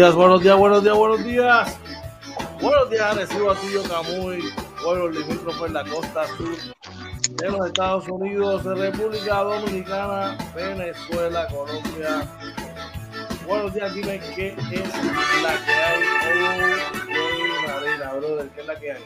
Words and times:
Buenos 0.00 0.42
días, 0.42 0.58
buenos 0.58 0.82
días, 0.82 0.96
buenos 0.96 1.24
días. 1.24 1.80
Buenos 2.60 2.90
días, 2.90 3.16
recibo 3.16 3.50
a 3.50 3.56
Tío 3.56 3.82
Camuy, 3.84 4.42
pueblo 4.82 5.08
limítrofe 5.10 5.66
en 5.66 5.72
la 5.72 5.84
costa 5.84 6.26
sur 6.36 6.56
de 7.30 7.50
los 7.50 7.66
Estados 7.66 8.08
Unidos, 8.08 8.64
República 8.64 9.42
Dominicana, 9.42 10.36
Venezuela, 10.54 11.46
Colombia. 11.48 12.30
Buenos 13.46 13.72
días, 13.72 13.94
dime 13.94 14.20
qué 14.34 14.48
es 14.48 15.02
la 15.42 15.64
que 15.64 15.72
hay. 15.72 16.02
Oh, 17.08 17.68
Marina, 17.68 18.12
brother, 18.14 18.48
¿qué 18.54 18.60
es 18.60 18.66
la 18.66 18.78
que 18.78 18.92
hay? 18.92 19.02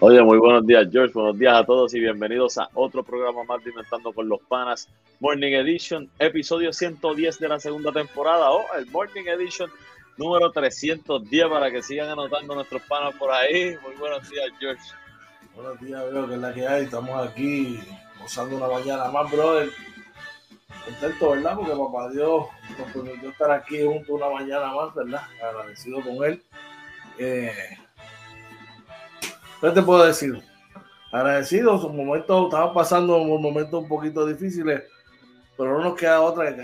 Oye, 0.00 0.22
muy 0.22 0.38
buenos 0.38 0.66
días, 0.66 0.88
George. 0.90 1.12
Buenos 1.14 1.38
días 1.38 1.54
a 1.54 1.64
todos 1.64 1.94
y 1.94 2.00
bienvenidos 2.00 2.58
a 2.58 2.68
otro 2.74 3.02
programa 3.04 3.44
más 3.44 3.64
Inventando 3.64 4.12
con 4.12 4.28
los 4.28 4.40
Panas, 4.42 4.88
Morning 5.20 5.52
Edition, 5.52 6.10
episodio 6.18 6.72
110 6.72 7.38
de 7.38 7.48
la 7.48 7.60
segunda 7.60 7.92
temporada, 7.92 8.50
o 8.50 8.64
el 8.76 8.86
Morning 8.86 9.24
Edition 9.26 9.70
número 10.16 10.50
310 10.50 11.48
para 11.48 11.70
que 11.70 11.82
sigan 11.82 12.10
anotando 12.10 12.54
nuestros 12.54 12.82
panas 12.82 13.14
por 13.16 13.30
ahí. 13.30 13.76
Muy 13.82 13.94
buenos 13.96 14.28
días, 14.28 14.46
George. 14.58 14.82
Buenos 15.54 15.80
días, 15.80 16.12
veo 16.12 16.26
que 16.26 16.34
es 16.34 16.40
la 16.40 16.54
que 16.54 16.66
hay. 16.66 16.84
Estamos 16.84 17.28
aquí 17.28 17.80
gozando 18.20 18.56
una 18.56 18.68
mañana 18.68 19.10
más, 19.10 19.30
brother. 19.30 19.70
Contento, 20.84 21.30
¿verdad? 21.30 21.56
Porque 21.56 21.72
papá 21.72 22.10
Dios 22.10 22.46
nos 22.78 22.92
permitió 22.92 23.30
estar 23.30 23.50
aquí 23.50 23.84
junto 23.84 24.14
una 24.14 24.30
mañana 24.30 24.72
más, 24.72 24.94
¿verdad? 24.94 25.22
Agradecido 25.42 26.00
con 26.02 26.24
él. 26.24 26.42
Eh, 27.18 27.78
¿Qué 29.60 29.70
te 29.70 29.82
puedo 29.82 30.04
decir? 30.04 30.42
Agradecidos, 31.10 31.84
un 31.84 31.96
momento, 31.96 32.44
estamos 32.44 32.74
pasando 32.74 33.16
un 33.16 33.40
momento 33.40 33.78
un 33.78 33.88
poquito 33.88 34.26
difíciles, 34.26 34.82
pero 35.56 35.78
no 35.78 35.84
nos 35.84 35.98
queda 35.98 36.20
otra 36.20 36.54
que 36.54 36.62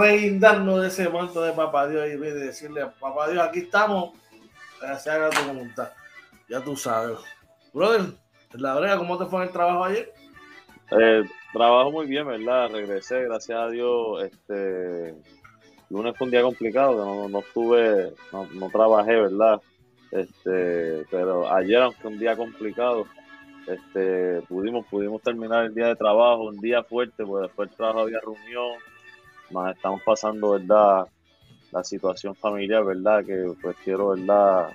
reindarnos 0.00 0.82
de 0.82 0.88
ese 0.88 1.08
manto 1.08 1.42
de 1.42 1.52
papá 1.52 1.86
Dios 1.88 2.08
y 2.08 2.16
decirle, 2.16 2.86
papá 2.98 3.28
Dios, 3.30 3.46
aquí 3.46 3.60
estamos, 3.60 4.14
se 4.98 5.10
haga 5.10 5.30
tu 5.30 5.42
voluntad. 5.42 5.90
Ya 6.48 6.60
tú 6.60 6.76
sabes. 6.76 7.18
Brother, 7.72 8.14
la 8.52 8.74
brega, 8.74 8.98
¿cómo 8.98 9.16
te 9.16 9.26
fue 9.26 9.44
el 9.44 9.50
trabajo 9.50 9.84
ayer? 9.84 10.12
Eh, 10.90 11.22
trabajo 11.52 11.92
muy 11.92 12.06
bien, 12.06 12.26
¿verdad? 12.26 12.70
Regresé, 12.70 13.22
gracias 13.24 13.58
a 13.58 13.70
Dios. 13.70 14.24
Este 14.24 15.14
lunes 15.88 16.16
fue 16.16 16.26
un 16.26 16.30
día 16.30 16.42
complicado, 16.42 17.04
no, 17.04 17.28
no 17.28 17.38
estuve, 17.40 18.12
no, 18.32 18.46
no 18.54 18.70
trabajé, 18.70 19.20
¿verdad? 19.20 19.60
Este, 20.10 21.04
pero 21.10 21.52
ayer, 21.52 21.82
aunque 21.82 22.08
un 22.08 22.18
día 22.18 22.36
complicado, 22.36 23.06
este, 23.70 24.42
pudimos, 24.48 24.86
pudimos 24.86 25.22
terminar 25.22 25.66
el 25.66 25.74
día 25.74 25.88
de 25.88 25.96
trabajo, 25.96 26.44
un 26.44 26.60
día 26.60 26.82
fuerte, 26.82 27.24
porque 27.24 27.46
después 27.46 27.68
del 27.68 27.76
trabajo 27.76 28.00
había 28.00 28.20
reunión, 28.20 28.78
más 29.50 29.76
estamos 29.76 30.02
pasando, 30.02 30.52
¿verdad? 30.52 31.06
La 31.70 31.84
situación 31.84 32.34
familiar, 32.34 32.84
¿verdad? 32.84 33.24
Que 33.24 33.52
pues 33.62 33.76
quiero, 33.84 34.08
¿verdad? 34.08 34.70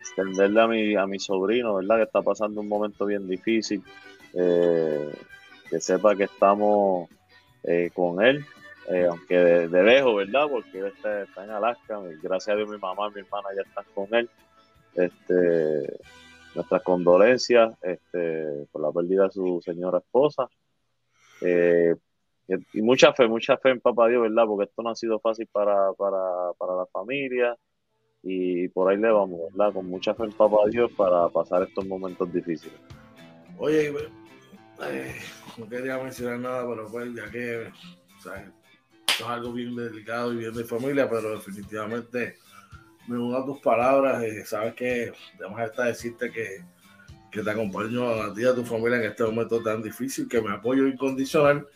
Extenderle 0.00 0.60
a 0.60 0.66
mi, 0.66 0.94
a 0.94 1.06
mi 1.06 1.18
sobrino, 1.18 1.76
¿verdad? 1.76 1.96
Que 1.96 2.02
está 2.02 2.20
pasando 2.20 2.60
un 2.60 2.68
momento 2.68 3.06
bien 3.06 3.26
difícil, 3.26 3.82
eh, 4.34 5.12
que 5.70 5.80
sepa 5.80 6.14
que 6.14 6.24
estamos 6.24 7.08
eh, 7.64 7.90
con 7.94 8.22
él, 8.22 8.44
eh, 8.90 9.06
aunque 9.08 9.38
de, 9.38 9.82
lejos, 9.82 10.16
¿verdad? 10.16 10.48
Porque 10.50 10.80
él 10.80 10.86
está, 10.86 11.22
está, 11.22 11.44
en 11.44 11.50
Alaska, 11.50 11.98
gracias 12.22 12.54
a 12.54 12.56
Dios 12.56 12.68
mi 12.68 12.78
mamá 12.78 13.08
y 13.10 13.14
mi 13.14 13.20
hermana 13.20 13.48
ya 13.56 13.62
están 13.62 13.84
con 13.94 14.14
él. 14.14 14.28
Este, 14.94 15.98
nuestras 16.54 16.82
condolencias 16.82 17.72
este, 17.82 18.66
por 18.70 18.82
la 18.82 18.92
pérdida 18.92 19.24
de 19.24 19.30
su 19.30 19.60
señora 19.64 19.98
esposa. 19.98 20.48
Eh, 21.40 21.94
y 22.72 22.82
mucha 22.82 23.12
fe, 23.12 23.26
mucha 23.26 23.56
fe 23.56 23.70
en 23.70 23.80
Papá 23.80 24.08
Dios, 24.08 24.22
¿verdad? 24.22 24.44
Porque 24.46 24.64
esto 24.64 24.82
no 24.82 24.90
ha 24.90 24.94
sido 24.94 25.18
fácil 25.20 25.46
para, 25.50 25.92
para, 25.94 26.52
para 26.58 26.76
la 26.76 26.86
familia 26.86 27.56
y 28.22 28.68
por 28.68 28.90
ahí 28.90 28.98
le 28.98 29.10
vamos, 29.10 29.40
¿verdad? 29.50 29.72
Con 29.72 29.86
mucha 29.86 30.14
fe 30.14 30.24
en 30.24 30.32
Papá 30.32 30.58
Dios 30.70 30.90
para 30.92 31.28
pasar 31.28 31.62
estos 31.62 31.86
momentos 31.86 32.32
difíciles. 32.32 32.78
Oye, 33.58 33.92
eh, 34.84 35.14
no 35.56 35.68
quería 35.68 35.98
mencionar 35.98 36.38
nada, 36.38 36.68
pero 36.68 36.88
pues 36.90 37.14
ya 37.14 37.30
que 37.30 37.68
o 38.18 38.20
sea, 38.20 38.52
esto 39.08 39.24
es 39.24 39.28
algo 39.28 39.52
bien 39.52 39.74
delicado 39.74 40.32
y 40.32 40.38
bien 40.38 40.54
de 40.54 40.64
familia, 40.64 41.08
pero 41.08 41.32
definitivamente 41.32 42.36
me 43.06 43.18
uno 43.18 43.44
tus 43.44 43.60
palabras. 43.60 44.22
Eh, 44.22 44.44
sabes 44.44 44.74
que 44.74 45.12
además 45.38 45.70
está 45.70 45.84
decirte 45.84 46.30
que, 46.30 46.64
que, 47.30 47.42
te 47.42 47.50
acompaño 47.50 48.08
a 48.08 48.32
ti 48.34 48.42
y 48.42 48.46
a 48.46 48.54
tu 48.54 48.64
familia 48.64 48.98
en 48.98 49.04
este 49.04 49.24
momento 49.24 49.62
tan 49.62 49.82
difícil, 49.82 50.28
que 50.28 50.40
me 50.40 50.52
apoyo 50.52 50.86
incondicional. 50.86 51.66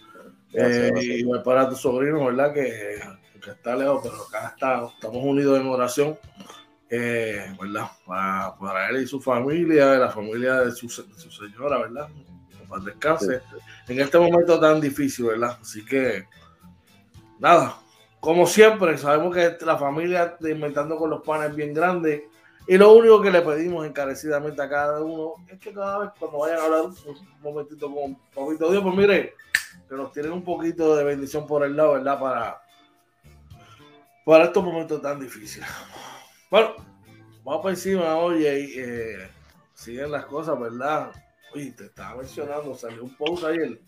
Eh, 0.52 0.92
y 1.00 1.24
voy 1.24 1.40
para 1.42 1.68
tu 1.68 1.76
sobrino, 1.76 2.24
¿verdad? 2.26 2.52
Que, 2.52 3.00
que, 3.42 3.50
está 3.50 3.76
lejos, 3.76 4.00
pero 4.02 4.22
acá 4.22 4.48
está, 4.54 4.86
estamos 4.86 5.22
unidos 5.22 5.60
en 5.60 5.66
oración, 5.66 6.18
eh, 6.88 7.54
¿verdad? 7.60 7.90
Para, 8.06 8.56
para, 8.56 8.88
él 8.90 9.02
y 9.02 9.06
su 9.06 9.20
familia, 9.20 9.96
la 9.96 10.10
familia 10.10 10.60
de 10.60 10.72
su, 10.72 10.86
de 10.86 11.18
su 11.18 11.30
señora, 11.30 11.78
¿verdad? 11.78 12.08
Para 12.68 12.84
descanse 12.84 13.40
sí. 13.86 13.92
en 13.92 14.00
este 14.00 14.18
momento 14.18 14.58
tan 14.58 14.80
difícil, 14.80 15.26
¿verdad? 15.26 15.58
Así 15.60 15.84
que, 15.84 16.26
nada, 17.38 17.76
como 18.26 18.44
siempre, 18.44 18.98
sabemos 18.98 19.32
que 19.32 19.56
la 19.64 19.78
familia 19.78 20.36
de 20.40 20.50
Inventando 20.50 20.96
con 20.96 21.10
los 21.10 21.22
Panes 21.22 21.50
es 21.50 21.54
bien 21.54 21.72
grande. 21.72 22.28
Y 22.66 22.76
lo 22.76 22.92
único 22.92 23.22
que 23.22 23.30
le 23.30 23.40
pedimos 23.40 23.86
encarecidamente 23.86 24.60
a 24.60 24.68
cada 24.68 25.00
uno 25.00 25.34
es 25.46 25.60
que 25.60 25.72
cada 25.72 25.98
vez 25.98 26.10
cuando 26.18 26.38
vayan 26.38 26.58
a 26.58 26.64
hablar 26.64 26.84
un 26.86 26.94
momentito 27.40 27.88
con 27.88 28.16
Papito 28.34 28.68
Dios, 28.72 28.82
pues 28.82 28.96
mire, 28.96 29.34
que 29.88 29.94
nos 29.94 30.10
tienen 30.10 30.32
un 30.32 30.42
poquito 30.42 30.96
de 30.96 31.04
bendición 31.04 31.46
por 31.46 31.64
el 31.64 31.76
lado, 31.76 31.92
¿verdad? 31.92 32.18
Para, 32.18 32.62
para 34.24 34.44
estos 34.46 34.64
momentos 34.64 35.00
tan 35.00 35.20
difíciles. 35.20 35.68
Bueno, 36.50 36.74
vamos 37.44 37.62
por 37.62 37.70
encima, 37.70 38.16
oye, 38.16 38.58
y, 38.58 38.74
eh, 38.76 39.30
siguen 39.72 40.10
las 40.10 40.26
cosas, 40.26 40.58
¿verdad? 40.58 41.12
Oye, 41.54 41.70
te 41.70 41.84
estaba 41.84 42.16
mencionando, 42.16 42.74
salió 42.74 43.04
un 43.04 43.16
post 43.16 43.44
ayer 43.44 43.80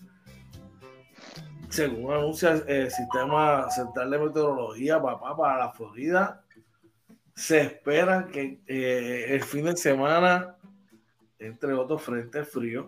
según 1.69 2.13
anuncia 2.13 2.53
el 2.53 2.65
eh, 2.67 2.91
Sistema 2.91 3.71
Central 3.71 4.11
de 4.11 4.19
Meteorología, 4.19 5.01
papá, 5.01 5.37
para 5.37 5.59
la 5.59 5.71
Florida, 5.71 6.43
se 7.35 7.61
espera 7.61 8.27
que 8.33 8.61
eh, 8.67 9.27
el 9.29 9.43
fin 9.43 9.67
de 9.67 9.77
semana, 9.77 10.57
entre 11.39 11.75
otros 11.75 12.03
frentes 12.03 12.49
fríos, 12.49 12.87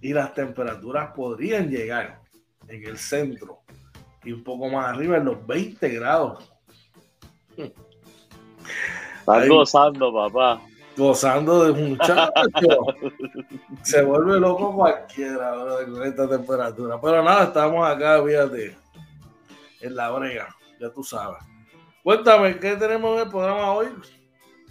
y 0.00 0.12
las 0.12 0.34
temperaturas 0.34 1.12
podrían 1.14 1.70
llegar 1.70 2.20
en 2.68 2.84
el 2.86 2.98
centro 2.98 3.60
y 4.22 4.32
un 4.32 4.44
poco 4.44 4.68
más 4.68 4.86
arriba, 4.88 5.16
en 5.16 5.24
los 5.24 5.46
20 5.46 5.88
grados. 5.90 6.52
Estás 9.18 9.48
gozando, 9.48 10.12
papá 10.12 10.60
gozando 10.96 11.64
de 11.64 11.88
muchacho. 11.88 12.86
Se 13.82 14.02
vuelve 14.02 14.38
loco 14.38 14.74
cualquiera 14.74 15.52
bro, 15.52 15.92
con 15.92 16.02
esta 16.04 16.28
temperatura. 16.28 17.00
Pero 17.00 17.22
nada, 17.22 17.44
estamos 17.44 17.86
acá, 17.86 18.22
fíjate, 18.24 18.76
en 19.80 19.96
la 19.96 20.10
brega, 20.10 20.54
ya 20.80 20.90
tú 20.90 21.02
sabes. 21.02 21.38
Cuéntame, 22.02 22.58
¿qué 22.58 22.76
tenemos 22.76 23.16
en 23.16 23.26
el 23.26 23.30
programa 23.30 23.72
hoy? 23.72 23.88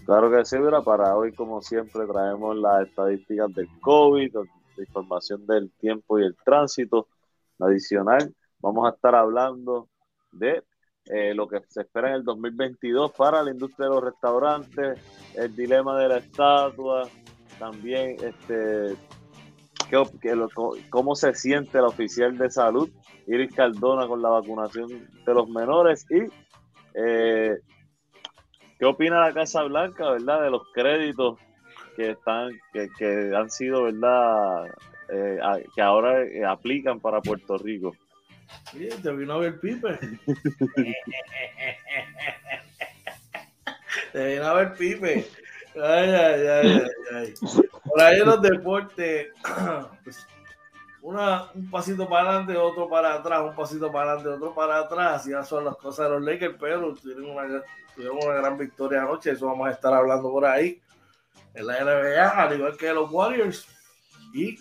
Claro 0.06 0.30
que 0.30 0.44
sí, 0.46 0.58
mira, 0.58 0.82
para 0.82 1.16
hoy, 1.16 1.34
como 1.34 1.62
siempre, 1.62 2.06
traemos 2.06 2.58
las 2.58 2.88
estadísticas 2.88 3.54
del 3.54 3.70
COVID, 3.80 4.34
de 4.76 4.84
información 4.84 5.46
del 5.48 5.72
tiempo 5.80 6.20
y 6.20 6.24
el 6.26 6.36
tránsito. 6.44 7.08
Adicional, 7.60 8.34
vamos 8.60 8.86
a 8.86 8.94
estar 8.94 9.16
hablando 9.16 9.88
de 10.32 10.64
eh, 11.06 11.34
lo 11.34 11.48
que 11.48 11.60
se 11.68 11.82
espera 11.82 12.10
en 12.10 12.16
el 12.16 12.24
2022 12.24 13.12
para 13.12 13.44
la 13.44 13.52
industria 13.52 13.88
de 13.88 13.96
los 13.96 14.04
restaurantes, 14.04 15.00
el 15.36 15.56
dilema 15.56 16.00
de 16.00 16.08
la 16.08 16.18
estatua, 16.18 17.10
también 17.60 18.16
este, 18.24 18.96
cómo 20.90 21.16
se 21.16 21.34
siente 21.34 21.80
la 21.80 21.88
oficial 21.88 22.38
de 22.38 22.50
salud, 22.50 22.90
Iris 23.28 23.54
Cardona, 23.54 24.08
con 24.08 24.22
la 24.22 24.30
vacunación 24.30 24.88
de 25.26 25.34
los 25.34 25.50
menores 25.50 26.06
y 26.10 26.22
eh, 26.94 27.58
qué 28.80 28.86
opina 28.86 29.20
la 29.20 29.34
Casa 29.34 29.64
Blanca, 29.64 30.10
¿verdad? 30.12 30.44
De 30.44 30.50
los 30.50 30.64
créditos 30.74 31.38
que 31.96 32.12
están, 32.12 32.50
que, 32.72 33.32
han 33.36 33.50
sido, 33.50 33.84
¿verdad? 33.84 34.68
Eh, 35.10 35.40
que 35.76 35.82
ahora 35.82 36.24
aplican 36.48 37.00
para 37.00 37.22
Puerto 37.22 37.58
Rico. 37.58 37.94
Sí, 38.72 38.90
te 39.02 39.12
vino 39.12 39.34
a 39.34 39.38
ver 39.40 39.60
Pipe. 39.60 40.00
te 44.14 44.28
vino 44.28 44.46
a 44.46 44.54
ver 44.54 44.74
Pipe. 44.74 45.28
Ay, 45.76 46.10
ay, 46.10 46.48
ay, 46.48 46.84
ay, 47.16 47.34
Por 47.84 48.02
ahí 48.02 48.20
en 48.20 48.28
los 48.28 48.42
deportes, 48.42 49.28
pues, 50.04 50.28
una, 51.02 51.52
un 51.54 51.70
pasito 51.70 52.08
para 52.08 52.30
adelante, 52.30 52.56
otro 52.58 52.88
para 52.88 53.16
atrás, 53.16 53.42
un 53.42 53.56
pasito 53.56 53.92
para 53.92 54.14
adelante, 54.14 54.30
otro 54.30 54.56
para 54.56 54.80
atrás. 54.80 55.26
Ya 55.26 55.44
son 55.44 55.66
las 55.66 55.76
cosas 55.76 56.06
de 56.08 56.12
los 56.14 56.24
Lakers, 56.24 56.56
pero 56.60 56.94
tuvieron 56.94 57.32
una, 57.32 57.64
tuvieron 57.96 58.18
una 58.24 58.36
gran 58.36 58.58
victoria 58.58 59.02
anoche. 59.02 59.32
Eso 59.32 59.48
vamos 59.48 59.68
a 59.68 59.72
estar 59.72 59.94
hablando 59.94 60.32
por 60.32 60.46
ahí 60.46 60.82
en 61.54 61.68
la 61.68 61.84
NBA, 61.84 62.30
al 62.30 62.56
igual 62.56 62.78
que 62.78 62.94
los 62.94 63.12
Warriors. 63.12 63.68
Y 64.34 64.58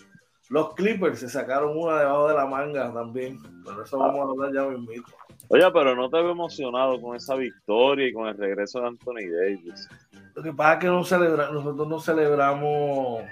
los 0.53 0.75
Clippers 0.75 1.19
se 1.19 1.29
sacaron 1.29 1.75
una 1.75 1.97
debajo 1.97 2.27
de 2.27 2.35
la 2.35 2.45
manga 2.45 2.93
también. 2.93 3.39
Pero 3.65 3.83
eso 3.83 3.97
vamos 3.97 4.19
a 4.19 4.29
hablar 4.29 4.53
ya 4.53 4.77
mismo. 4.77 5.03
Oye, 5.47 5.63
pero 5.73 5.95
no 5.95 6.11
te 6.11 6.17
veo 6.17 6.29
emocionado 6.29 7.01
con 7.01 7.15
esa 7.15 7.33
victoria 7.33 8.07
y 8.07 8.13
con 8.13 8.27
el 8.27 8.37
regreso 8.37 8.79
de 8.79 8.87
Anthony 8.87 9.31
Davis. 9.31 9.89
Lo 10.35 10.43
que 10.43 10.53
pasa 10.53 10.73
es 10.73 10.79
que 10.79 10.87
no 10.87 11.03
celebra, 11.03 11.49
nosotros 11.49 11.87
no 11.87 11.99
celebramos 11.99 13.23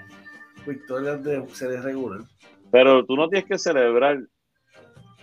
victorias 0.66 1.22
de 1.22 1.46
serie 1.50 1.80
regular. 1.80 2.22
Pero 2.72 3.04
tú 3.04 3.14
no 3.14 3.28
tienes 3.28 3.48
que 3.48 3.56
celebrar, 3.56 4.18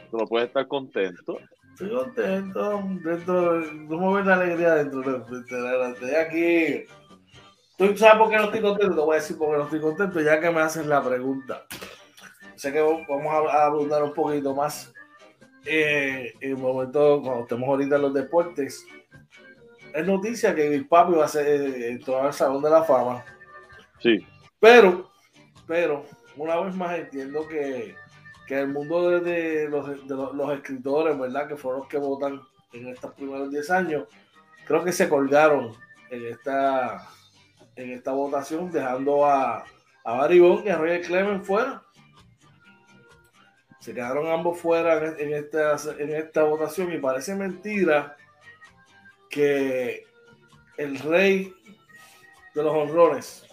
tú 0.09 0.17
no 0.19 0.25
puedes 0.25 0.47
estar 0.47 0.65
contento. 0.69 1.37
Estoy 1.73 1.89
contento, 1.89 2.81
dentro, 3.03 3.59
no 3.59 4.11
me 4.11 4.23
la 4.23 4.35
alegría 4.35 4.75
dentro 4.75 5.01
de, 5.01 6.05
de 6.05 6.17
aquí 6.17 6.85
¿Tú 7.79 7.95
sabes 7.95 8.17
por 8.17 8.29
qué 8.29 8.35
no 8.35 8.43
estoy 8.43 8.59
contento? 8.59 8.93
Te 8.93 9.01
voy 9.01 9.15
a 9.15 9.21
decir 9.21 9.37
por 9.37 9.51
qué 9.51 9.57
no 9.57 9.63
estoy 9.63 9.79
contento, 9.79 10.19
ya 10.19 10.37
que 10.41 10.51
me 10.51 10.59
haces 10.59 10.85
la 10.85 11.01
pregunta. 11.01 11.63
Sé 12.59 12.73
que 12.73 12.81
vamos 12.81 13.53
a 13.53 13.67
abundar 13.67 14.03
un 14.03 14.13
poquito 14.13 14.53
más 14.53 14.91
eh, 15.65 16.33
en 16.41 16.51
el 16.51 16.57
momento, 16.57 17.21
cuando 17.21 17.44
estemos 17.44 17.69
ahorita 17.69 17.95
en 17.95 18.01
los 18.01 18.13
deportes. 18.13 18.85
Es 19.94 20.06
noticia 20.06 20.53
que 20.53 20.75
el 20.75 20.85
papi 20.85 21.13
va 21.13 21.23
a 21.23 21.29
ser 21.29 21.47
eh, 21.47 21.91
entrar 21.91 22.25
al 22.25 22.33
Salón 22.33 22.61
de 22.61 22.69
la 22.69 22.83
Fama. 22.83 23.23
Sí. 24.00 24.27
Pero, 24.59 25.09
pero, 25.67 26.03
una 26.35 26.59
vez 26.59 26.75
más 26.75 27.00
entiendo 27.00 27.47
que, 27.47 27.95
que 28.45 28.59
el 28.59 28.67
mundo 28.67 29.09
de, 29.21 29.69
los, 29.69 29.88
de 30.06 30.13
los, 30.13 30.53
escritores, 30.53 31.17
¿verdad? 31.17 31.47
Que 31.47 31.56
fueron 31.56 31.79
los 31.79 31.89
que 31.89 31.97
votan 31.97 32.41
en 32.73 32.89
estos 32.89 33.13
primeros 33.13 33.50
10 33.51 33.71
años, 33.71 34.03
creo 34.67 34.83
que 34.83 34.91
se 34.91 35.07
colgaron 35.07 35.71
en 36.09 36.25
esta 36.25 37.07
en 37.77 37.91
esta 37.91 38.11
votación, 38.11 38.69
dejando 38.69 39.25
a, 39.25 39.63
a 40.03 40.13
Barry 40.13 40.41
y 40.65 40.67
a 40.67 40.77
Roger 40.77 41.01
Clemens 41.03 41.47
fuera. 41.47 41.83
Se 43.79 43.93
quedaron 43.93 44.27
ambos 44.27 44.59
fuera 44.59 45.15
en, 45.17 45.33
esta, 45.33 45.77
en 45.97 46.13
esta 46.13 46.43
votación 46.43 46.91
y 46.93 46.97
parece 46.97 47.33
mentira 47.35 48.17
que 49.29 50.05
el 50.77 50.99
rey 50.99 51.53
de 52.53 52.63
los 52.63 52.73
honrones, 52.73 53.45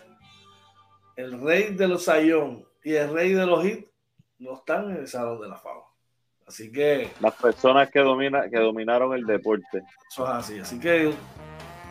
el 1.14 1.40
rey 1.40 1.74
de 1.74 1.88
los 1.88 2.04
sayón 2.04 2.66
y 2.82 2.94
el 2.94 3.12
rey 3.12 3.32
de 3.32 3.46
los 3.46 3.64
hits 3.64 3.88
no 4.38 4.54
están 4.54 4.90
en 4.90 4.96
el 4.98 5.08
Salón 5.08 5.40
de 5.40 5.48
la 5.48 5.56
Fama. 5.56 5.82
Así 6.46 6.70
que. 6.70 7.10
Las 7.20 7.34
personas 7.34 7.90
que, 7.90 8.00
domina, 8.00 8.48
que 8.48 8.58
dominaron 8.58 9.12
el 9.14 9.26
deporte. 9.26 9.82
Eso 10.10 10.24
es 10.24 10.30
así. 10.30 10.58
Así 10.60 10.78
que 10.78 11.12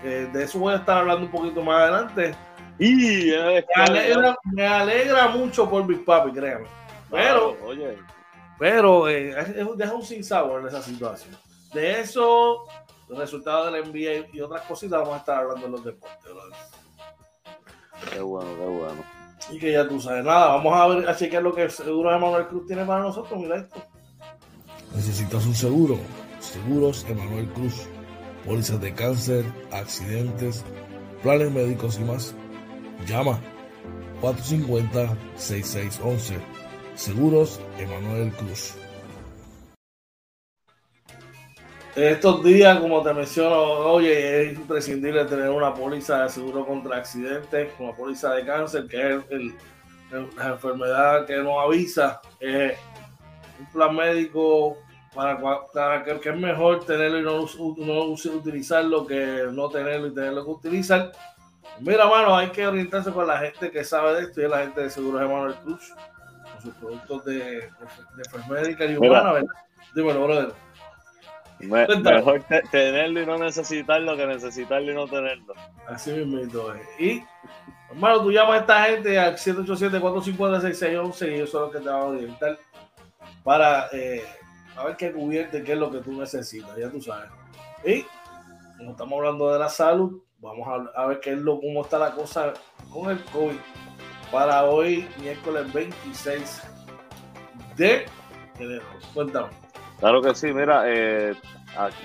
eh, 0.04 0.30
de 0.32 0.44
eso 0.44 0.60
voy 0.60 0.74
a 0.74 0.78
estar 0.78 1.00
hablando 1.00 1.26
un 1.26 1.32
poquito 1.32 1.62
más 1.62 1.82
adelante. 1.82 2.36
Y 2.80 3.32
me 4.54 4.68
alegra, 4.68 5.28
mucho 5.30 5.70
por 5.70 5.86
mis 5.86 6.00
papi, 6.00 6.32
créanme. 6.32 6.68
Pero, 7.10 7.58
oye. 7.66 7.98
Pero 8.58 9.10
eh, 9.10 9.36
deja 9.76 9.94
un 9.94 10.04
sin 10.04 10.24
sabor 10.24 10.62
en 10.62 10.68
esa 10.68 10.82
situación. 10.82 11.36
De 11.74 12.00
eso, 12.00 12.66
los 13.10 13.18
resultados 13.18 13.72
del 13.72 13.92
NBA 13.92 14.30
y 14.34 14.42
otras 14.42 14.62
cositas 14.64 15.00
vamos 15.00 15.16
a 15.16 15.18
estar 15.18 15.42
hablando 15.42 15.66
en 15.66 15.72
los 15.72 15.84
deportes. 15.84 16.32
Qué 18.12 18.20
bueno, 18.20 18.50
qué 18.56 18.66
bueno. 18.66 19.04
Y 19.52 19.60
que 19.60 19.72
ya 19.72 19.88
tú 19.88 20.00
sabes, 20.00 20.24
nada, 20.24 20.56
vamos 20.56 20.74
a 20.74 20.88
ver, 20.88 21.10
a 21.10 21.16
chequear 21.16 21.44
lo 21.44 21.54
que 21.54 21.64
el 21.64 21.72
seguro 21.72 22.12
de 22.12 22.18
Manuel 22.18 22.48
Cruz 22.48 22.66
tiene 22.68 22.86
para 22.86 23.04
nosotros. 23.04 23.40
Mira 23.40 23.58
esto. 23.58 23.84
Necesitas 24.96 25.46
un 25.46 25.54
seguro. 25.54 26.00
Seguros 26.40 27.06
Emanuel 27.10 27.48
Cruz 27.50 27.88
pólizas 28.46 28.80
de 28.80 28.94
cáncer, 28.94 29.44
accidentes, 29.72 30.64
planes 31.24 31.52
médicos 31.52 32.00
y 32.00 32.04
más. 32.04 32.36
Llama 33.08 33.42
450-6611. 34.22 36.55
Seguros 36.96 37.60
Emanuel 37.78 38.32
Cruz. 38.32 38.76
Estos 41.94 42.44
días, 42.44 42.80
como 42.80 43.04
te 43.04 43.14
menciono, 43.14 43.58
oye, 43.58 44.52
es 44.52 44.58
imprescindible 44.58 45.26
tener 45.26 45.50
una 45.50 45.74
póliza 45.74 46.24
de 46.24 46.30
seguro 46.30 46.66
contra 46.66 46.98
accidentes, 46.98 47.70
una 47.80 47.94
póliza 47.94 48.34
de 48.34 48.46
cáncer, 48.46 48.88
que 48.88 49.16
es 49.16 49.54
la 50.38 50.48
enfermedad 50.48 51.26
que 51.26 51.38
nos 51.38 51.58
avisa. 51.66 52.22
un 52.42 53.66
plan 53.72 53.96
médico 53.96 54.78
para, 55.14 56.04
que, 56.04 56.30
es 56.30 56.38
mejor 56.38 56.86
tenerlo 56.86 57.20
y 57.20 57.24
no, 57.24 57.46
no, 57.78 58.04
utilizarlo 58.10 59.06
que 59.06 59.48
no 59.52 59.70
tenerlo 59.70 60.08
y 60.08 60.14
tenerlo 60.14 60.44
que 60.44 60.52
utilizar. 60.52 61.12
Mira, 61.80 62.08
mano, 62.08 62.36
hay 62.36 62.50
que 62.50 62.66
orientarse 62.66 63.12
con 63.12 63.28
la 63.28 63.38
gente 63.38 63.70
que 63.70 63.84
sabe 63.84 64.16
de 64.16 64.22
esto 64.24 64.42
y 64.42 64.46
es 64.46 64.50
la 64.50 64.60
gente 64.60 64.82
de 64.82 64.90
Seguros 64.90 65.22
Emanuel 65.22 65.56
Cruz, 65.56 65.94
sus 66.66 66.76
productos 66.76 67.26
de, 67.26 67.34
de, 67.36 68.76
de 68.78 68.94
y 68.94 68.98
humana, 68.98 69.32
¿verdad? 69.34 69.50
Dímelo, 69.96 70.26
brother. 70.26 70.54
mejor 71.60 72.44
tenerlo 72.72 73.22
y 73.22 73.26
no 73.26 73.38
necesitarlo 73.38 74.18
que 74.18 74.28
necesitarlo 74.28 74.92
y 74.92 74.96
no 74.96 75.08
tenerlo. 75.08 75.54
Así 75.88 76.12
mismo 76.12 76.40
es. 76.40 76.50
Y, 77.00 77.24
hermano, 77.90 78.22
tú 78.22 78.32
llamas 78.32 78.58
a 78.58 78.60
esta 78.62 78.84
gente 78.86 79.18
al 79.18 79.38
787-450-6611 79.38 81.30
y 81.30 81.34
ellos 81.36 81.50
son 81.50 81.62
los 81.62 81.72
que 81.72 81.80
te 81.80 81.86
van 81.86 82.02
a 82.02 82.06
orientar 82.06 82.60
para 83.44 83.88
eh, 83.94 84.26
a 84.76 84.86
ver 84.86 84.98
qué 84.98 85.12
cubierte, 85.12 85.64
qué 85.64 85.74
es 85.74 85.78
lo 85.78 85.90
que 85.92 86.00
tú 86.00 86.12
necesitas, 86.20 86.76
ya 86.78 86.90
tú 86.90 87.02
sabes. 87.02 87.30
Y 87.86 88.06
como 88.78 88.92
estamos 88.92 89.18
hablando 89.18 89.54
de 89.54 89.60
la 89.60 89.70
salud, 89.70 90.22
vamos 90.40 90.68
a, 90.96 91.06
ver 91.06 91.20
qué 91.20 91.34
es 91.34 91.40
lo, 91.40 91.60
cómo 91.60 91.84
está 91.84 91.98
la 91.98 92.12
cosa 92.12 92.54
con 92.92 93.10
el 93.10 93.24
COVID 93.26 93.56
para 94.36 94.66
hoy, 94.66 95.08
miércoles 95.22 95.72
26 95.72 96.62
de 97.78 98.06
enero. 98.60 98.84
Cuéntame. 99.14 99.48
Claro 99.98 100.22
que 100.22 100.36
sí, 100.36 100.48
mira, 100.52 100.84
eh, 100.88 101.34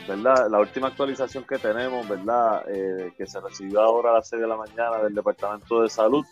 ¿verdad? 0.07 0.49
La 0.49 0.61
última 0.61 0.87
actualización 0.87 1.43
que 1.43 1.59
tenemos, 1.59 2.09
¿verdad? 2.09 2.63
Eh, 2.69 3.13
que 3.19 3.27
se 3.27 3.41
recibió 3.41 3.81
ahora 3.81 4.11
a 4.11 4.15
las 4.15 4.29
6 4.29 4.43
de 4.43 4.47
la 4.47 4.57
mañana 4.57 4.99
del 5.03 5.13
Departamento 5.13 5.83
de 5.83 5.89
Salud. 5.89 6.25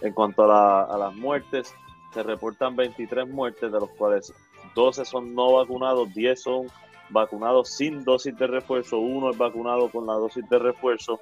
En 0.00 0.14
cuanto 0.14 0.50
a, 0.50 0.84
a 0.84 0.96
las 0.96 1.14
muertes, 1.16 1.74
se 2.14 2.22
reportan 2.22 2.74
23 2.74 3.28
muertes, 3.28 3.70
de 3.70 3.78
los 3.78 3.90
cuales 3.90 4.32
12 4.74 5.04
son 5.04 5.34
no 5.34 5.52
vacunados, 5.52 6.14
10 6.14 6.42
son 6.42 6.68
vacunados 7.10 7.68
sin 7.68 8.04
dosis 8.04 8.34
de 8.38 8.46
refuerzo, 8.46 9.00
uno 9.00 9.32
es 9.32 9.36
vacunado 9.36 9.90
con 9.90 10.06
la 10.06 10.14
dosis 10.14 10.48
de 10.48 10.58
refuerzo. 10.58 11.20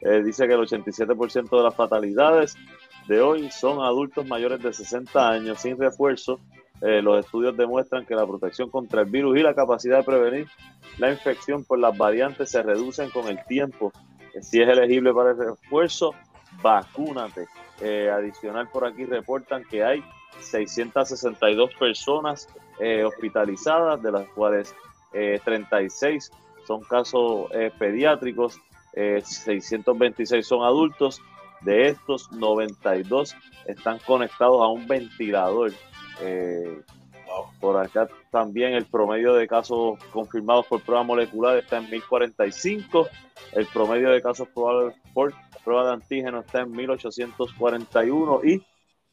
Eh, 0.00 0.22
dice 0.22 0.46
que 0.46 0.54
el 0.54 0.60
87% 0.60 1.56
de 1.56 1.62
las 1.62 1.74
fatalidades 1.74 2.56
de 3.06 3.20
hoy 3.20 3.50
son 3.50 3.80
adultos 3.84 4.26
mayores 4.26 4.62
de 4.62 4.72
60 4.72 5.28
años 5.28 5.60
sin 5.60 5.78
refuerzo. 5.78 6.40
Eh, 6.80 7.02
los 7.02 7.18
estudios 7.24 7.56
demuestran 7.56 8.06
que 8.06 8.14
la 8.14 8.26
protección 8.26 8.70
contra 8.70 9.02
el 9.02 9.10
virus 9.10 9.38
y 9.38 9.42
la 9.42 9.54
capacidad 9.54 9.98
de 9.98 10.04
prevenir 10.04 10.46
la 10.98 11.10
infección 11.10 11.64
por 11.64 11.78
las 11.78 11.96
variantes 11.96 12.50
se 12.50 12.62
reducen 12.62 13.10
con 13.10 13.26
el 13.26 13.44
tiempo. 13.46 13.92
Eh, 14.34 14.42
si 14.42 14.60
es 14.60 14.68
elegible 14.68 15.12
para 15.12 15.32
el 15.32 15.38
refuerzo, 15.38 16.14
vacúnate. 16.62 17.46
adicional 18.12 18.68
por 18.72 18.84
aquí 18.84 19.04
reportan 19.04 19.62
que 19.64 19.84
hay 19.84 20.02
662 20.40 21.70
personas 21.78 22.48
hospitalizadas, 23.04 24.02
de 24.02 24.10
las 24.10 24.28
cuales 24.30 24.74
36 25.12 26.30
eh, 26.30 26.36
son 26.66 26.82
casos 26.82 27.48
eh, 28.94 29.22
pediátricos, 29.22 29.44
626 29.44 30.46
son 30.46 30.64
adultos 30.64 31.20
De 31.60 31.88
estos, 31.88 32.30
92 32.32 33.36
están 33.66 33.98
conectados 33.98 34.62
a 34.62 34.68
un 34.68 34.86
ventilador. 34.86 35.72
Eh, 36.20 36.80
por 37.60 37.76
acá 37.76 38.08
también 38.30 38.72
el 38.72 38.86
promedio 38.86 39.34
de 39.34 39.46
casos 39.46 39.98
confirmados 40.12 40.66
por 40.66 40.82
prueba 40.82 41.02
molecular 41.02 41.58
está 41.58 41.78
en 41.78 41.90
1045. 41.90 43.08
El 43.52 43.66
promedio 43.66 44.10
de 44.10 44.22
casos 44.22 44.48
probados 44.48 44.94
por 45.12 45.34
prueba 45.64 45.86
de 45.86 45.92
antígeno 45.94 46.40
está 46.40 46.62
en 46.62 46.72
1841 46.72 48.40
y 48.44 48.64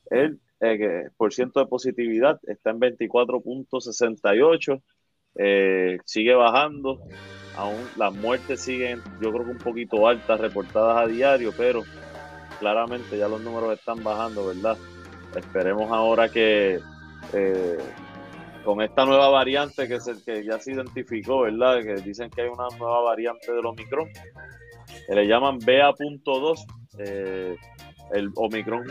el 0.10 0.40
eh, 0.62 1.10
por 1.18 1.34
ciento 1.34 1.60
de 1.60 1.66
positividad 1.66 2.40
está 2.44 2.72
en 2.72 2.80
24.68. 2.80 4.82
Eh, 5.38 5.98
sigue 6.06 6.34
bajando. 6.34 7.02
Aún 7.58 7.88
las 7.96 8.14
muertes 8.14 8.62
siguen, 8.62 9.02
yo 9.22 9.32
creo 9.32 9.46
que 9.46 9.52
un 9.52 9.58
poquito 9.58 10.08
altas, 10.08 10.40
reportadas 10.40 10.98
a 10.98 11.08
diario, 11.08 11.54
pero 11.56 11.84
claramente 12.60 13.18
ya 13.18 13.28
los 13.28 13.42
números 13.42 13.78
están 13.78 14.04
bajando, 14.04 14.48
¿verdad? 14.48 14.78
Esperemos 15.36 15.92
ahora 15.92 16.30
que 16.30 16.80
eh, 17.34 17.78
con 18.64 18.82
esta 18.82 19.06
nueva 19.06 19.30
variante 19.30 19.88
que, 19.88 20.00
se, 20.00 20.22
que 20.24 20.44
ya 20.44 20.60
se 20.60 20.74
identificó, 20.74 21.42
¿verdad? 21.42 21.82
Que 21.82 21.96
dicen 21.96 22.30
que 22.30 22.42
hay 22.42 22.50
una 22.50 22.68
nueva 22.78 23.02
variante 23.02 23.54
del 23.54 23.66
Omicron, 23.66 24.10
que 25.08 25.16
le 25.16 25.28
llaman 25.28 25.60
BA.2, 25.60 26.66
eh, 27.00 27.56
el 28.14 28.32
Omicron 28.36 28.86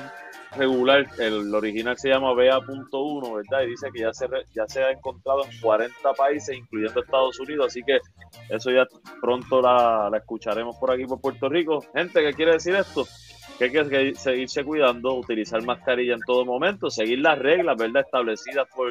regular, 0.57 1.07
el 1.19 1.55
original 1.55 1.97
se 1.97 2.09
llama 2.09 2.33
BA.1, 2.33 3.35
¿verdad? 3.35 3.63
Y 3.63 3.71
dice 3.71 3.89
que 3.93 4.01
ya 4.01 4.13
se, 4.13 4.27
ya 4.55 4.67
se 4.67 4.83
ha 4.83 4.91
encontrado 4.91 5.45
en 5.45 5.61
40 5.61 6.13
países, 6.15 6.57
incluyendo 6.57 7.01
Estados 7.01 7.39
Unidos, 7.41 7.67
así 7.69 7.83
que 7.83 7.99
eso 8.49 8.71
ya 8.71 8.87
pronto 9.21 9.61
la, 9.61 10.09
la 10.11 10.19
escucharemos 10.19 10.77
por 10.77 10.91
aquí, 10.91 11.05
por 11.07 11.21
Puerto 11.21 11.49
Rico. 11.49 11.85
Gente, 11.95 12.23
¿qué 12.23 12.33
quiere 12.35 12.53
decir 12.53 12.75
esto? 12.75 13.07
que 13.59 13.65
hay 13.65 13.71
que 13.71 14.15
seguirse 14.17 14.65
cuidando, 14.65 15.15
utilizar 15.15 15.63
mascarilla 15.63 16.15
en 16.15 16.21
todo 16.27 16.45
momento, 16.45 16.91
seguir 16.91 17.21
las 17.21 17.39
reglas, 17.39 17.77
¿verdad? 17.77 18.03
Establecidas 18.05 18.67
por, 18.75 18.91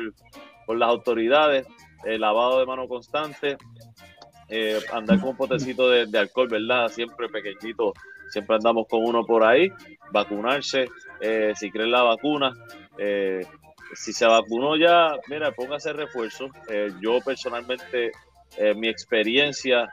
por 0.66 0.78
las 0.78 0.90
autoridades, 0.90 1.68
el 2.06 2.22
lavado 2.22 2.60
de 2.60 2.66
mano 2.66 2.88
constante, 2.88 3.58
eh, 4.50 4.80
andar 4.92 5.20
con 5.20 5.30
un 5.30 5.38
potecito 5.38 5.90
de, 5.90 6.18
alcohol, 6.18 6.48
¿verdad? 6.48 6.88
Siempre 6.90 7.28
pequeñito, 7.30 7.94
siempre 8.34 8.56
andamos 8.56 8.88
con 8.88 9.04
uno 9.04 9.26
por 9.26 9.44
ahí, 9.44 9.72
vacunarse, 10.12 10.88
eh, 11.22 11.54
si 11.56 11.72
creen 11.72 11.92
la 11.92 12.04
vacuna, 12.04 12.54
eh, 12.98 13.46
si 13.94 14.12
se 14.12 14.26
vacunó 14.26 14.76
ya, 14.76 15.16
mira, 15.28 15.52
póngase 15.52 15.94
refuerzo. 15.94 16.50
yo 17.00 17.20
personalmente, 17.22 18.12
mi 18.76 18.88
experiencia 18.88 19.90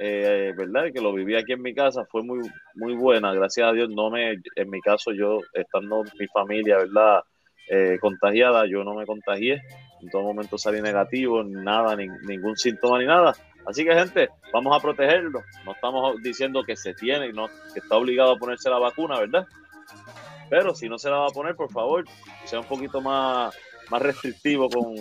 eh, 0.00 0.54
¿verdad? 0.56 0.92
Que 0.92 1.00
lo 1.00 1.12
viví 1.12 1.34
aquí 1.34 1.52
en 1.52 1.62
mi 1.62 1.74
casa, 1.74 2.04
fue 2.04 2.22
muy, 2.22 2.40
muy 2.74 2.94
buena, 2.94 3.32
gracias 3.34 3.68
a 3.68 3.72
Dios, 3.72 3.90
no 3.90 4.10
me, 4.10 4.32
en 4.32 4.70
mi 4.70 4.80
caso, 4.80 5.12
yo 5.12 5.40
estando 5.52 6.04
mi 6.18 6.26
familia, 6.28 6.78
¿verdad? 6.78 7.22
Eh, 7.68 7.98
contagiada, 8.00 8.64
yo 8.66 8.84
no 8.84 8.94
me 8.94 9.04
contagié, 9.04 9.60
en 10.00 10.08
todo 10.10 10.22
momento 10.22 10.56
salí 10.56 10.80
negativo, 10.80 11.42
nada, 11.42 11.96
ningún 11.96 12.56
síntoma 12.56 12.98
ni 12.98 13.06
nada. 13.06 13.34
Así 13.68 13.84
que, 13.84 13.92
gente, 13.92 14.30
vamos 14.50 14.74
a 14.74 14.80
protegerlo. 14.80 15.42
No 15.66 15.72
estamos 15.72 16.22
diciendo 16.22 16.64
que 16.64 16.74
se 16.74 16.94
tiene, 16.94 17.30
no, 17.34 17.48
que 17.74 17.80
está 17.80 17.96
obligado 17.96 18.32
a 18.32 18.38
ponerse 18.38 18.70
la 18.70 18.78
vacuna, 18.78 19.20
¿verdad? 19.20 19.46
Pero 20.48 20.74
si 20.74 20.88
no 20.88 20.98
se 20.98 21.10
la 21.10 21.18
va 21.18 21.26
a 21.26 21.32
poner, 21.32 21.54
por 21.54 21.70
favor, 21.70 22.06
sea 22.46 22.60
un 22.60 22.64
poquito 22.64 23.02
más 23.02 23.54
restrictivo 23.90 24.70
con, 24.70 24.94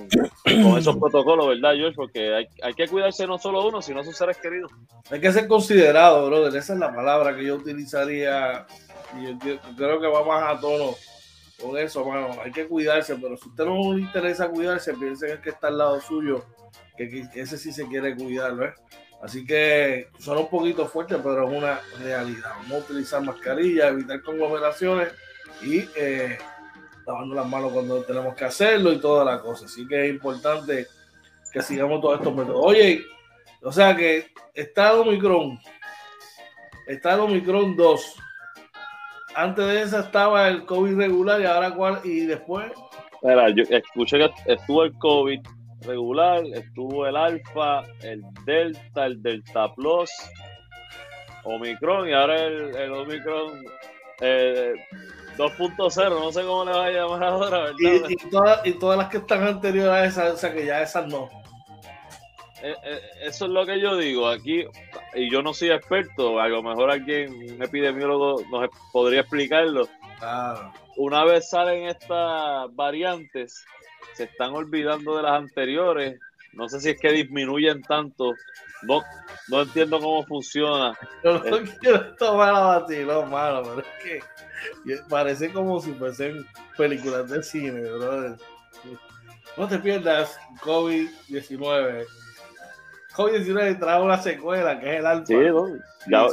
esos 0.78 0.98
protocolos, 0.98 1.48
¿verdad, 1.48 1.76
George? 1.76 1.96
Porque 1.96 2.48
hay, 2.62 2.74
que 2.74 2.90
cuidarse 2.90 3.26
no 3.26 3.38
solo 3.38 3.66
uno, 3.66 3.82
sino 3.82 4.04
sus 4.04 4.18
seres 4.18 4.38
queridos. 4.38 4.70
Hay 5.10 5.22
que 5.22 5.32
ser 5.32 5.48
considerado, 5.48 6.28
brother. 6.28 6.54
Esa 6.58 6.74
es 6.74 6.80
la 6.80 6.94
palabra 6.94 7.38
que 7.38 7.46
yo 7.46 7.56
utilizaría. 7.56 8.68
Y 9.18 9.28
yo 9.48 9.60
creo 9.78 10.02
que 10.02 10.08
va 10.08 10.26
más 10.26 10.58
a 10.58 10.60
tono 10.60 10.94
con 11.62 11.78
eso, 11.78 12.04
mano. 12.04 12.32
Hay 12.44 12.52
que 12.52 12.68
cuidarse, 12.68 13.16
pero 13.16 13.38
si 13.38 13.48
usted 13.48 13.64
no 13.64 13.94
le 13.94 14.02
interesa 14.02 14.50
cuidarse, 14.50 14.94
piensen 14.94 15.32
en 15.32 15.42
que 15.42 15.52
está 15.52 15.68
al 15.68 15.78
lado 15.78 16.02
suyo, 16.02 16.44
que, 16.98 17.28
ese 17.36 17.58
sí 17.58 17.72
se 17.72 17.88
quiere 17.88 18.16
cuidar, 18.16 18.56
¿ves? 18.56 18.74
Así 19.22 19.46
que 19.46 20.10
son 20.20 20.38
un 20.38 20.50
poquito 20.50 20.86
fuerte, 20.88 21.18
pero 21.18 21.50
es 21.50 21.58
una 21.58 21.80
realidad. 22.00 22.52
Vamos 22.64 22.72
a 22.72 22.78
utilizar 22.92 23.22
mascarilla, 23.24 23.88
evitar 23.88 24.22
conglomeraciones 24.22 25.12
y 25.62 25.86
eh, 25.96 26.38
lavando 27.06 27.34
las 27.34 27.48
manos 27.48 27.72
cuando 27.72 28.04
tenemos 28.04 28.36
que 28.36 28.46
hacerlo 28.46 28.92
y 28.92 29.00
toda 29.00 29.26
la 29.26 29.40
cosa. 29.40 29.66
Así 29.66 29.88
que 29.88 30.06
es 30.06 30.12
importante 30.12 30.88
que 31.52 31.62
sigamos 31.62 32.02
todos 32.02 32.20
estos 32.20 32.36
métodos. 32.36 32.62
Oye, 32.64 33.04
o 33.64 33.72
sea 33.72 33.96
que 33.96 34.32
está 34.54 34.92
el 34.92 35.00
Omicron, 35.00 35.60
está 36.86 37.16
el 37.16 37.22
Omicron 37.22 37.76
2. 37.76 38.16
Antes 39.36 39.66
de 39.66 39.82
eso 39.82 40.00
estaba 40.00 40.48
el 40.48 40.66
COVID 40.66 40.96
regular 40.96 41.42
y 41.42 41.46
ahora 41.46 41.72
cuál, 41.72 42.02
y 42.04 42.26
después. 42.26 42.72
Mira, 43.24 43.50
yo 43.50 43.64
escuché 43.70 44.18
que 44.20 44.32
estuvo 44.46 44.84
el 44.84 44.94
COVID 45.00 45.40
regular, 45.82 46.44
estuvo 46.54 47.06
el 47.08 47.16
Alfa, 47.16 47.84
el 48.02 48.24
Delta, 48.46 49.06
el 49.06 49.22
Delta 49.22 49.74
Plus, 49.74 50.12
Omicron 51.44 52.10
y 52.10 52.14
ahora 52.14 52.44
el, 52.44 52.76
el 52.76 52.92
Omicron 52.92 53.66
eh, 54.22 54.74
2.0, 55.38 56.10
no 56.10 56.32
sé 56.32 56.42
cómo 56.42 56.66
le 56.66 56.72
va 56.72 56.86
a 56.86 56.92
llamar 56.92 57.24
ahora, 57.24 57.60
¿verdad? 57.60 57.76
Y, 57.80 58.14
y, 58.14 58.74
todas, 58.74 58.98
las 58.98 59.10
que 59.10 59.18
están 59.18 59.44
anteriores 59.44 59.94
a 59.94 60.06
esas, 60.06 60.34
o 60.34 60.38
sea 60.38 60.54
que 60.54 60.66
ya 60.66 60.82
esas 60.82 61.08
no. 61.08 61.30
Eh, 62.64 62.74
eh, 62.84 63.02
eso 63.22 63.46
es 63.46 63.52
lo 63.52 63.64
que 63.64 63.80
yo 63.80 63.96
digo 63.96 64.28
aquí, 64.28 64.66
y 65.14 65.32
yo 65.32 65.44
no 65.44 65.54
soy 65.54 65.70
experto, 65.70 66.40
a 66.40 66.48
lo 66.48 66.64
mejor 66.64 66.90
alguien, 66.90 67.54
un 67.54 67.64
epidemiólogo, 67.64 68.42
nos 68.50 68.70
podría 68.92 69.22
explicarlo. 69.22 69.88
Una 70.98 71.24
vez 71.24 71.48
salen 71.52 71.86
estas 71.86 72.76
variantes, 72.76 73.64
se 74.14 74.26
están 74.26 74.52
olvidando 74.54 75.18
de 75.18 75.24
las 75.24 75.34
anteriores, 75.34 76.20
no 76.54 76.68
sé 76.70 76.80
si 76.80 76.90
es 76.90 77.00
que 77.00 77.12
disminuyen 77.12 77.82
tanto, 77.84 78.34
no, 78.84 79.04
no 79.50 79.62
entiendo 79.62 80.00
cómo 80.00 80.26
funciona. 80.26 80.98
Yo 81.24 81.40
no 81.40 81.58
quiero 81.80 82.16
tomar 82.16 82.54
la 82.54 82.80
vacilón, 82.80 83.30
mano, 83.30 83.64
pero 83.64 83.80
es 83.82 84.04
que 84.04 84.20
Parece 85.10 85.52
como 85.52 85.80
si 85.80 85.94
fuesen 85.94 86.46
películas 86.78 87.30
de 87.30 87.44
cine, 87.44 87.82
brother. 87.82 88.36
No 89.56 89.68
te 89.68 89.80
pierdas 89.80 90.40
COVID-19. 90.62 92.06
COVID-19 93.14 93.80
trae 93.80 94.02
una 94.02 94.18
secuela 94.18 94.80
que 94.80 94.94
es 94.94 95.00
el 95.00 95.06
alfa. 95.06 95.26
Sí, 95.26 95.36
ya, 96.10 96.28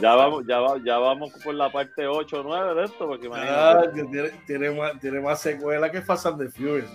ya, 0.00 0.14
vamos, 0.14 0.46
ya, 0.46 0.60
ya 0.84 0.98
vamos 0.98 1.32
por 1.42 1.54
la 1.54 1.70
parte 1.70 2.06
8 2.06 2.40
o 2.40 2.42
9 2.42 2.74
de 2.74 2.84
esto, 2.84 3.06
porque 3.06 3.28
ah, 3.32 3.82
tiene, 3.92 4.30
tiene, 4.46 4.70
más, 4.70 5.00
tiene 5.00 5.20
más 5.20 5.40
secuela 5.40 5.90
que 5.90 6.02
Fast 6.02 6.26
and 6.26 6.38
the 6.38 6.48
Furious. 6.48 6.90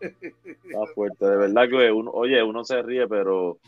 Está 0.00 0.86
fuerte, 0.94 1.26
de 1.26 1.36
verdad 1.36 1.68
que 1.68 1.90
uno, 1.90 2.10
oye, 2.12 2.42
uno 2.42 2.64
se 2.64 2.82
ríe, 2.82 3.06
pero 3.08 3.58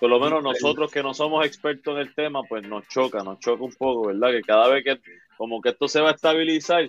por 0.00 0.08
lo 0.08 0.18
menos 0.18 0.42
nosotros 0.42 0.90
que 0.90 1.02
no 1.02 1.12
somos 1.12 1.44
expertos 1.44 1.94
en 1.94 2.00
el 2.00 2.14
tema, 2.14 2.42
pues 2.48 2.66
nos 2.66 2.88
choca, 2.88 3.22
nos 3.22 3.38
choca 3.38 3.62
un 3.62 3.74
poco, 3.74 4.08
¿verdad? 4.08 4.30
Que 4.30 4.42
cada 4.42 4.68
vez 4.68 4.82
que 4.82 5.00
como 5.36 5.60
que 5.60 5.70
esto 5.70 5.88
se 5.88 6.00
va 6.00 6.10
a 6.10 6.14
estabilizar, 6.14 6.88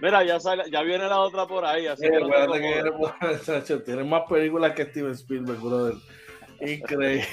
mira, 0.00 0.22
ya 0.24 0.38
sale, 0.38 0.64
ya 0.70 0.82
viene 0.82 1.08
la 1.08 1.20
otra 1.20 1.46
por 1.46 1.64
ahí. 1.64 1.86
Así 1.86 2.02
que, 2.02 2.10
que 3.66 3.76
tiene 3.84 4.04
más 4.04 4.22
películas 4.28 4.74
que 4.74 4.84
Steven 4.84 5.12
Spielberg, 5.12 5.60
brother. 5.60 5.94
Increíble. 6.60 7.26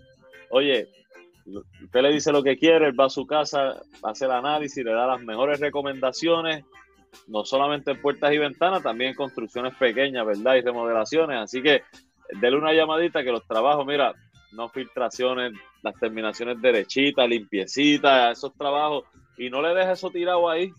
Oye, 0.48 0.88
usted 1.46 2.02
le 2.02 2.12
dice 2.12 2.32
lo 2.32 2.42
que 2.42 2.56
quiere, 2.56 2.86
él 2.86 2.98
va 2.98 3.06
a 3.06 3.10
su 3.10 3.26
casa, 3.26 3.80
hace 4.02 4.24
el 4.24 4.32
análisis, 4.32 4.84
le 4.84 4.92
da 4.92 5.06
las 5.06 5.22
mejores 5.22 5.60
recomendaciones, 5.60 6.64
no 7.26 7.44
solamente 7.44 7.92
en 7.92 8.00
puertas 8.00 8.32
y 8.32 8.38
ventanas, 8.38 8.82
también 8.82 9.10
en 9.10 9.16
construcciones 9.16 9.74
pequeñas, 9.74 10.26
¿verdad? 10.26 10.54
Y 10.56 10.60
remodelaciones. 10.60 11.38
Así 11.38 11.62
que 11.62 11.82
dele 12.40 12.56
una 12.56 12.72
llamadita 12.72 13.24
que 13.24 13.32
los 13.32 13.46
trabajos, 13.46 13.86
mira, 13.86 14.14
no 14.52 14.68
filtraciones, 14.68 15.52
las 15.82 15.94
terminaciones 15.96 16.60
derechitas, 16.60 17.28
limpiecitas, 17.28 18.38
esos 18.38 18.54
trabajos, 18.54 19.04
y 19.36 19.48
no 19.48 19.62
le 19.62 19.74
dejes 19.74 19.98
eso 19.98 20.10
tirado 20.10 20.48
ahí, 20.48 20.72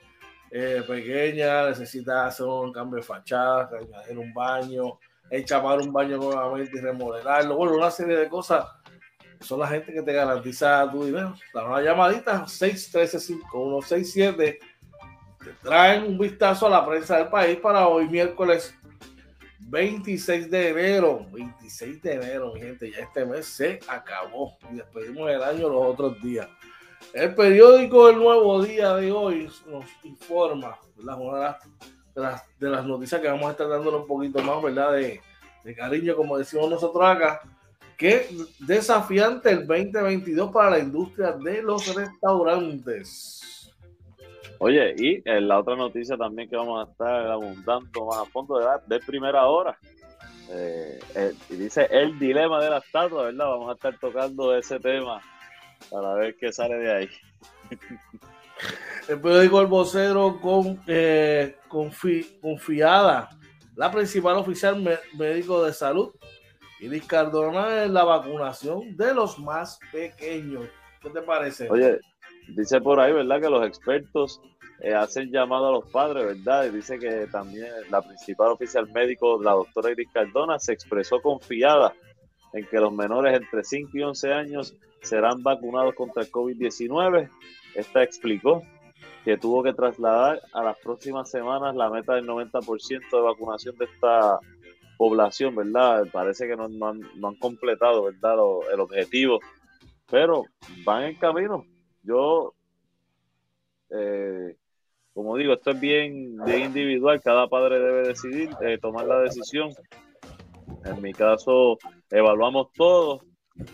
eh, 0.52 0.85
pequeñas, 0.87 1.80
necesita 1.80 2.26
hacer 2.26 2.47
un 2.47 2.73
cambio 2.73 2.99
de 2.99 3.02
fachada, 3.02 3.68
añadir 3.76 4.16
un 4.16 4.33
baño, 4.33 5.00
echar 5.30 5.64
un 5.64 5.92
baño 5.92 6.16
nuevamente 6.16 6.76
y 6.76 6.80
remodelarlo. 6.80 7.56
Bueno, 7.56 7.75
una 7.76 7.90
serie 7.90 8.16
de 8.16 8.28
cosas. 8.28 8.66
Son 9.40 9.61
la 9.61 9.68
gente 9.68 9.92
que 9.92 10.02
te 10.02 10.12
garantiza 10.12 10.90
tu 10.90 11.04
dinero. 11.04 11.35
Da 11.54 11.64
una 11.64 11.80
llamadita 11.80 12.44
613-5167. 12.44 14.37
Te 14.37 15.52
traen 15.62 16.04
un 16.04 16.18
vistazo 16.18 16.66
a 16.66 16.70
la 16.70 16.85
prensa 16.85 17.18
del 17.18 17.28
país 17.28 17.56
para 17.58 17.87
hoy, 17.87 18.08
miércoles 18.08 18.75
26 19.68 20.50
de 20.50 20.70
enero. 20.70 21.26
26 21.30 22.02
de 22.02 22.14
enero, 22.14 22.52
mi 22.54 22.61
gente. 22.61 22.90
Ya 22.90 22.99
este 22.99 23.25
mes 23.25 23.47
se 23.47 23.78
acabó. 23.87 24.56
Y 24.73 24.76
despedimos 24.76 25.30
el 25.30 25.42
año 25.42 25.68
los 25.68 25.87
otros 25.87 26.20
días. 26.23 26.49
El 27.12 27.35
periódico 27.35 28.08
El 28.08 28.18
Nuevo 28.18 28.62
Día 28.62 28.94
de 28.94 29.12
hoy 29.12 29.50
nos 29.66 29.85
informa, 30.02 30.78
Una 30.97 31.16
de 31.16 31.40
las, 31.40 31.56
de 32.19 32.69
las, 32.69 32.87
noticias 32.87 33.21
que 33.21 33.29
vamos 33.29 33.47
a 33.47 33.53
estar 33.53 33.69
dándole 33.69 33.99
un 33.99 34.07
poquito 34.07 34.43
más, 34.43 34.63
¿verdad? 34.63 34.93
De, 34.93 35.21
de 35.65 35.75
cariño, 35.75 36.17
como 36.17 36.39
decimos 36.39 36.71
nosotros 36.71 37.05
acá, 37.05 37.41
que 37.97 38.29
desafiante 38.61 39.51
el 39.51 39.67
2022 39.67 40.53
para 40.53 40.71
la 40.71 40.79
industria 40.79 41.33
de 41.33 41.63
los 41.63 41.95
restaurantes. 41.95 43.75
Oye, 44.61 44.95
y 44.97 45.23
en 45.25 45.47
la 45.47 45.61
otra 45.61 45.77
noticia 45.77 46.17
también 46.17 46.49
que 46.49 46.57
vamos 46.57 46.87
a 46.87 46.91
estar 46.91 47.27
abundando 47.27 48.07
más 48.07 48.19
a 48.19 48.25
fondo 48.27 48.59
de, 48.59 48.67
de 48.87 49.01
primera 49.05 49.47
hora. 49.47 49.79
Eh, 50.51 50.99
eh, 51.15 51.35
dice 51.51 51.87
el 51.91 52.19
dilema 52.19 52.61
de 52.63 52.71
la 52.71 52.79
estatua, 52.79 53.25
¿verdad? 53.25 53.47
Vamos 53.47 53.71
a 53.71 53.75
estar 53.75 53.99
tocando 53.99 54.57
ese 54.57 54.81
tema 54.81 55.21
para 55.91 56.15
ver 56.15 56.37
qué 56.37 56.53
sale 56.53 56.77
de 56.77 56.93
ahí. 56.93 57.09
El 59.09 59.21
periódico 59.21 59.61
El 59.61 59.67
Vocero 59.67 60.38
con, 60.41 60.81
eh, 60.87 61.57
confiada, 62.41 63.31
la 63.75 63.91
principal 63.91 64.37
oficial 64.37 64.83
médico 65.15 65.65
de 65.65 65.73
salud, 65.73 66.12
Iris 66.81 67.07
Cardona, 67.07 67.85
en 67.85 67.95
la 67.95 68.05
vacunación 68.05 68.97
de 68.97 69.15
los 69.15 69.38
más 69.38 69.79
pequeños. 69.93 70.69
¿Qué 71.00 71.11
te 71.11 71.23
parece? 71.23 71.71
Oye, 71.71 72.00
dice 72.49 72.81
por 72.81 73.00
ahí, 73.00 73.12
¿verdad? 73.12 73.41
Que 73.41 73.49
los 73.49 73.67
expertos 73.67 74.41
eh, 74.81 74.95
hacen 74.95 75.31
llamado 75.31 75.69
a 75.69 75.73
los 75.73 75.91
padres, 75.91 76.27
¿verdad? 76.27 76.67
Y 76.67 76.71
dice 76.71 76.99
que 76.99 77.27
también 77.33 77.69
la 77.91 78.03
principal 78.03 78.49
oficial 78.49 78.88
médico, 78.93 79.43
la 79.43 79.53
doctora 79.53 79.91
Iris 79.91 80.09
Cardona, 80.12 80.59
se 80.59 80.73
expresó 80.73 81.21
confiada 81.21 81.95
en 82.53 82.67
que 82.67 82.79
los 82.79 82.93
menores 82.93 83.37
entre 83.37 83.65
5 83.65 83.91
y 83.95 84.03
11 84.03 84.33
años 84.33 84.75
serán 85.03 85.43
vacunados 85.43 85.95
contra 85.95 86.23
el 86.23 86.31
COVID-19. 86.31 87.29
Esta 87.75 88.03
explicó 88.03 88.63
que 89.25 89.37
tuvo 89.37 89.63
que 89.63 89.75
trasladar 89.75 90.41
a 90.53 90.63
las 90.63 90.79
próximas 90.79 91.31
semanas 91.31 91.75
la 91.77 91.91
meta 91.91 92.15
del 92.15 92.27
90% 92.27 93.11
de 93.11 93.21
vacunación 93.21 93.77
de 93.77 93.85
esta 93.85 94.39
población, 94.97 95.55
¿verdad? 95.55 96.07
Parece 96.13 96.47
que 96.47 96.57
no, 96.57 96.65
han, 96.65 97.35
completado, 97.39 98.05
¿verdad? 98.05 98.37
el 98.73 98.81
objetivo, 98.81 99.41
pero 100.11 100.45
van 100.85 101.05
en 101.05 101.15
camino. 101.17 101.65
Yo, 102.03 102.55
eh, 103.91 104.57
como 105.13 105.37
digo, 105.37 105.53
esto 105.53 105.71
es 105.71 105.81
bien, 105.81 106.39
individual, 106.47 107.21
cada 107.23 107.49
padre 107.49 107.79
debe 107.79 108.09
decidir, 108.09 108.51
eh, 108.63 108.79
tomar 108.79 109.07
la 109.07 109.21
decisión. 109.21 109.71
En 110.85 111.03
mi 111.03 111.13
caso, 111.13 111.79
evaluamos 112.11 112.73
todo 112.73 113.21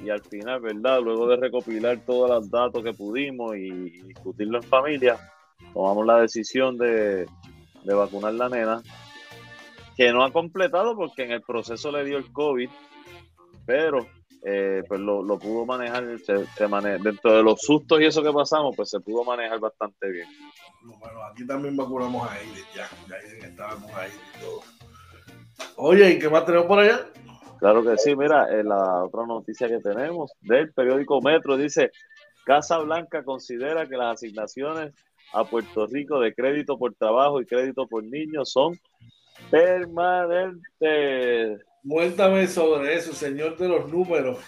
y 0.03 0.11
al 0.11 0.23
final, 0.23 0.61
¿verdad? 0.61 1.01
Luego 1.01 1.27
de 1.27 1.37
recopilar 1.37 1.99
todos 2.05 2.31
los 2.31 2.51
datos 2.51 2.83
que 2.83 2.93
pudimos 2.93 3.57
y, 3.57 3.71
discutirlo 4.03 4.59
en 4.59 4.65
familia, 4.65 5.19
tomamos 5.73 6.07
la 6.07 6.21
decisión 6.21 6.77
de, 6.79 7.27
vacunar 7.85 8.35
la 8.35 8.49
nena, 8.49 8.83
que 9.97 10.13
no 10.13 10.25
ha 10.25 10.33
completado 10.33 10.97
porque 10.97 11.25
en 11.25 11.33
el 11.33 11.43
proceso 11.43 11.93
le 11.93 12.05
dio 12.05 12.19
el 12.19 12.33
COVID, 12.33 12.69
pero 13.67 14.07
eh, 14.45 14.83
pues 14.89 15.01
lo, 15.01 15.39
pudo 15.39 15.67
manejar, 15.67 16.19
se, 16.21 16.47
dentro 17.03 17.37
de 17.37 17.43
los 17.43 17.61
sustos 17.61 18.01
y 18.01 18.07
eso 18.07 18.23
que 18.23 18.33
pasamos, 18.33 18.75
pues 18.77 18.91
se 18.91 19.01
pudo 19.01 19.25
manejar 19.25 19.61
bastante 19.61 20.11
bien. 20.11 20.29
Bueno, 20.83 21.23
aquí 21.25 21.47
también 21.47 21.77
vacunamos 21.77 22.29
a 22.29 22.35
Aiden, 22.35 22.65
ya, 22.75 22.89
ya 23.09 23.47
estábamos 23.47 23.91
ahí 23.95 24.11
y 24.11 24.41
todo. 24.41 24.63
Oye, 25.77 26.11
¿y 26.13 26.19
qué 26.19 26.29
más 26.29 26.45
tenemos 26.45 26.67
por 26.67 26.79
allá? 26.79 27.07
Claro 27.65 27.83
que 27.83 27.97
sí, 27.97 28.15
mira, 28.15 28.47
en 28.61 28.69
la 28.69 29.05
otra 29.05 29.25
noticia 29.25 29.67
que 29.67 29.79
tenemos 29.79 30.31
del 30.43 30.71
periódico 30.75 31.23
Metro 31.23 31.57
dice, 31.57 31.93
Casa 32.45 32.77
Blanca 32.81 33.25
considera 33.25 33.89
que 33.89 33.97
las 33.97 34.17
asignaciones 34.17 34.93
a 35.33 35.45
Puerto 35.45 35.87
Rico 35.87 36.21
de 36.21 36.35
crédito 36.35 36.77
por 36.77 36.95
trabajo 36.95 37.41
y 37.41 37.47
crédito 37.47 37.87
por 37.87 38.05
niños 38.05 38.53
son 38.53 38.79
permanentes. 39.51 40.63
Muéntame 41.83 42.49
sobre 42.49 42.97
eso, 42.97 43.15
señor 43.15 43.57
de 43.57 43.67
los 43.67 43.91
números. 43.91 44.41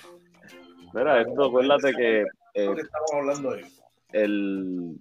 Mira, 0.92 1.22
esto, 1.22 1.46
acuérdate 1.46 1.94
que... 1.94 2.20
Eh, 2.20 2.26
estamos 2.76 3.12
hablando 3.14 3.52
ahí? 3.52 3.62
El, 4.12 4.94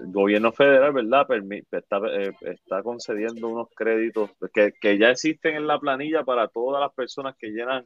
el 0.00 0.12
gobierno 0.12 0.52
federal, 0.52 0.92
¿verdad? 0.92 1.26
está, 1.70 2.00
eh, 2.08 2.32
está 2.40 2.82
concediendo 2.82 3.48
unos 3.48 3.68
créditos 3.74 4.30
que, 4.52 4.72
que, 4.80 4.98
ya 4.98 5.10
existen 5.10 5.56
en 5.56 5.66
la 5.66 5.78
planilla 5.78 6.24
para 6.24 6.48
todas 6.48 6.80
las 6.80 6.92
personas 6.94 7.36
que 7.38 7.48
llenan 7.48 7.84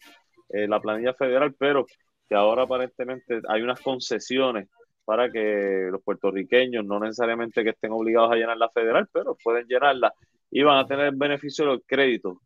eh, 0.50 0.68
la 0.68 0.80
planilla 0.80 1.14
federal, 1.14 1.54
pero 1.58 1.86
que 2.28 2.34
ahora 2.34 2.62
aparentemente 2.62 3.40
hay 3.48 3.62
unas 3.62 3.80
concesiones 3.80 4.68
para 5.04 5.30
que 5.30 5.88
los 5.90 6.02
puertorriqueños, 6.02 6.84
no 6.84 6.98
necesariamente 6.98 7.62
que 7.62 7.70
estén 7.70 7.92
obligados 7.92 8.32
a 8.32 8.36
llenar 8.36 8.56
la 8.56 8.70
federal, 8.70 9.08
pero 9.12 9.36
pueden 9.42 9.66
llenarla 9.66 10.14
y 10.50 10.62
van 10.62 10.78
a 10.78 10.86
tener 10.86 11.06
el 11.06 11.16
beneficio 11.16 11.66
del 11.66 11.82
crédito. 11.86 12.40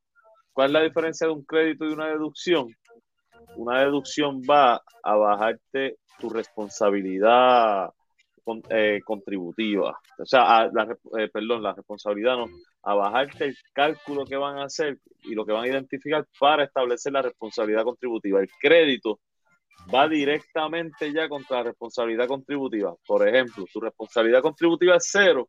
¿Cuál 0.53 0.69
es 0.69 0.73
la 0.73 0.83
diferencia 0.83 1.27
de 1.27 1.33
un 1.35 1.45
crédito 1.45 1.85
y 1.85 1.93
una 1.93 2.09
deducción? 2.09 2.67
Una 3.57 3.81
deducción 3.81 4.41
va 4.41 4.83
a 5.03 5.17
bajarte 5.17 5.99
tu 6.19 6.29
responsabilidad 6.31 7.91
eh, 8.71 9.01
contributiva, 9.05 9.99
o 10.19 10.27
sea, 10.27 10.69
la, 10.73 10.97
eh, 11.19 11.29
perdón, 11.33 11.63
la 11.63 11.75
responsabilidad 11.75 12.37
no, 12.37 12.47
a 12.83 12.95
bajarte 12.95 13.47
el 13.47 13.57
cálculo 13.73 14.25
que 14.25 14.37
van 14.37 14.59
a 14.59 14.65
hacer 14.65 14.99
y 15.25 15.35
lo 15.35 15.45
que 15.45 15.53
van 15.53 15.65
a 15.65 15.69
identificar 15.69 16.27
para 16.39 16.65
establecer 16.65 17.13
la 17.13 17.23
responsabilidad 17.23 17.85
contributiva. 17.85 18.41
El 18.41 18.51
crédito 18.61 19.21
va 19.95 20.09
directamente 20.09 21.13
ya 21.13 21.29
contra 21.29 21.59
la 21.59 21.63
responsabilidad 21.65 22.27
contributiva. 22.27 22.95
Por 23.07 23.27
ejemplo, 23.27 23.65
tu 23.73 23.81
responsabilidad 23.81 24.43
contributiva 24.43 24.97
es 24.97 25.09
cero 25.11 25.49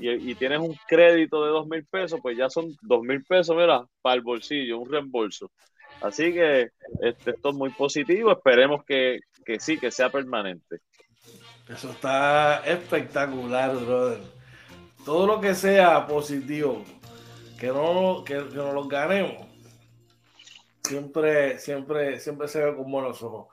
y, 0.00 0.34
tienes 0.36 0.60
un 0.60 0.76
crédito 0.86 1.44
de 1.44 1.50
dos 1.50 1.66
mil 1.66 1.84
pesos, 1.86 2.20
pues 2.22 2.36
ya 2.36 2.48
son 2.48 2.72
dos 2.82 3.02
mil 3.02 3.24
pesos, 3.24 3.56
mira, 3.56 3.84
para 4.00 4.14
el 4.14 4.22
bolsillo, 4.22 4.78
un 4.78 4.90
reembolso. 4.90 5.50
Así 6.00 6.32
que 6.32 6.68
este, 7.00 7.32
esto 7.32 7.48
es 7.48 7.54
muy 7.54 7.70
positivo, 7.70 8.30
esperemos 8.30 8.84
que, 8.84 9.18
que 9.44 9.58
sí, 9.58 9.76
que 9.78 9.90
sea 9.90 10.10
permanente. 10.10 10.78
Eso 11.68 11.90
está 11.90 12.62
espectacular, 12.64 13.76
brother. 13.76 14.20
Todo 15.04 15.26
lo 15.26 15.40
que 15.40 15.54
sea 15.54 16.06
positivo, 16.06 16.82
que 17.58 17.68
no, 17.68 18.24
que, 18.24 18.36
nos 18.36 18.74
lo 18.74 18.88
ganemos, 18.88 19.46
siempre, 20.82 21.58
siempre, 21.58 22.20
siempre 22.20 22.48
se 22.48 22.64
ve 22.64 22.74
con 22.74 22.90
buenos 22.90 23.22
ojos. 23.22 23.48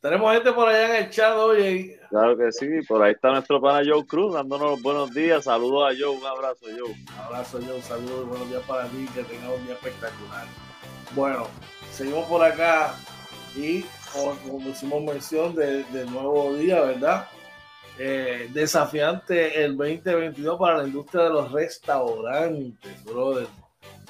Tenemos 0.00 0.32
gente 0.32 0.52
por 0.52 0.68
allá 0.68 0.98
en 0.98 1.04
el 1.04 1.10
chat, 1.10 1.36
oye. 1.36 2.00
Claro 2.08 2.36
que 2.36 2.50
sí, 2.50 2.66
por 2.88 3.02
ahí 3.02 3.12
está 3.12 3.30
nuestro 3.30 3.60
pana 3.60 3.82
Joe 3.86 4.04
Cruz 4.06 4.34
dándonos 4.34 4.70
los 4.70 4.82
buenos 4.82 5.12
días. 5.12 5.44
Saludos 5.44 5.92
a 5.92 5.96
Joe, 5.96 6.16
un 6.16 6.26
abrazo, 6.26 6.66
Joe. 6.76 6.90
Un 6.90 7.24
abrazo, 7.24 7.60
Joe, 7.64 7.82
saludos 7.82 8.24
y 8.24 8.28
buenos 8.28 8.48
días 8.48 8.62
para 8.66 8.84
ti, 8.86 9.06
que 9.14 9.22
tengas 9.22 9.50
un 9.56 9.64
día 9.66 9.74
espectacular. 9.74 10.46
Bueno, 11.14 11.46
seguimos 11.92 12.26
por 12.28 12.42
acá 12.42 12.96
y 13.54 13.84
como, 14.12 14.68
hicimos 14.68 15.02
mención 15.04 15.54
del 15.54 16.10
nuevo 16.10 16.54
día, 16.54 16.80
¿verdad? 16.80 17.28
Eh, 18.02 18.48
desafiante 18.54 19.62
el 19.62 19.76
2022 19.76 20.58
para 20.58 20.78
la 20.78 20.86
industria 20.86 21.24
de 21.24 21.28
los 21.28 21.52
restaurantes, 21.52 23.04
brother. 23.04 23.46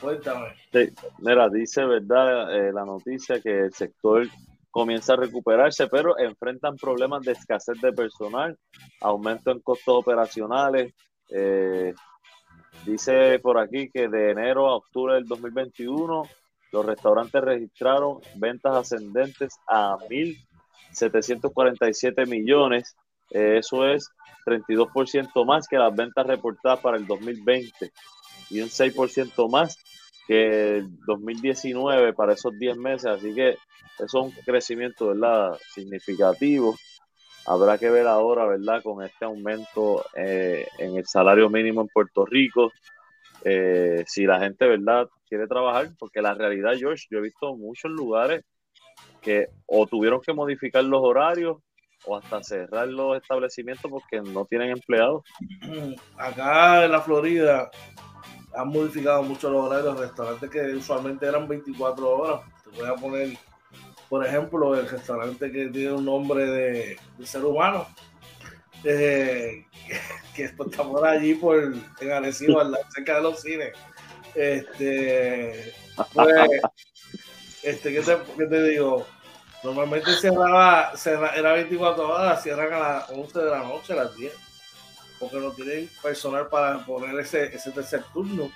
Cuéntame. 0.00 0.54
Sí, 0.72 0.92
mira, 1.18 1.48
dice 1.48 1.84
verdad 1.84 2.54
eh, 2.54 2.72
la 2.72 2.84
noticia 2.84 3.40
que 3.40 3.64
el 3.64 3.72
sector 3.72 4.28
comienza 4.70 5.14
a 5.14 5.16
recuperarse, 5.16 5.88
pero 5.88 6.16
enfrentan 6.20 6.76
problemas 6.76 7.22
de 7.22 7.32
escasez 7.32 7.80
de 7.80 7.92
personal, 7.92 8.56
aumento 9.00 9.50
en 9.50 9.58
costos 9.58 9.96
operacionales. 9.96 10.94
Eh, 11.28 11.92
dice 12.86 13.40
por 13.40 13.58
aquí 13.58 13.90
que 13.90 14.06
de 14.06 14.30
enero 14.30 14.68
a 14.68 14.76
octubre 14.76 15.14
del 15.14 15.26
2021 15.26 16.22
los 16.70 16.86
restaurantes 16.86 17.42
registraron 17.42 18.20
ventas 18.36 18.76
ascendentes 18.76 19.58
a 19.66 19.96
1.747 20.08 22.28
millones 22.28 22.94
Eso 23.30 23.86
es 23.86 24.10
32% 24.44 25.44
más 25.44 25.68
que 25.68 25.78
las 25.78 25.94
ventas 25.94 26.26
reportadas 26.26 26.80
para 26.80 26.96
el 26.96 27.06
2020 27.06 27.92
y 28.50 28.60
un 28.60 28.68
6% 28.68 29.48
más 29.48 29.78
que 30.26 30.78
el 30.78 30.96
2019 31.06 32.12
para 32.12 32.32
esos 32.32 32.58
10 32.58 32.76
meses. 32.76 33.06
Así 33.06 33.34
que 33.34 33.50
eso 33.50 33.58
es 34.04 34.14
un 34.14 34.30
crecimiento 34.44 35.08
¿verdad? 35.08 35.58
significativo. 35.72 36.76
Habrá 37.46 37.78
que 37.78 37.90
ver 37.90 38.06
ahora, 38.06 38.46
¿verdad? 38.46 38.82
Con 38.82 39.04
este 39.04 39.24
aumento 39.24 40.04
eh, 40.14 40.66
en 40.78 40.96
el 40.96 41.06
salario 41.06 41.48
mínimo 41.48 41.80
en 41.80 41.88
Puerto 41.88 42.26
Rico, 42.26 42.70
eh, 43.44 44.04
si 44.06 44.26
la 44.26 44.40
gente, 44.40 44.66
¿verdad? 44.66 45.08
Quiere 45.26 45.46
trabajar, 45.46 45.90
porque 45.98 46.20
la 46.20 46.34
realidad, 46.34 46.74
George, 46.76 47.06
yo 47.10 47.18
he 47.18 47.22
visto 47.22 47.56
muchos 47.56 47.90
lugares 47.90 48.44
que 49.22 49.48
o 49.66 49.86
tuvieron 49.86 50.20
que 50.20 50.32
modificar 50.32 50.84
los 50.84 51.00
horarios 51.02 51.58
o 52.06 52.16
hasta 52.16 52.42
cerrar 52.42 52.88
los 52.88 53.16
establecimientos 53.16 53.90
porque 53.90 54.20
no 54.20 54.44
tienen 54.44 54.70
empleados. 54.70 55.24
Acá 56.18 56.84
en 56.84 56.92
la 56.92 57.00
Florida 57.00 57.70
han 58.54 58.68
modificado 58.68 59.22
mucho 59.22 59.50
los 59.50 59.64
horarios, 59.66 59.98
restaurantes 59.98 60.50
que 60.50 60.74
usualmente 60.74 61.26
eran 61.26 61.46
24 61.46 62.08
horas. 62.08 62.40
Te 62.64 62.70
voy 62.80 62.88
a 62.88 62.94
poner, 62.94 63.38
por 64.08 64.26
ejemplo, 64.26 64.74
el 64.74 64.88
restaurante 64.88 65.52
que 65.52 65.68
tiene 65.68 65.92
un 65.92 66.04
nombre 66.04 66.46
de, 66.46 66.98
ser 67.24 67.44
humano, 67.44 67.86
eh, 68.84 69.64
que, 70.34 70.44
está 70.44 70.84
por 70.84 71.06
allí 71.06 71.34
por 71.34 71.74
en 72.00 72.12
Arecibo, 72.12 72.60
cerca 72.94 73.16
de 73.16 73.22
los 73.22 73.40
cines. 73.40 73.72
Este, 74.34 75.74
pues, 76.14 76.28
este, 77.62 77.92
¿qué 77.92 78.00
te, 78.00 78.16
qué 78.36 78.46
te 78.46 78.62
digo? 78.64 79.06
Normalmente 79.62 80.12
cerraba, 80.12 80.92
era 81.36 81.52
24 81.52 82.08
horas, 82.08 82.42
cierran 82.42 82.72
a 82.72 82.78
las 82.78 83.10
11 83.10 83.38
de 83.40 83.50
la 83.50 83.58
noche, 83.58 83.92
a 83.92 83.96
las 83.96 84.16
10, 84.16 84.32
porque 85.18 85.36
no 85.36 85.50
tienen 85.50 85.88
personal 86.02 86.48
para 86.48 86.84
poner 86.86 87.18
ese, 87.20 87.54
ese 87.54 87.70
tercer 87.70 88.02
turno. 88.12 88.50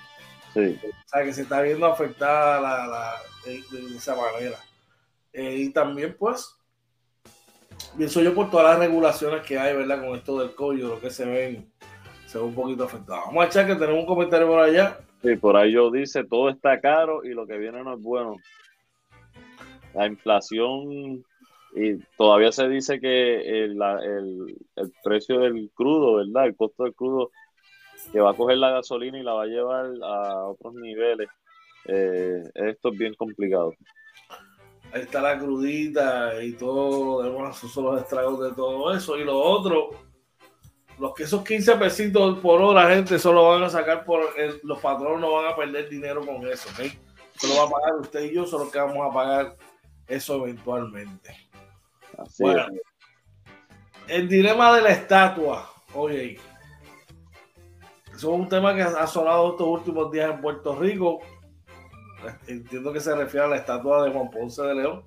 Sí. 0.53 0.79
O 0.83 1.09
sea, 1.09 1.23
que 1.23 1.33
se 1.33 1.43
está 1.43 1.61
viendo 1.61 1.85
afectada 1.85 2.59
la, 2.59 2.87
la 2.87 3.15
de, 3.45 3.95
esa 3.95 4.15
manera. 4.15 4.57
Eh, 5.31 5.57
y 5.57 5.69
también, 5.69 6.15
pues, 6.17 6.55
pienso 7.95 8.21
yo 8.21 8.33
por 8.33 8.49
todas 8.49 8.71
las 8.71 8.79
regulaciones 8.79 9.45
que 9.45 9.59
hay, 9.59 9.75
¿verdad? 9.75 10.03
Con 10.03 10.15
esto 10.15 10.39
del 10.39 10.55
COVID, 10.55 10.85
lo 10.85 10.99
que 10.99 11.11
se 11.11 11.25
ven, 11.25 11.71
se 12.25 12.39
ve 12.39 12.43
un 12.43 12.55
poquito 12.55 12.85
afectado. 12.85 13.21
Vamos 13.27 13.43
a 13.43 13.47
echar 13.47 13.67
que 13.67 13.75
tenemos 13.75 13.99
un 13.99 14.07
comentario 14.07 14.47
por 14.47 14.59
allá. 14.59 14.97
Sí, 15.21 15.35
por 15.35 15.55
ahí 15.55 15.73
yo 15.73 15.91
dice, 15.91 16.23
todo 16.23 16.49
está 16.49 16.79
caro 16.79 17.23
y 17.23 17.29
lo 17.29 17.45
que 17.45 17.57
viene 17.57 17.83
no 17.83 17.93
es 17.93 18.01
bueno 18.01 18.37
la 19.95 20.07
inflación 20.07 21.23
y 21.75 21.97
todavía 22.17 22.51
se 22.51 22.69
dice 22.69 22.99
que 22.99 23.63
el, 23.63 23.77
precio 25.03 25.39
del 25.39 25.69
crudo, 25.73 26.15
¿verdad? 26.15 26.45
El 26.45 26.55
costo 26.55 26.83
del 26.83 26.93
crudo 26.93 27.31
que 28.11 28.19
va 28.19 28.31
a 28.31 28.35
coger 28.35 28.57
la 28.57 28.71
gasolina 28.71 29.19
y 29.19 29.23
la 29.23 29.33
va 29.33 29.43
a 29.43 29.47
llevar 29.47 29.91
a 30.03 30.45
otros 30.45 30.73
niveles. 30.75 31.27
Eh, 31.87 32.43
esto 32.55 32.89
es 32.89 32.97
bien 32.97 33.13
complicado. 33.15 33.73
Ahí 34.93 35.01
está 35.01 35.21
la 35.21 35.37
crudita 35.37 36.41
y 36.41 36.53
todo 36.53 37.53
son 37.53 37.85
los 37.85 38.01
estragos 38.01 38.41
de 38.41 38.55
todo 38.55 38.95
eso. 38.95 39.17
Y 39.17 39.25
lo 39.25 39.37
otro, 39.37 39.89
los 40.97 41.13
que 41.13 41.23
esos 41.23 41.43
15 41.43 41.75
pesitos 41.75 42.39
por 42.39 42.61
hora, 42.61 42.89
gente, 42.89 43.19
solo 43.19 43.49
van 43.49 43.63
a 43.63 43.69
sacar 43.69 44.05
por 44.05 44.21
los 44.63 44.79
patronos 44.79 45.19
no 45.19 45.33
van 45.33 45.51
a 45.51 45.55
perder 45.55 45.89
dinero 45.89 46.25
con 46.25 46.47
eso, 46.47 46.69
¿ok? 46.69 46.89
Solo 47.35 47.55
va 47.57 47.63
a 47.63 47.69
pagar 47.69 47.99
usted 47.99 48.23
y 48.23 48.33
yo, 48.33 48.45
solo 48.45 48.71
que 48.71 48.79
vamos 48.79 49.09
a 49.09 49.13
pagar 49.13 49.57
eso 50.07 50.45
eventualmente. 50.45 51.35
bueno, 52.39 52.67
el 54.07 54.27
dilema 54.27 54.75
de 54.75 54.81
la 54.81 54.89
estatua, 54.89 55.69
oye, 55.93 56.37
eso 58.15 58.33
es 58.33 58.39
un 58.39 58.47
tema 58.47 58.73
que 58.73 58.81
ha 58.81 59.07
sonado 59.07 59.51
estos 59.51 59.67
últimos 59.67 60.11
días 60.11 60.33
en 60.33 60.41
Puerto 60.41 60.75
Rico. 60.75 61.19
Entiendo 62.47 62.93
que 62.93 62.99
se 62.99 63.15
refiere 63.15 63.45
a 63.45 63.49
la 63.49 63.57
estatua 63.57 64.05
de 64.05 64.11
Juan 64.11 64.29
Ponce 64.29 64.61
de 64.63 64.75
León. 64.75 65.03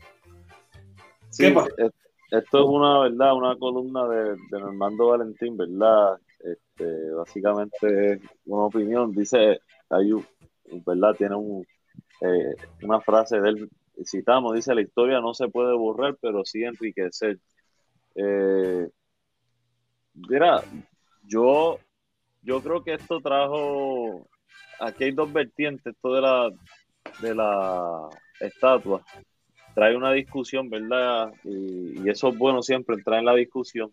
esto 1.30 2.58
es 2.58 2.64
una 2.64 3.00
verdad, 3.00 3.34
una 3.34 3.56
columna 3.56 4.06
de, 4.08 4.37
de 4.50 4.61
Normando 4.61 5.08
Valentín, 5.08 5.56
¿verdad? 5.56 6.18
Este, 6.40 7.11
básicamente 7.12 8.20
una 8.44 8.64
opinión, 8.64 9.12
dice, 9.12 9.61
hay, 9.88 10.12
¿verdad? 10.87 11.14
Tiene 11.16 11.34
un, 11.34 11.66
eh, 12.20 12.54
una 12.82 13.00
frase 13.00 13.40
de 13.40 13.48
él 13.48 13.70
citamos, 14.04 14.54
dice 14.54 14.74
la 14.74 14.82
historia 14.82 15.20
no 15.20 15.34
se 15.34 15.48
puede 15.48 15.74
borrar, 15.74 16.16
pero 16.20 16.44
sí 16.44 16.62
enriquecer. 16.64 17.38
Eh, 18.14 18.88
mira, 20.14 20.62
yo, 21.24 21.78
yo 22.42 22.62
creo 22.62 22.82
que 22.82 22.94
esto 22.94 23.20
trajo, 23.20 24.28
aquí 24.80 25.04
hay 25.04 25.12
dos 25.12 25.32
vertientes, 25.32 25.94
esto 25.94 26.14
de 26.14 26.20
la, 26.20 26.50
de 27.20 27.34
la 27.34 28.08
estatua, 28.40 29.04
trae 29.74 29.96
una 29.96 30.12
discusión, 30.12 30.68
¿verdad? 30.68 31.32
Y, 31.44 32.08
eso 32.08 32.28
es 32.28 32.38
bueno 32.38 32.62
siempre, 32.62 32.96
entrar 32.96 33.18
en 33.18 33.26
la 33.26 33.34
discusión. 33.34 33.90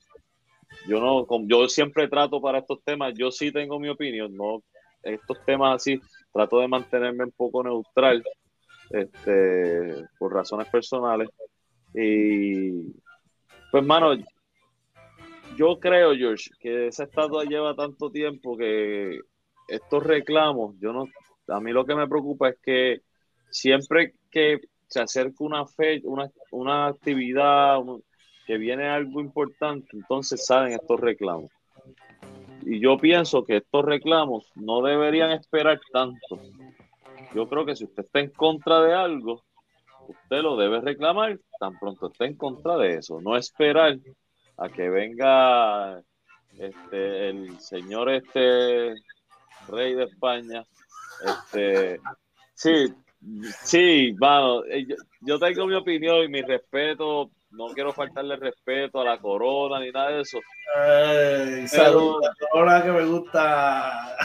Yo 0.88 1.00
no, 1.00 1.26
yo 1.48 1.68
siempre 1.68 2.08
trato 2.08 2.42
para 2.42 2.60
estos 2.60 2.84
temas, 2.84 3.14
yo 3.16 3.32
sí 3.32 3.52
tengo 3.52 3.80
mi 3.80 3.90
opinión, 3.90 4.36
no, 4.36 4.64
estos 5.04 5.44
temas 5.46 5.76
así, 5.76 6.00
trato 6.34 6.60
de 6.60 6.68
mantenerme 6.68 7.26
un 7.26 7.32
poco 7.32 7.64
neutral 7.64 8.24
este, 8.90 10.06
por 10.18 10.34
razones 10.34 10.68
personales. 10.70 11.30
Y 11.94 12.94
pues, 13.72 13.84
mano, 13.84 14.16
yo 15.58 15.80
creo, 15.80 16.16
George, 16.16 16.50
que 16.60 16.88
esa 16.88 17.04
estatua 17.04 17.46
lleva 17.46 17.76
tanto 17.76 18.12
tiempo 18.12 18.58
que 18.58 19.20
estos 19.68 20.04
reclamos, 20.04 20.76
yo 20.80 20.94
no, 20.94 21.06
a 21.48 21.60
mí 21.60 21.72
lo 21.72 21.86
que 21.86 21.96
me 21.96 22.08
preocupa 22.08 22.50
es 22.50 22.58
que 22.62 23.02
siempre 23.50 24.14
que 24.30 24.60
se 24.88 25.02
acerca 25.02 25.44
una 25.44 25.66
fe, 25.66 26.02
una, 26.04 26.30
una 26.52 26.88
actividad, 26.88 27.80
que 28.46 28.58
viene 28.58 28.88
algo 28.88 29.20
importante, 29.22 29.88
entonces 29.94 30.46
salen 30.46 30.74
estos 30.74 31.00
reclamos. 31.00 31.52
Y 32.62 32.80
yo 32.80 32.98
pienso 32.98 33.44
que 33.44 33.58
estos 33.58 33.86
reclamos 33.86 34.52
no 34.56 34.82
deberían 34.82 35.32
esperar 35.32 35.80
tanto 35.92 36.40
yo 37.34 37.48
creo 37.48 37.66
que 37.66 37.76
si 37.76 37.86
usted 37.86 38.04
está 38.06 38.20
en 38.20 38.32
contra 38.32 38.82
de 38.82 38.94
algo, 38.94 39.44
usted 40.08 40.42
lo 40.42 40.56
debe 40.58 40.82
reclamar 40.82 41.40
tan 41.60 41.78
pronto 41.80 42.08
esté 42.08 42.26
en 42.26 42.36
contra 42.36 42.78
de 42.78 42.98
eso, 42.98 43.22
no 43.22 43.36
esperar 43.36 43.98
a 44.58 44.70
que 44.70 44.90
venga 44.90 46.02
este 46.58 47.30
el 47.30 47.60
señor 47.60 48.10
este 48.10 48.96
rey 49.68 49.94
de 49.94 50.04
España 50.06 50.64
este 51.26 52.00
sí 52.54 52.94
sí 53.62 54.14
bueno 54.18 54.64
eh, 54.66 54.88
yo, 55.22 55.40
tengo 55.40 55.68
mi 55.68 55.76
opinión 55.76 56.24
y 56.24 56.30
mi 56.30 56.42
respeto 56.42 57.32
no 57.52 57.68
quiero 57.68 57.92
faltarle 57.92 58.38
respeto 58.38 59.02
a 59.02 59.06
la 59.06 59.18
corona 59.18 59.80
ni 59.80 59.92
nada 59.92 60.12
de 60.12 60.22
eso 60.22 60.40
Ay, 60.76 61.66
la 61.74 62.48
corona 62.52 62.84
que 62.84 62.92
me 62.92 63.06
gusta 63.06 64.16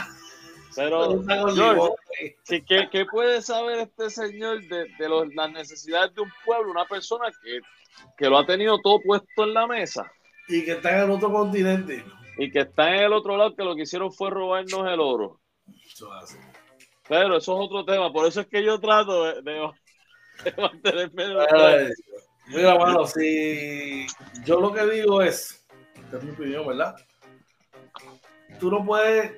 pero, 0.75 1.23
¿qué, 2.47 3.05
puede 3.05 3.41
saber 3.41 3.79
este 3.79 4.09
señor 4.09 4.61
de, 4.67 4.87
las 5.33 5.51
necesidades 5.51 6.13
de 6.15 6.21
un 6.21 6.31
pueblo? 6.45 6.71
Una 6.71 6.85
persona 6.85 7.25
que, 8.17 8.29
lo 8.29 8.37
ha 8.37 8.45
tenido 8.45 8.79
todo 8.81 8.99
puesto 9.01 9.43
en 9.43 9.53
la 9.53 9.67
mesa. 9.67 10.11
Y 10.47 10.63
que 10.63 10.73
está 10.73 10.97
en 10.97 11.05
el 11.05 11.11
otro 11.11 11.31
continente. 11.31 12.03
Y 12.37 12.51
que 12.51 12.59
está 12.61 12.95
en 12.95 13.03
el 13.03 13.13
otro 13.13 13.37
lado, 13.37 13.55
que 13.55 13.63
lo 13.63 13.75
que 13.75 13.83
hicieron 13.83 14.11
fue 14.11 14.29
robarnos 14.29 14.87
el 14.87 14.99
oro. 14.99 15.39
Pero 17.07 17.37
eso 17.37 17.53
es 17.53 17.65
otro 17.67 17.85
tema. 17.85 18.11
Por 18.11 18.27
eso 18.27 18.41
es 18.41 18.47
que 18.47 18.63
yo 18.63 18.79
trato 18.79 19.41
de, 19.41 19.71
mantenerme. 20.57 21.91
mira, 22.47 22.73
bueno, 22.75 23.05
si 23.05 24.07
yo 24.45 24.59
lo 24.59 24.73
que 24.73 24.85
digo 24.85 25.21
es, 25.21 25.65
esta 25.95 26.17
es 26.17 26.23
mi 26.23 26.31
opinión, 26.31 26.65
¿verdad? 26.65 26.95
Tú 28.59 28.69
no 28.69 28.85
puedes 28.85 29.33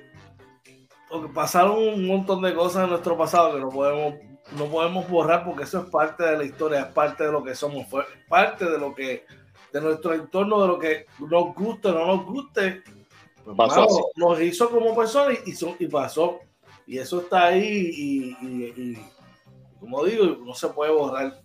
pasaron 1.34 1.76
un 1.76 2.06
montón 2.06 2.42
de 2.42 2.54
cosas 2.54 2.84
en 2.84 2.90
nuestro 2.90 3.16
pasado 3.16 3.54
que 3.54 3.60
no 3.60 3.68
podemos, 3.68 4.14
no 4.56 4.66
podemos 4.66 5.08
borrar 5.08 5.44
porque 5.44 5.64
eso 5.64 5.80
es 5.80 5.90
parte 5.90 6.24
de 6.24 6.38
la 6.38 6.44
historia, 6.44 6.80
es 6.80 6.86
parte 6.86 7.24
de 7.24 7.32
lo 7.32 7.42
que 7.42 7.54
somos, 7.54 7.86
fue 7.88 8.04
parte 8.28 8.64
de 8.64 8.78
lo 8.78 8.94
que, 8.94 9.24
de 9.72 9.80
nuestro 9.80 10.14
entorno, 10.14 10.62
de 10.62 10.68
lo 10.68 10.78
que 10.78 11.06
nos 11.18 11.54
guste 11.54 11.88
o 11.88 11.92
no 11.92 12.06
nos 12.06 12.26
guste. 12.26 12.82
Pues, 13.44 13.72
nos 14.16 14.40
hizo 14.40 14.70
como 14.70 14.96
personas 14.96 15.36
y, 15.44 15.54
y, 15.78 15.88
pasó. 15.88 16.40
Y 16.86 16.98
eso 16.98 17.20
está 17.20 17.46
ahí 17.46 17.90
y, 17.94 18.98
como 19.78 20.04
digo, 20.04 20.24
no 20.44 20.54
se 20.54 20.68
puede 20.68 20.92
borrar. 20.92 21.42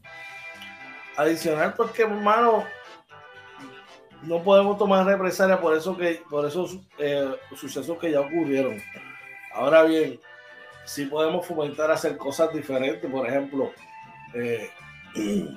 Adicional 1.18 1.74
porque, 1.76 2.04
hermano, 2.04 2.64
no 4.24 4.42
podemos 4.44 4.78
tomar 4.78 5.06
represalia 5.06 5.60
por 5.60 5.76
eso 5.76 5.96
que 5.98 6.22
por 6.30 6.46
esos 6.46 6.78
eh, 6.98 7.36
sucesos 7.56 7.98
que 7.98 8.12
ya 8.12 8.22
ocurrieron. 8.22 8.82
Ahora 9.54 9.84
bien, 9.84 10.20
si 10.86 11.06
podemos 11.06 11.46
fomentar 11.46 11.92
hacer 11.92 12.18
cosas 12.18 12.54
diferentes, 12.54 13.10
por 13.10 13.28
ejemplo, 13.28 13.72
eh, 14.34 14.70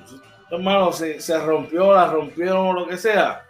hermano, 0.50 0.92
se, 0.92 1.20
se 1.20 1.38
rompió, 1.38 1.92
la 1.92 2.06
rompieron 2.06 2.68
o 2.68 2.72
lo 2.72 2.86
que 2.86 2.96
sea. 2.96 3.44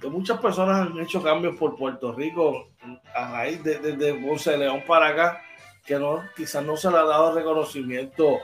que 0.00 0.08
muchas 0.08 0.40
personas 0.40 0.88
han 0.88 0.98
hecho 0.98 1.22
cambios 1.22 1.56
por 1.56 1.76
Puerto 1.76 2.12
Rico 2.12 2.68
a 3.14 3.30
raíz 3.30 3.62
de, 3.62 3.78
de, 3.78 4.14
Ponce 4.14 4.52
de 4.52 4.58
León 4.58 4.82
para 4.86 5.08
acá, 5.08 5.42
que 5.84 5.98
no, 5.98 6.22
quizás 6.36 6.64
no 6.64 6.76
se 6.76 6.90
le 6.90 6.98
ha 6.98 7.04
dado 7.04 7.34
reconocimiento 7.34 8.38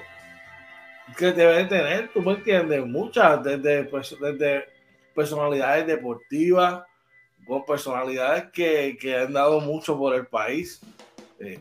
que 1.16 1.32
debe 1.32 1.64
tener, 1.64 2.10
tú 2.12 2.20
me 2.20 2.32
entiendes, 2.32 2.84
muchas, 2.84 3.42
desde, 3.42 3.84
pues, 3.84 4.16
desde 4.20 4.66
personalidades 5.14 5.86
deportivas, 5.86 6.82
con 7.46 7.64
personalidades 7.64 8.50
que, 8.52 8.98
que, 9.00 9.16
han 9.16 9.32
dado 9.32 9.60
mucho 9.60 9.96
por 9.96 10.14
el 10.14 10.26
país. 10.26 10.80
Eh, 11.38 11.60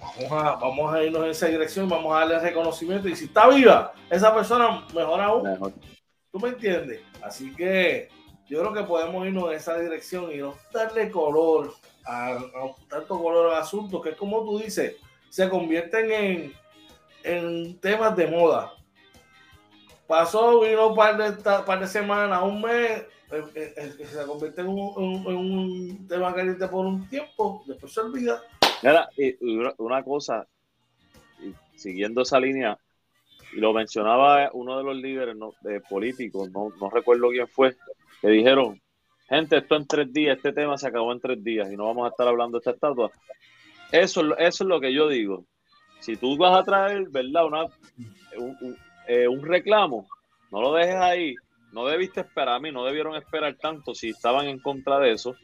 vamos, 0.00 0.32
a, 0.32 0.56
vamos 0.56 0.94
a 0.94 1.02
irnos 1.02 1.24
en 1.24 1.30
esa 1.30 1.46
dirección, 1.46 1.88
vamos 1.88 2.14
a 2.14 2.20
darle 2.20 2.38
reconocimiento. 2.38 3.08
Y 3.08 3.16
si 3.16 3.26
está 3.26 3.48
viva 3.48 3.92
esa 4.10 4.34
persona, 4.34 4.84
mejor 4.94 5.20
aún. 5.20 5.74
¿Tú 6.32 6.40
me 6.40 6.48
entiendes? 6.48 7.00
Así 7.22 7.54
que 7.54 8.08
yo 8.48 8.60
creo 8.60 8.72
que 8.72 8.82
podemos 8.84 9.26
irnos 9.26 9.50
en 9.50 9.56
esa 9.56 9.78
dirección 9.78 10.32
y 10.32 10.38
no 10.38 10.54
darle 10.72 11.10
color 11.10 11.74
a, 12.06 12.38
tanto 12.88 13.20
color 13.20 13.52
al 13.52 13.60
asunto, 13.60 14.00
que 14.00 14.10
es 14.10 14.16
como 14.16 14.44
tú 14.44 14.58
dices, 14.58 14.96
se 15.28 15.48
convierten 15.48 16.12
en, 16.12 16.54
en 17.24 17.78
temas 17.80 18.16
de 18.16 18.26
moda. 18.26 18.72
Pasó, 20.06 20.60
vino 20.60 20.88
un 20.88 20.94
par 20.94 21.16
de, 21.16 21.32
par 21.42 21.80
de 21.80 21.88
semanas, 21.88 22.40
un 22.42 22.62
mes, 22.62 23.04
eh, 23.32 23.44
eh, 23.56 23.74
eh, 23.76 24.06
se 24.06 24.24
convierte 24.24 24.60
en 24.60 24.68
un, 24.68 26.06
tema 26.06 26.32
caliente 26.32 26.68
por 26.68 26.86
un 26.86 27.08
tiempo, 27.08 27.64
después 27.66 27.92
se 27.92 28.00
olvida. 28.00 28.40
y 29.16 29.36
una 29.78 30.04
cosa, 30.04 30.46
siguiendo 31.74 32.22
esa 32.22 32.38
línea, 32.38 32.78
y 33.52 33.56
lo 33.56 33.72
mencionaba 33.72 34.50
uno 34.52 34.78
de 34.78 34.84
los 34.84 34.96
líderes 34.96 35.36
de 35.62 35.80
políticos, 35.80 36.50
no, 36.52 36.72
no 36.80 36.88
recuerdo 36.88 37.30
quién 37.30 37.48
fue, 37.48 37.76
que 38.20 38.28
dijeron, 38.28 38.80
gente, 39.28 39.56
esto 39.58 39.74
en 39.74 39.86
tres 39.88 40.12
días, 40.12 40.36
este 40.36 40.52
tema 40.52 40.78
se 40.78 40.86
acabó 40.86 41.12
en 41.12 41.20
tres 41.20 41.42
días 41.42 41.70
y 41.72 41.76
no 41.76 41.86
vamos 41.86 42.06
a 42.06 42.10
estar 42.10 42.28
hablando 42.28 42.58
de 42.58 42.60
esta 42.60 42.70
estatua. 42.72 43.10
Eso, 43.90 44.36
eso 44.38 44.64
es 44.64 44.68
lo 44.68 44.80
que 44.80 44.92
yo 44.92 45.08
digo. 45.08 45.44
Si 45.98 46.16
tú 46.16 46.36
vas 46.36 46.60
a 46.60 46.64
traer, 46.64 47.08
¿verdad? 47.08 47.46
Una, 47.46 47.64
un, 48.38 48.76
un 49.30 49.42
reclamo, 49.44 50.06
no 50.52 50.60
lo 50.60 50.74
dejes 50.74 50.94
ahí 50.94 51.34
no 51.76 51.84
debiste 51.84 52.20
esperar 52.20 52.54
a 52.54 52.58
mí, 52.58 52.72
no 52.72 52.86
debieron 52.86 53.16
esperar 53.16 53.54
tanto 53.60 53.94
si 53.94 54.08
estaban 54.08 54.46
en 54.46 54.58
contra 54.60 54.98
de 54.98 55.12
eso. 55.12 55.36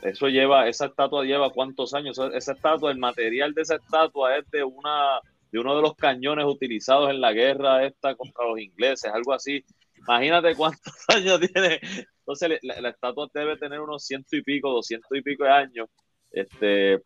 Eso 0.00 0.28
lleva, 0.28 0.68
esa 0.68 0.86
estatua 0.86 1.24
lleva 1.24 1.50
cuántos 1.50 1.92
años. 1.92 2.20
Esa 2.34 2.52
estatua, 2.52 2.92
el 2.92 2.98
material 2.98 3.52
de 3.52 3.62
esa 3.62 3.74
estatua 3.74 4.36
es 4.36 4.48
de 4.52 4.62
una 4.62 5.20
de 5.50 5.58
uno 5.58 5.74
de 5.74 5.82
los 5.82 5.96
cañones 5.96 6.46
utilizados 6.46 7.10
en 7.10 7.20
la 7.20 7.32
guerra 7.32 7.84
esta 7.84 8.14
contra 8.14 8.46
los 8.46 8.60
ingleses, 8.60 9.10
algo 9.12 9.32
así. 9.32 9.64
Imagínate 9.96 10.54
cuántos 10.54 10.94
años 11.08 11.40
tiene. 11.40 11.80
Entonces 12.20 12.60
la, 12.62 12.88
estatua 12.88 13.28
debe 13.34 13.56
tener 13.56 13.80
unos 13.80 14.04
ciento 14.04 14.36
y 14.36 14.42
pico, 14.42 14.70
doscientos 14.70 15.10
y 15.18 15.20
pico 15.20 15.42
de 15.42 15.50
años. 15.50 15.88
Este, 16.30 17.02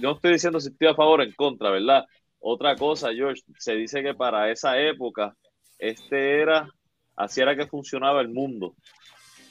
no 0.00 0.12
estoy 0.12 0.32
diciendo 0.32 0.60
si 0.60 0.68
estoy 0.68 0.88
a 0.88 0.94
favor 0.94 1.20
o 1.20 1.22
en 1.22 1.32
contra, 1.32 1.70
¿verdad? 1.70 2.04
Otra 2.40 2.76
cosa, 2.76 3.10
George, 3.14 3.40
se 3.58 3.74
dice 3.74 4.02
que 4.02 4.12
para 4.12 4.50
esa 4.50 4.78
época 4.78 5.34
este 5.78 6.40
era, 6.40 6.68
así 7.16 7.40
era 7.40 7.56
que 7.56 7.66
funcionaba 7.66 8.20
el 8.20 8.28
mundo. 8.28 8.74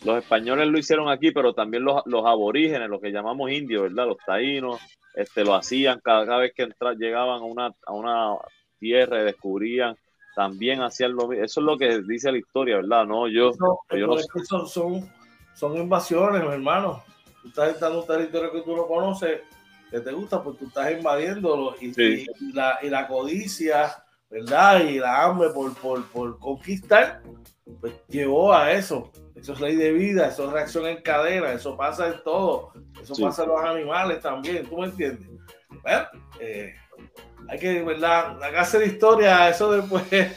Los 0.04 0.18
españoles 0.18 0.68
lo 0.68 0.78
hicieron 0.78 1.10
aquí, 1.10 1.32
pero 1.32 1.54
también 1.54 1.84
los, 1.84 2.04
aborígenes, 2.26 2.90
los 2.90 3.02
que 3.02 3.12
llamamos 3.12 3.52
indios, 3.52 3.84
¿verdad? 3.84 4.08
Los 4.08 4.18
taínos, 4.26 4.82
este, 5.16 5.46
lo 5.46 5.56
hacían 5.56 6.02
cada, 6.04 6.38
vez 6.38 6.54
que 6.54 6.68
llegaban 6.98 7.42
a 7.42 7.46
una, 7.46 7.72
a 7.86 7.94
una 7.94 8.36
tierra 8.80 9.22
y 9.22 9.26
descubrían, 9.26 9.96
también 10.36 10.82
hacían 10.82 11.16
lo 11.16 11.28
mismo. 11.28 11.46
Eso 11.46 11.62
es 11.62 11.66
lo 11.66 11.78
que 11.78 12.02
dice 12.02 12.32
la 12.32 12.38
historia, 12.38 12.78
¿verdad? 12.78 13.06
No, 13.06 13.28
yo, 13.28 13.52
yo 13.92 14.08
no 14.08 14.18
son, 14.46 14.68
son, 14.68 15.10
son 15.54 15.78
invasiones, 15.78 16.44
hermano. 16.44 17.02
Tú 17.42 17.48
estás 17.50 17.74
entrando 17.74 18.02
un 18.02 18.08
territorio 18.08 18.52
que 18.52 18.62
tú 18.62 18.76
no 18.76 18.88
conoces, 18.88 19.42
que 19.90 20.00
te 20.00 20.12
gusta, 20.12 20.44
pues 20.44 20.58
tú 20.58 20.66
estás 20.66 20.92
invadiéndolo 20.92 21.76
y, 21.80 21.94
la, 22.54 22.80
y 22.82 22.90
la 22.90 23.08
codicia 23.08 24.03
¿verdad? 24.34 24.84
Y 24.84 24.98
la 24.98 25.26
hambre 25.26 25.50
por, 25.50 25.76
por, 25.76 26.04
por 26.08 26.40
conquistar, 26.40 27.22
pues 27.80 27.94
llevó 28.08 28.52
a 28.52 28.72
eso. 28.72 29.12
Eso 29.36 29.54
es 29.54 29.62
ley 29.62 29.76
de 29.76 29.92
vida, 29.92 30.28
eso 30.28 30.48
es 30.48 30.54
reacción 30.54 30.88
en 30.88 31.02
cadena, 31.02 31.52
eso 31.52 31.78
pasa 31.78 32.08
en 32.08 32.24
todo, 32.24 32.72
eso 33.02 33.14
pasa 33.22 33.44
en 33.44 33.50
los 33.50 33.64
animales 33.64 34.22
también, 34.22 34.66
¿tú 34.68 34.78
me 34.78 34.86
entiendes? 34.86 35.28
Bueno, 35.82 36.08
eh, 36.40 36.74
hay 37.50 37.60
que, 37.60 37.84
¿verdad? 37.84 38.42
Hacer 38.58 38.84
historia, 38.84 39.50
eso 39.50 39.72
después. 39.72 40.04
eso 40.12 40.36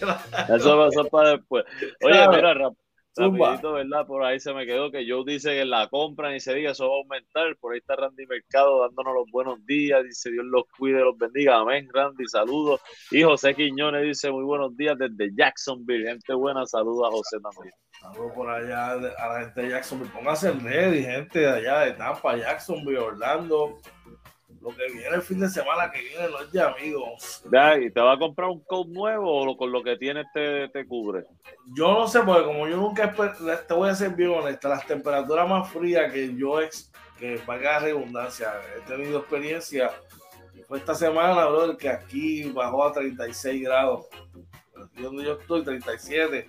pasó 0.48 1.04
para 1.11 1.30
después. 1.30 1.64
Oye, 2.02 2.28
mira, 2.28 2.70
Rapidito, 3.16 3.72
¿verdad? 3.72 4.07
Por 4.07 4.22
ahí 4.22 4.38
se 4.38 4.52
me 4.52 4.66
quedó 4.66 4.90
que 4.90 5.07
Joe 5.09 5.24
dice 5.26 5.50
que 5.50 5.64
la 5.64 5.88
compran 5.88 6.35
y 6.35 6.40
se 6.40 6.55
diga 6.55 6.72
eso 6.72 6.88
va 6.88 6.94
a 6.94 6.98
aumentar. 6.98 7.57
Por 7.57 7.72
ahí 7.72 7.79
está 7.79 7.96
Randy 7.96 8.26
Mercado 8.26 8.83
dándonos 8.83 9.14
los 9.14 9.31
buenos 9.31 9.64
días. 9.64 10.05
Dice 10.05 10.31
Dios 10.31 10.44
los 10.44 10.64
cuide, 10.76 11.00
los 11.00 11.16
bendiga. 11.16 11.57
Amén, 11.57 11.88
Randy. 11.92 12.26
Saludos. 12.26 12.81
Y 13.11 13.22
José 13.22 13.55
Quiñones 13.55 14.02
dice 14.02 14.31
muy 14.31 14.44
buenos 14.44 14.76
días 14.76 14.98
desde 14.98 15.35
Jacksonville. 15.35 16.09
Gente 16.09 16.35
buena, 16.35 16.66
saludos 16.66 17.09
a 17.09 17.11
José 17.11 17.38
también. 17.40 17.74
Saludos 18.00 18.33
por 18.35 18.50
allá 18.50 18.92
a 18.92 18.96
la 18.98 19.40
gente 19.40 19.62
de 19.62 19.70
Jacksonville. 19.70 20.12
Póngase 20.12 20.50
el 20.50 20.61
ready, 20.61 21.02
gente 21.02 21.38
de 21.38 21.48
allá 21.48 21.81
de 21.81 21.92
Tampa, 21.92 22.37
Jacksonville, 22.37 22.98
Orlando 22.98 23.79
lo 24.61 24.70
que 24.70 24.92
viene 24.92 25.14
el 25.14 25.22
fin 25.22 25.40
de 25.40 25.48
semana 25.48 25.90
que 25.90 26.00
viene 26.00 26.28
no 26.28 26.40
es 26.40 26.52
de 26.52 26.61
amigos. 26.62 27.42
¿Y 27.80 27.90
te 27.90 28.00
va 28.00 28.12
a 28.12 28.18
comprar 28.18 28.48
un 28.48 28.61
coat 28.61 28.88
nuevo 28.88 29.50
o 29.50 29.56
con 29.56 29.72
lo 29.72 29.82
que 29.82 29.96
tienes 29.96 30.26
te, 30.32 30.68
te, 30.68 30.87
cubre? 30.87 31.24
Yo 31.74 31.92
no 31.92 32.09
sé, 32.09 32.20
porque 32.20 32.44
como 32.44 32.68
yo 32.68 32.76
nunca, 32.76 33.14
te 33.66 33.74
voy 33.74 33.88
a 33.88 33.94
ser 33.94 34.11
bien 34.11 34.30
honesta, 34.30 34.68
las 34.68 34.87
temperaturas 34.87 35.48
más 35.48 35.70
frías 35.70 36.12
que 36.12 36.35
yo, 36.37 36.61
ex, 36.61 36.92
que 37.18 37.38
paga 37.44 37.80
redundancia, 37.80 38.52
he 38.76 38.80
tenido 38.88 39.20
experiencia, 39.20 39.90
fue 40.66 40.78
esta 40.78 40.94
semana, 40.94 41.46
bro, 41.46 41.76
que 41.76 41.88
aquí 41.88 42.50
bajó 42.50 42.85
a 42.85 42.92
36 42.92 43.62
grados. 43.62 44.06
Donde 44.96 45.24
yo 45.24 45.38
estoy, 45.38 45.62
37. 45.62 46.48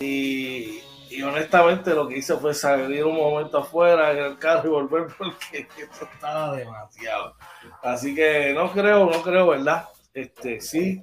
Y 0.00 0.80
y 1.10 1.22
honestamente 1.22 1.94
lo 1.94 2.06
que 2.08 2.18
hice 2.18 2.36
fue 2.36 2.54
salir 2.54 3.04
un 3.04 3.16
momento 3.16 3.58
afuera 3.58 4.12
en 4.12 4.18
el 4.18 4.38
carro 4.38 4.68
y 4.68 4.70
volver 4.70 5.06
porque 5.18 5.68
eso 5.76 6.08
estaba 6.12 6.56
demasiado. 6.56 7.34
Así 7.82 8.14
que 8.14 8.52
no 8.54 8.70
creo, 8.72 9.06
no 9.06 9.22
creo, 9.22 9.48
¿verdad? 9.48 9.88
Este, 10.14 10.60
sí, 10.60 11.02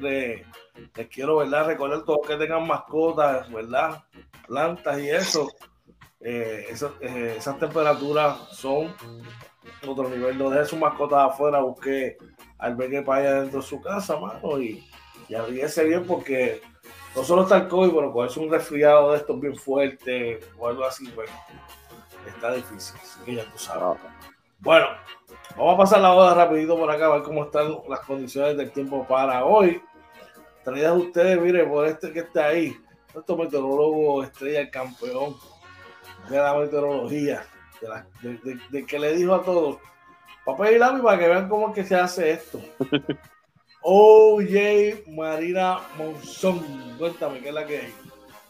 les, 0.00 0.42
quiero, 1.10 1.36
¿verdad? 1.36 1.66
Recordar 1.66 2.04
todos 2.04 2.26
que 2.26 2.36
tengan 2.36 2.66
mascotas, 2.66 3.50
¿verdad? 3.50 4.02
Plantas 4.46 4.98
y 4.98 5.10
eso. 5.10 5.48
Eh, 6.20 6.66
eh, 7.00 7.34
esas 7.36 7.58
temperaturas 7.58 8.38
son 8.50 8.94
otro 9.86 10.08
nivel. 10.08 10.38
No 10.38 10.50
deje 10.50 10.66
sus 10.66 10.78
mascotas 10.78 11.30
afuera, 11.30 11.60
busque 11.60 12.16
albergue 12.58 13.02
para 13.02 13.20
allá 13.20 13.40
dentro 13.42 13.60
de 13.60 13.66
su 13.66 13.80
casa, 13.80 14.18
mano, 14.18 14.60
y, 14.60 14.84
y 15.28 15.84
bien 15.84 16.04
porque 16.06 16.62
no 17.16 17.24
solo 17.24 17.42
está 17.42 17.56
el 17.56 17.68
COVID, 17.68 17.92
pero 17.94 18.24
es 18.26 18.36
un 18.36 18.50
resfriado 18.50 19.12
de 19.12 19.16
estos 19.16 19.40
bien 19.40 19.56
fuerte 19.56 20.38
o 20.58 20.68
algo 20.68 20.84
así, 20.84 21.10
bueno, 21.12 21.32
pues, 22.22 22.34
está 22.34 22.52
difícil. 22.52 22.94
Así 23.02 23.20
que 23.24 23.34
ya 23.36 23.50
tú 23.50 23.58
sabes. 23.58 23.98
Bueno, 24.58 24.86
vamos 25.56 25.74
a 25.74 25.78
pasar 25.78 26.00
la 26.02 26.12
hora 26.12 26.34
rapidito 26.34 26.78
por 26.78 26.90
acá, 26.90 27.06
a 27.06 27.14
ver 27.14 27.22
cómo 27.22 27.44
están 27.44 27.74
las 27.88 28.00
condiciones 28.00 28.58
del 28.58 28.70
tiempo 28.70 29.06
para 29.06 29.46
hoy. 29.46 29.82
Traídas 30.62 30.94
ustedes, 30.94 31.40
mire, 31.40 31.64
por 31.64 31.86
este 31.86 32.12
que 32.12 32.20
está 32.20 32.48
ahí, 32.48 32.76
nuestro 33.14 33.36
meteorólogo 33.36 34.22
estrella, 34.22 34.60
el 34.60 34.70
campeón 34.70 35.36
de 36.28 36.36
la 36.36 36.54
meteorología, 36.54 37.46
de, 38.20 38.84
que 38.84 38.98
le 38.98 39.14
dijo 39.14 39.34
a 39.34 39.42
todos, 39.42 39.78
papel 40.44 40.74
y 40.74 40.78
lápiz 40.78 41.02
para 41.02 41.18
que 41.18 41.28
vean 41.28 41.48
cómo 41.48 41.68
es 41.68 41.74
que 41.74 41.84
se 41.84 41.96
hace 41.96 42.32
esto. 42.32 42.60
OJ 43.88 45.06
Marina 45.14 45.78
Monzón. 45.96 46.58
Cuéntame, 46.98 47.38
¿qué 47.38 47.50
es 47.50 47.54
la 47.54 47.64
que 47.64 47.78
hay? 47.78 47.94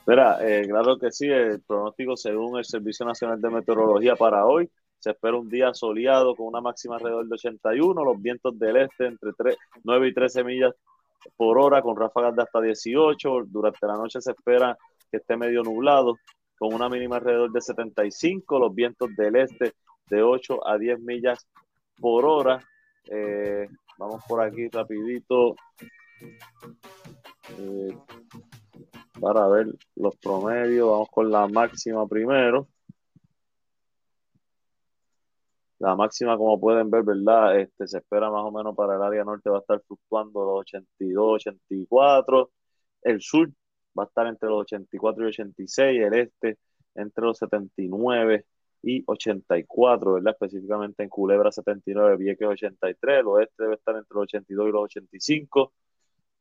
Mira, 0.07 0.39
eh, 0.41 0.67
claro 0.67 0.97
que 0.99 1.13
sí, 1.13 1.27
el 1.27 1.61
pronóstico 1.61 2.17
según 2.17 2.57
el 2.57 2.65
Servicio 2.65 3.05
Nacional 3.05 3.39
de 3.39 3.51
Meteorología 3.51 4.17
para 4.17 4.47
hoy, 4.47 4.71
se 4.99 5.11
espera 5.11 5.37
un 5.37 5.51
día 5.51 5.75
soleado 5.75 6.35
con 6.35 6.47
una 6.47 6.63
máxima 6.63 6.97
alrededor 6.97 7.29
de 7.29 7.35
81, 7.35 8.03
los 8.03 8.23
vientos 8.23 8.59
del 8.59 8.79
este 8.79 9.09
entre 9.09 9.33
3, 9.37 9.57
9 9.85 10.09
y 10.09 10.15
13 10.15 10.43
millas 10.43 10.73
por 11.37 11.59
hora 11.59 11.83
con 11.83 11.99
ráfagas 11.99 12.35
de 12.35 12.43
hasta 12.43 12.63
18, 12.63 13.43
durante 13.47 13.87
la 13.87 13.97
noche 13.99 14.23
se 14.23 14.31
espera 14.31 14.75
que 15.11 15.19
esté 15.19 15.37
medio 15.37 15.63
nublado 15.63 16.17
con 16.59 16.73
una 16.73 16.89
mínima 16.89 17.17
alrededor 17.17 17.53
de 17.53 17.61
75, 17.61 18.59
los 18.59 18.75
vientos 18.75 19.15
del 19.15 19.37
este 19.37 19.75
de 20.09 20.23
8 20.23 20.67
a 20.67 20.79
10 20.79 20.99
millas 21.01 21.47
por 22.01 22.25
hora. 22.25 22.59
Eh, 23.11 23.69
Vamos 23.99 24.23
por 24.29 24.43
aquí 24.43 24.69
rapidito 24.69 25.57
eh, 27.59 27.97
para 29.21 29.49
ver 29.49 29.69
los 29.95 30.17
promedios. 30.17 30.91
Vamos 30.91 31.09
con 31.11 31.31
la 31.31 31.49
máxima 31.49 32.07
primero. 32.07 32.69
La 35.79 35.95
máxima, 35.95 36.37
como 36.37 36.59
pueden 36.59 36.91
ver, 36.91 37.03
¿verdad? 37.05 37.59
Este, 37.61 37.87
se 37.87 37.99
espera 37.99 38.31
más 38.31 38.43
o 38.45 38.51
menos 38.51 38.75
para 38.75 38.97
el 38.97 39.03
área 39.03 39.25
norte 39.25 39.51
va 39.51 39.59
a 39.59 39.61
estar 39.61 39.81
fluctuando 39.87 40.45
los 40.45 40.61
82, 40.61 41.35
84. 41.35 42.51
El 43.03 43.21
sur 43.21 43.51
va 43.99 44.05
a 44.05 44.07
estar 44.07 44.27
entre 44.27 44.49
los 44.49 44.61
84 44.61 45.25
y 45.25 45.29
86. 45.29 46.03
El 46.03 46.15
este 46.15 46.59
entre 46.95 47.25
los 47.25 47.39
79 47.39 48.47
y 48.83 49.03
84, 49.07 50.15
¿verdad? 50.15 50.33
Específicamente 50.35 51.03
en 51.03 51.09
Culebra 51.09 51.51
79, 51.53 52.17
Vieques 52.17 52.49
83, 52.49 53.21
el 53.21 53.27
oeste 53.27 53.63
debe 53.65 53.75
estar 53.77 53.97
entre 53.97 54.15
los 54.15 54.23
82 54.25 54.69
y 54.69 54.73
los 54.73 54.83
85. 54.85 55.73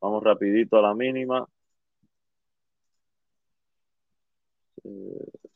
Vamos 0.02 0.24
rapidito 0.24 0.78
a 0.78 0.82
la 0.84 0.94
mínima. 0.96 1.48
Eh, 4.84 5.48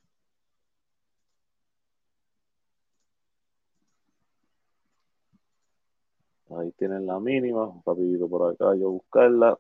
ahí 6.52 6.72
tienen 6.78 7.06
la 7.06 7.20
mínima, 7.20 7.72
rapidito 7.86 8.28
por 8.30 8.52
acá 8.54 8.76
yo 8.76 8.92
buscarla. 8.92 9.58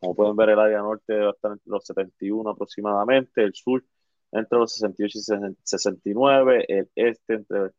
Como 0.00 0.14
pueden 0.14 0.36
ver, 0.36 0.50
el 0.50 0.58
área 0.58 0.78
norte 0.80 1.14
a 1.14 1.30
estar 1.30 1.52
entre 1.52 1.70
los 1.70 1.84
71 1.86 2.50
aproximadamente, 2.50 3.42
el 3.42 3.54
sur 3.54 3.84
entre 4.32 4.58
los 4.58 4.72
68 4.74 5.18
y 5.18 5.22
69, 5.62 6.64
el 6.68 6.90
este 6.94 7.34
entre 7.34 7.70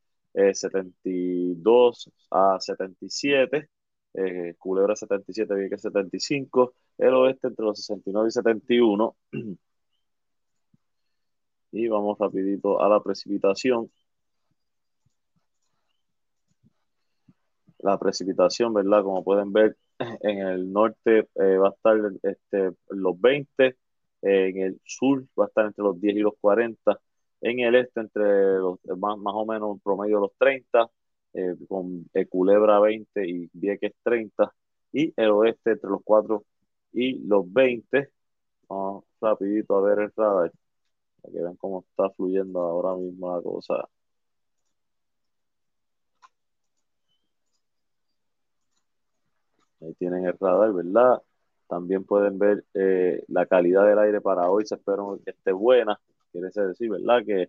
72 0.54 2.08
eh, 2.08 2.12
a 2.32 2.60
77, 2.60 3.70
eh, 4.16 4.56
Culebra 4.60 4.96
77, 4.96 5.54
Vieques 5.56 5.82
75, 5.82 6.74
el 7.00 7.14
oeste 7.16 7.48
entre 7.48 7.66
los 7.66 7.78
69 7.80 8.28
y 8.30 8.32
71. 8.32 9.16
Y 11.76 11.88
vamos 11.88 12.20
rapidito 12.20 12.80
a 12.82 12.88
la 12.88 13.02
precipitación. 13.02 13.90
La 17.80 17.98
precipitación, 17.98 18.74
¿verdad? 18.74 19.04
Como 19.04 19.24
pueden 19.24 19.52
ver, 19.52 19.76
en 20.22 20.40
el 20.40 20.72
norte 20.72 21.28
eh, 21.36 21.58
va 21.58 21.70
a 21.70 21.72
estar 21.72 21.98
este, 22.24 22.72
los 22.90 23.20
20, 23.20 23.76
en 24.24 24.58
el 24.58 24.82
sur 24.86 25.26
va 25.40 25.46
a 25.46 25.48
estar 25.48 25.66
entre 25.66 25.84
los 25.84 26.00
10 26.00 26.16
y 26.16 26.20
los 26.20 26.34
40, 26.42 27.00
en 27.42 27.60
el 27.60 27.76
este 27.76 28.02
entre 28.02 28.24
los, 28.60 28.80
más, 28.98 29.18
más 29.18 29.34
o 29.36 29.46
menos 29.46 29.70
un 29.72 29.80
promedio 29.80 30.18
de 30.18 30.22
los 30.22 30.32
30, 30.38 30.90
eh, 31.34 31.56
con 31.68 32.06
Culebra 32.30 32.80
20 32.80 33.28
y 33.28 33.50
Vieques 33.54 33.94
30, 34.04 34.54
y 34.94 35.14
el 35.18 35.32
oeste 35.32 35.72
entre 35.72 35.90
los 35.90 36.02
4 36.04 36.44
y 36.94 37.20
los 37.28 37.52
20. 37.52 38.10
Vamos 38.70 39.06
rapidito 39.22 39.76
a 39.78 39.82
ver 39.82 40.00
el 40.00 40.12
radar 40.16 40.52
para 41.22 41.34
que 41.34 41.42
vean 41.42 41.56
cómo 41.58 41.82
está 41.90 42.10
fluyendo 42.12 42.60
ahora 42.62 42.96
mismo 42.96 43.36
la 43.36 43.42
cosa. 43.42 43.90
Ahí 49.82 49.94
tienen 49.96 50.26
el 50.26 50.38
radar, 50.40 50.74
¿verdad? 50.74 51.22
También 51.74 52.04
pueden 52.04 52.38
ver 52.38 52.64
eh, 52.76 53.24
la 53.30 53.48
calidad 53.48 53.88
del 53.88 53.98
aire 53.98 54.22
para 54.22 54.48
hoy. 54.48 54.64
Se 54.66 54.76
espera 54.76 55.02
que 55.26 55.32
esté 55.32 55.52
buena. 55.52 56.00
Quiere 56.32 56.50
decir, 56.54 56.88
¿verdad? 56.88 57.26
Que 57.26 57.42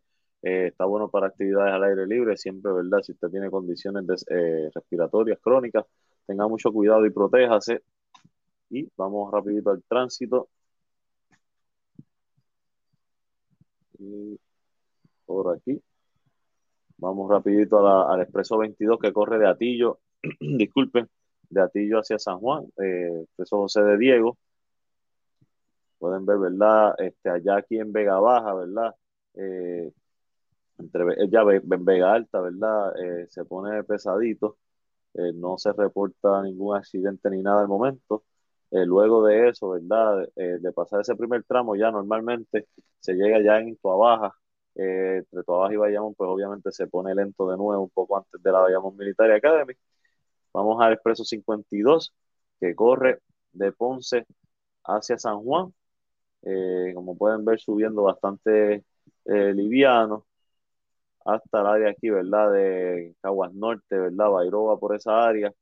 eh, 0.42 0.68
está 0.68 0.86
bueno 0.86 1.10
para 1.10 1.26
actividades 1.26 1.74
al 1.74 1.84
aire 1.84 2.06
libre. 2.06 2.34
Siempre, 2.38 2.72
¿verdad? 2.72 3.00
Si 3.02 3.12
usted 3.12 3.28
tiene 3.28 3.50
condiciones 3.50 4.24
eh, 4.30 4.70
respiratorias 4.74 5.38
crónicas, 5.42 5.84
tenga 6.26 6.48
mucho 6.48 6.72
cuidado 6.72 7.04
y 7.04 7.10
protéjase. 7.10 7.82
Y 8.70 8.88
vamos 8.96 9.30
rapidito 9.30 9.70
al 9.70 9.82
tránsito. 9.86 10.48
por 15.26 15.54
aquí. 15.56 15.82
Vamos 16.96 17.30
rapidito 17.30 17.86
al 18.08 18.20
expreso 18.22 18.56
22 18.58 18.98
que 19.00 19.12
corre 19.12 19.38
de 19.38 19.48
Atillo, 19.48 20.00
disculpen, 20.40 21.08
de 21.54 21.62
Atillo 21.62 22.00
hacia 22.00 22.18
San 22.18 22.38
Juan, 22.40 22.64
eh, 22.78 23.22
expreso 23.24 23.58
José 23.58 23.82
de 23.82 23.98
Diego. 23.98 24.38
Pueden 25.98 26.26
ver, 26.26 26.38
¿verdad? 26.38 26.94
Este, 26.98 27.30
allá 27.30 27.56
aquí 27.56 27.78
en 27.78 27.92
Vega 27.92 28.18
Baja, 28.20 28.54
¿verdad? 28.54 28.94
Eh, 29.34 29.92
entre 30.78 31.28
ya 31.30 31.42
en 31.42 31.84
Vega 31.84 32.12
Alta, 32.14 32.40
¿verdad? 32.40 32.94
Eh, 33.02 33.26
se 33.30 33.44
pone 33.44 33.82
pesadito. 33.84 34.58
Eh, 35.14 35.32
no 35.34 35.58
se 35.58 35.72
reporta 35.72 36.42
ningún 36.42 36.76
accidente 36.76 37.30
ni 37.30 37.42
nada 37.42 37.62
al 37.62 37.68
momento. 37.68 38.24
luego 38.70 39.24
de 39.26 39.48
eso, 39.50 39.70
¿verdad? 39.70 40.28
de 40.36 40.72
pasar 40.72 41.00
ese 41.00 41.14
primer 41.16 41.44
tramo, 41.44 41.76
ya 41.76 41.90
normalmente 41.92 42.68
se 43.00 43.14
llega 43.14 43.40
ya 43.42 43.58
en 43.60 43.76
Tua 43.76 43.96
Baja, 43.96 44.34
eh, 44.76 45.18
entre 45.18 45.42
Baja 45.46 45.72
y 45.74 45.76
Bayamón, 45.76 46.14
pues 46.14 46.28
obviamente 46.28 46.72
se 46.72 46.86
pone 46.86 47.14
lento 47.14 47.48
de 47.48 47.56
nuevo 47.56 47.82
un 47.84 47.90
poco 47.90 48.16
antes 48.16 48.42
de 48.42 48.52
la 48.52 48.60
Bayamón 48.60 48.96
Military 48.96 49.32
Academy. 49.34 49.74
Vamos 50.54 50.80
al 50.82 50.94
expreso 50.94 51.24
52, 51.24 52.14
que 52.60 52.74
corre 52.76 53.20
de 53.52 53.72
Ponce 53.72 54.26
hacia 54.84 55.18
San 55.18 55.40
Juan. 55.42 55.74
Eh, 56.42 56.92
como 56.94 57.16
pueden 57.18 57.44
ver, 57.44 57.60
subiendo 57.60 58.02
bastante 58.04 58.84
eh, 59.26 59.54
liviano 59.54 60.26
hasta 61.24 61.60
el 61.60 61.66
área 61.66 61.90
aquí, 61.90 62.10
¿verdad? 62.10 62.52
De 62.52 63.14
Caguas 63.20 63.52
Norte, 63.54 63.98
¿verdad? 63.98 64.30
Bairoba 64.30 64.78
por 64.78 64.94
esa 64.94 65.26
área, 65.26 65.52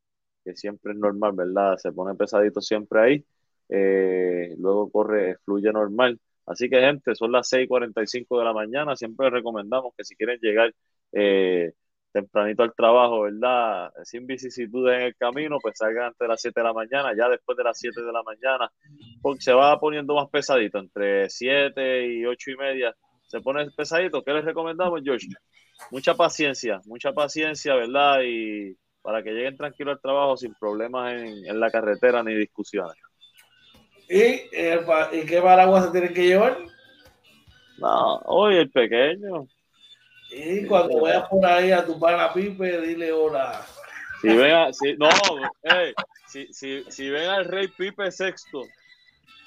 que 0.45 0.57
siempre 0.57 0.93
es 0.93 0.99
normal, 0.99 1.33
¿verdad? 1.35 1.77
Se 1.79 1.93
pone 1.93 2.15
pesadito 2.17 2.61
siempre 2.61 3.01
ahí. 3.01 3.27
Eh, 3.69 4.55
luego 4.59 4.91
corre, 4.91 5.39
fluye 5.45 5.73
normal 5.73 6.21
Así 6.47 6.69
que, 6.69 6.81
gente, 6.81 7.15
son 7.15 7.33
las 7.33 7.49
6:45 7.49 8.39
de 8.39 8.45
la 8.45 8.53
mañana. 8.53 8.97
Siempre 8.97 9.31
recomendamos 9.31 9.95
que 9.97 10.05
si 10.05 10.17
quieren 10.17 10.39
llegar 10.43 10.75
eh, 11.13 11.73
tempranito 12.13 12.63
al 12.63 12.75
trabajo, 12.75 13.23
¿verdad? 13.23 13.93
Sin 14.05 14.27
vicisitudes 14.27 14.99
en 14.99 15.07
el 15.07 15.17
camino, 15.17 15.59
pues 15.61 15.79
salgan 15.79 16.07
antes 16.07 16.19
de 16.21 16.29
las 16.29 16.41
7 16.41 16.61
de 16.61 16.65
la 16.65 16.73
mañana. 16.73 17.13
Ya 17.17 17.29
después 17.29 17.57
de 17.57 17.65
las 17.65 17.79
7 17.79 18.03
de 18.03 18.13
la 18.13 18.23
mañana, 18.23 18.71
porque 19.21 19.43
se 19.43 19.53
va 19.53 19.79
poniendo 19.81 20.15
más 20.15 20.29
pesadito, 20.29 20.79
entre 20.79 21.29
7 21.31 22.07
y 22.07 22.27
8 22.27 22.51
y 22.51 22.57
media 22.57 22.97
se 23.27 23.41
pone 23.41 23.71
pesadito. 23.71 24.23
¿Qué 24.23 24.33
les 24.33 24.45
recomendamos, 24.45 25.01
George? 25.03 25.27
Mucha 25.91 26.15
paciencia, 26.15 26.81
mucha 26.85 27.13
paciencia, 27.13 27.75
¿verdad? 27.75 28.21
Y 28.25 28.77
para 29.01 29.23
que 29.23 29.31
lleguen 29.31 29.57
tranquilos 29.57 29.95
al 29.95 30.03
trabajo 30.03 30.37
sin 30.37 30.55
problemas 30.55 31.15
en, 31.15 31.47
en 31.47 31.59
la 31.59 31.71
carretera 31.71 32.23
ni 32.23 32.35
discusiones. 32.35 32.95
¿Y, 34.09 34.51
¿Y 35.17 35.27
qué 35.27 35.41
paraguas 35.43 35.87
se 35.87 35.91
tienen 35.93 36.13
que 36.13 36.27
llevar? 36.27 36.59
No, 37.79 38.19
hoy 38.27 38.57
el 38.57 38.71
pequeño. 38.71 39.49
Y 40.33 40.67
cuando 40.67 41.03
vayas 41.03 41.29
por 41.29 41.45
ahí 41.45 41.71
a 41.73 41.85
tu 41.85 41.99
pana 41.99 42.33
Pipe, 42.33 42.81
dile 42.81 43.13
hola. 43.13 43.65
Si 44.21 44.29
ven, 44.29 44.55
a, 44.55 44.73
si, 44.73 44.97
no, 44.97 45.09
hey, 45.65 45.93
si, 46.27 46.53
si, 46.53 46.85
si, 46.89 47.11
ven 47.11 47.29
al 47.29 47.45
rey 47.45 47.69
Pipe 47.69 48.11
Sexto, 48.11 48.63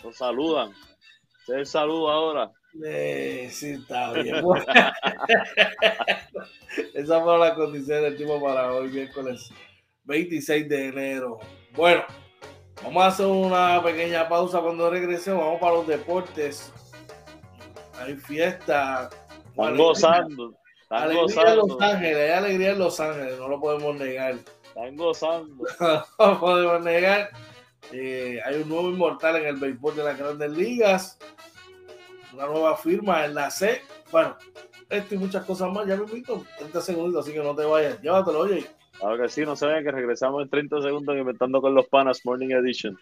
lo 0.03 0.11
saludan. 0.11 0.73
El 1.47 1.65
saludo 1.65 2.11
ahora. 2.11 2.51
Eh, 2.85 3.49
sí, 3.51 3.71
está 3.71 4.11
bien. 4.13 4.35
Esa 6.93 7.23
fue 7.23 7.39
la 7.39 7.55
condición 7.55 8.03
del 8.03 8.17
tipo 8.17 8.41
para 8.41 8.73
hoy, 8.73 8.89
miércoles 8.89 9.49
26 10.03 10.69
de 10.69 10.87
enero. 10.87 11.39
Bueno. 11.73 12.03
Vamos 12.83 13.03
a 13.03 13.07
hacer 13.07 13.25
una 13.25 13.81
pequeña 13.81 14.27
pausa 14.27 14.59
cuando 14.59 14.89
regresemos. 14.89 15.43
Vamos 15.43 15.59
para 15.59 15.75
los 15.75 15.87
deportes. 15.87 16.71
Hay 17.97 18.15
fiesta. 18.15 19.09
Están 19.49 19.77
gozando. 19.77 20.53
Están 20.85 21.03
alegría 21.03 21.23
gozando. 21.23 21.51
en 21.51 21.57
Los 21.57 21.81
Ángeles, 21.81 22.17
hay 22.17 22.29
alegría 22.29 22.71
en 22.73 22.79
Los 22.79 22.99
Ángeles, 22.99 23.39
no 23.39 23.47
lo 23.47 23.59
podemos 23.59 23.95
negar. 23.95 24.35
Están 24.67 24.95
gozando. 24.95 25.65
no 26.19 26.25
lo 26.27 26.39
podemos 26.39 26.83
negar. 26.83 27.29
Eh, 27.91 28.39
hay 28.45 28.61
un 28.61 28.69
nuevo 28.69 28.89
inmortal 28.89 29.37
en 29.37 29.47
el 29.47 29.55
béisbol 29.55 29.95
de 29.95 30.03
las 30.03 30.17
grandes 30.17 30.51
ligas. 30.51 31.17
Una 32.33 32.45
nueva 32.45 32.77
firma 32.77 33.25
en 33.25 33.33
la 33.33 33.49
C. 33.49 33.81
Bueno, 34.11 34.35
esto 34.89 35.15
y 35.15 35.17
muchas 35.17 35.43
cosas 35.43 35.71
más. 35.71 35.87
Ya 35.87 35.95
me 35.95 36.03
invito 36.03 36.43
30 36.59 36.81
segundos, 36.81 37.25
así 37.25 37.33
que 37.33 37.43
no 37.43 37.55
te 37.55 37.65
vayas. 37.65 37.99
Llévatelo, 38.01 38.39
oye. 38.41 38.67
Que 39.21 39.29
sí, 39.29 39.41
no 39.43 39.55
se 39.55 39.65
vean 39.65 39.83
que 39.83 39.91
regresamos 39.91 40.43
en 40.43 40.49
30 40.49 40.81
segundos 40.83 41.17
inventando 41.17 41.61
con 41.61 41.73
los 41.73 41.87
panas 41.87 42.21
Morning 42.25 42.51
Edition. 42.51 42.97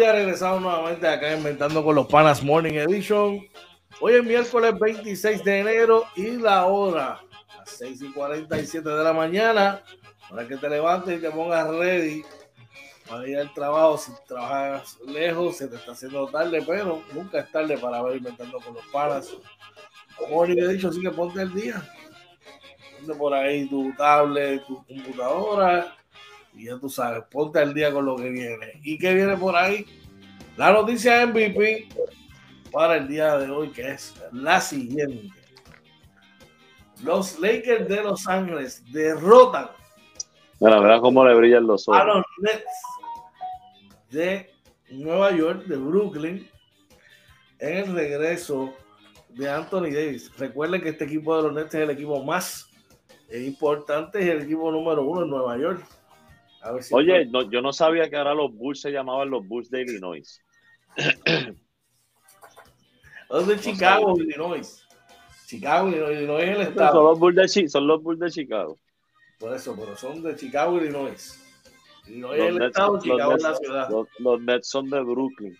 Días, 0.00 0.14
regresamos 0.14 0.62
nuevamente 0.62 1.06
acá 1.06 1.36
inventando 1.36 1.84
con 1.84 1.94
los 1.94 2.06
Panas 2.06 2.42
Morning 2.42 2.72
Edition. 2.72 3.46
Hoy 4.00 4.14
es 4.14 4.24
miércoles 4.24 4.72
26 4.80 5.44
de 5.44 5.60
enero 5.60 6.06
y 6.16 6.38
la 6.38 6.64
hora, 6.64 7.20
las 7.58 7.68
6 7.68 8.00
y 8.00 8.10
47 8.10 8.88
de 8.88 9.04
la 9.04 9.12
mañana, 9.12 9.82
para 10.30 10.48
que 10.48 10.56
te 10.56 10.70
levantes 10.70 11.18
y 11.18 11.20
te 11.20 11.30
pongas 11.30 11.68
ready 11.68 12.22
para 13.10 13.28
ir 13.28 13.36
al 13.36 13.52
trabajo. 13.52 13.98
Si 13.98 14.10
trabajas 14.26 14.96
lejos, 15.06 15.58
se 15.58 15.68
te 15.68 15.76
está 15.76 15.92
haciendo 15.92 16.26
tarde, 16.28 16.64
pero 16.66 17.02
nunca 17.12 17.40
es 17.40 17.52
tarde 17.52 17.76
para 17.76 18.00
ver 18.02 18.16
inventando 18.16 18.58
con 18.58 18.72
los 18.72 18.86
panas. 18.86 19.28
He 20.18 20.68
dicho, 20.68 20.88
así 20.88 21.02
que 21.02 21.10
ponte 21.10 21.42
el 21.42 21.52
día. 21.52 21.86
Ponte 22.96 23.14
por 23.18 23.34
ahí 23.34 23.68
tu 23.68 23.92
tablet, 23.98 24.64
tu 24.64 24.82
computadora, 24.86 25.94
y 26.54 26.66
ya 26.66 26.78
tú 26.78 26.88
sabes, 26.88 27.24
ponte 27.30 27.58
al 27.58 27.74
día 27.74 27.92
con 27.92 28.04
lo 28.04 28.16
que 28.16 28.30
viene. 28.30 28.80
¿Y 28.82 28.98
qué 28.98 29.14
viene 29.14 29.36
por 29.36 29.56
ahí? 29.56 29.86
La 30.56 30.72
noticia 30.72 31.26
MVP 31.26 31.88
para 32.70 32.96
el 32.96 33.08
día 33.08 33.38
de 33.38 33.50
hoy, 33.50 33.70
que 33.70 33.92
es 33.92 34.14
la 34.32 34.60
siguiente. 34.60 35.28
Los 37.02 37.38
Lakers 37.38 37.88
de 37.88 38.02
Los 38.02 38.26
Ángeles 38.26 38.84
derrotan 38.92 39.70
bueno, 40.60 40.82
verás 40.82 41.00
cómo 41.00 41.24
le 41.24 41.34
brillan 41.34 41.66
los 41.66 41.88
ojos. 41.88 42.00
a 42.02 42.04
los 42.04 42.24
Nets 42.42 42.64
de 44.10 44.50
Nueva 44.90 45.34
York, 45.34 45.64
de 45.64 45.76
Brooklyn, 45.78 46.46
en 47.58 47.76
el 47.78 47.94
regreso 47.94 48.74
de 49.30 49.50
Anthony 49.50 49.90
Davis. 49.90 50.30
Recuerden 50.36 50.82
que 50.82 50.90
este 50.90 51.04
equipo 51.04 51.34
de 51.34 51.44
los 51.44 51.54
Nets 51.54 51.74
es 51.74 51.80
el 51.80 51.88
equipo 51.88 52.22
más 52.22 52.68
importante 53.32 54.22
y 54.22 54.28
el 54.28 54.42
equipo 54.42 54.70
número 54.70 55.02
uno 55.02 55.22
en 55.22 55.30
Nueva 55.30 55.56
York. 55.56 55.82
Oye, 56.92 57.30
yo 57.50 57.62
no 57.62 57.72
sabía 57.72 58.10
que 58.10 58.16
ahora 58.16 58.34
los 58.34 58.52
Bulls 58.52 58.80
se 58.80 58.90
llamaban 58.90 59.30
los 59.30 59.46
Bulls 59.46 59.70
de 59.70 59.82
Illinois. 59.82 60.40
Los 63.30 63.46
de 63.46 63.60
Chicago, 63.60 64.16
Illinois. 64.18 64.84
Chicago, 65.46 65.88
Illinois 65.88 66.42
es 66.42 66.56
el 66.56 66.60
estado. 66.62 66.92
Son 66.92 67.04
los, 67.04 67.18
Bulls 67.18 67.36
de, 67.36 67.68
son 67.68 67.86
los 67.86 68.02
Bulls 68.02 68.20
de 68.20 68.30
Chicago. 68.30 68.78
Por 69.38 69.54
eso, 69.54 69.74
pero 69.78 69.96
son 69.96 70.22
de 70.22 70.36
Chicago, 70.36 70.78
Illinois. 70.78 71.40
Illinois 72.06 72.38
es 72.38 72.46
el 72.46 72.54
Nets, 72.58 72.66
estado, 72.66 73.00
Chicago 73.00 73.36
es 73.36 73.42
la 73.42 73.54
ciudad. 73.54 73.88
Los, 74.18 74.40
Nets 74.42 74.68
son 74.68 74.90
de 74.90 75.00
Brooklyn. 75.00 75.56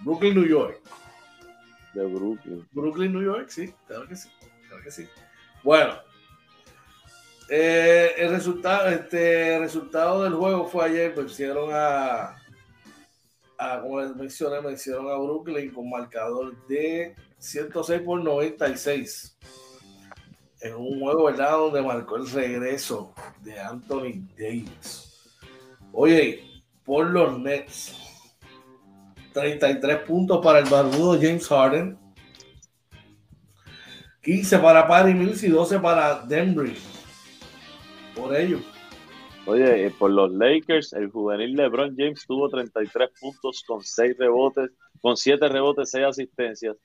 Brooklyn, 0.00 0.34
New 0.34 0.46
York. 0.46 0.80
De 1.94 2.04
Brooklyn. 2.04 2.68
Brooklyn, 2.72 3.12
New 3.12 3.22
York, 3.22 3.48
sí, 3.48 3.72
claro 3.86 4.06
que 4.06 4.16
sí. 4.16 4.28
Claro 4.68 4.82
que 4.82 4.90
sí. 4.90 5.08
Bueno, 5.62 5.94
eh, 7.48 8.12
el 8.18 8.30
resultado, 8.30 8.88
este 8.88 9.58
resultado 9.58 10.24
del 10.24 10.34
juego 10.34 10.66
fue 10.66 10.86
ayer, 10.86 11.14
vencieron 11.14 11.70
a, 11.72 12.36
a 13.58 13.80
como 13.80 14.00
les 14.00 14.16
mencioné, 14.16 14.60
vencieron 14.60 15.08
a 15.08 15.16
Brooklyn 15.16 15.72
con 15.72 15.88
marcador 15.88 16.56
de 16.66 17.14
106 17.38 18.00
por 18.02 18.22
96 18.22 19.36
en 20.60 20.74
un 20.74 21.00
juego, 21.00 21.24
¿verdad? 21.24 21.52
Donde 21.52 21.82
marcó 21.82 22.16
el 22.16 22.28
regreso 22.30 23.14
de 23.42 23.58
Anthony 23.60 24.26
Davis. 24.36 25.30
Oye, 25.92 26.42
por 26.84 27.06
los 27.06 27.38
Nets, 27.38 27.94
33 29.32 29.98
puntos 29.98 30.44
para 30.44 30.58
el 30.60 30.68
barbudo 30.68 31.18
James 31.20 31.46
Harden, 31.46 31.98
15 34.22 34.58
para 34.58 34.88
Patty 34.88 35.14
Mills 35.14 35.42
y 35.44 35.48
12 35.48 35.78
para 35.78 36.20
Denver. 36.20 36.74
Por 38.16 38.34
ello. 38.34 38.58
Oye, 39.46 39.86
eh, 39.86 39.90
por 39.96 40.10
los 40.10 40.32
Lakers, 40.32 40.92
el 40.94 41.10
juvenil 41.10 41.54
LeBron 41.54 41.94
James 41.96 42.24
tuvo 42.26 42.48
33 42.48 43.10
puntos 43.20 43.62
con 43.64 43.82
6 43.82 44.16
rebotes, 44.18 44.70
con 45.00 45.16
7 45.16 45.48
rebotes, 45.48 45.90
6 45.90 46.04
asistencias 46.06 46.76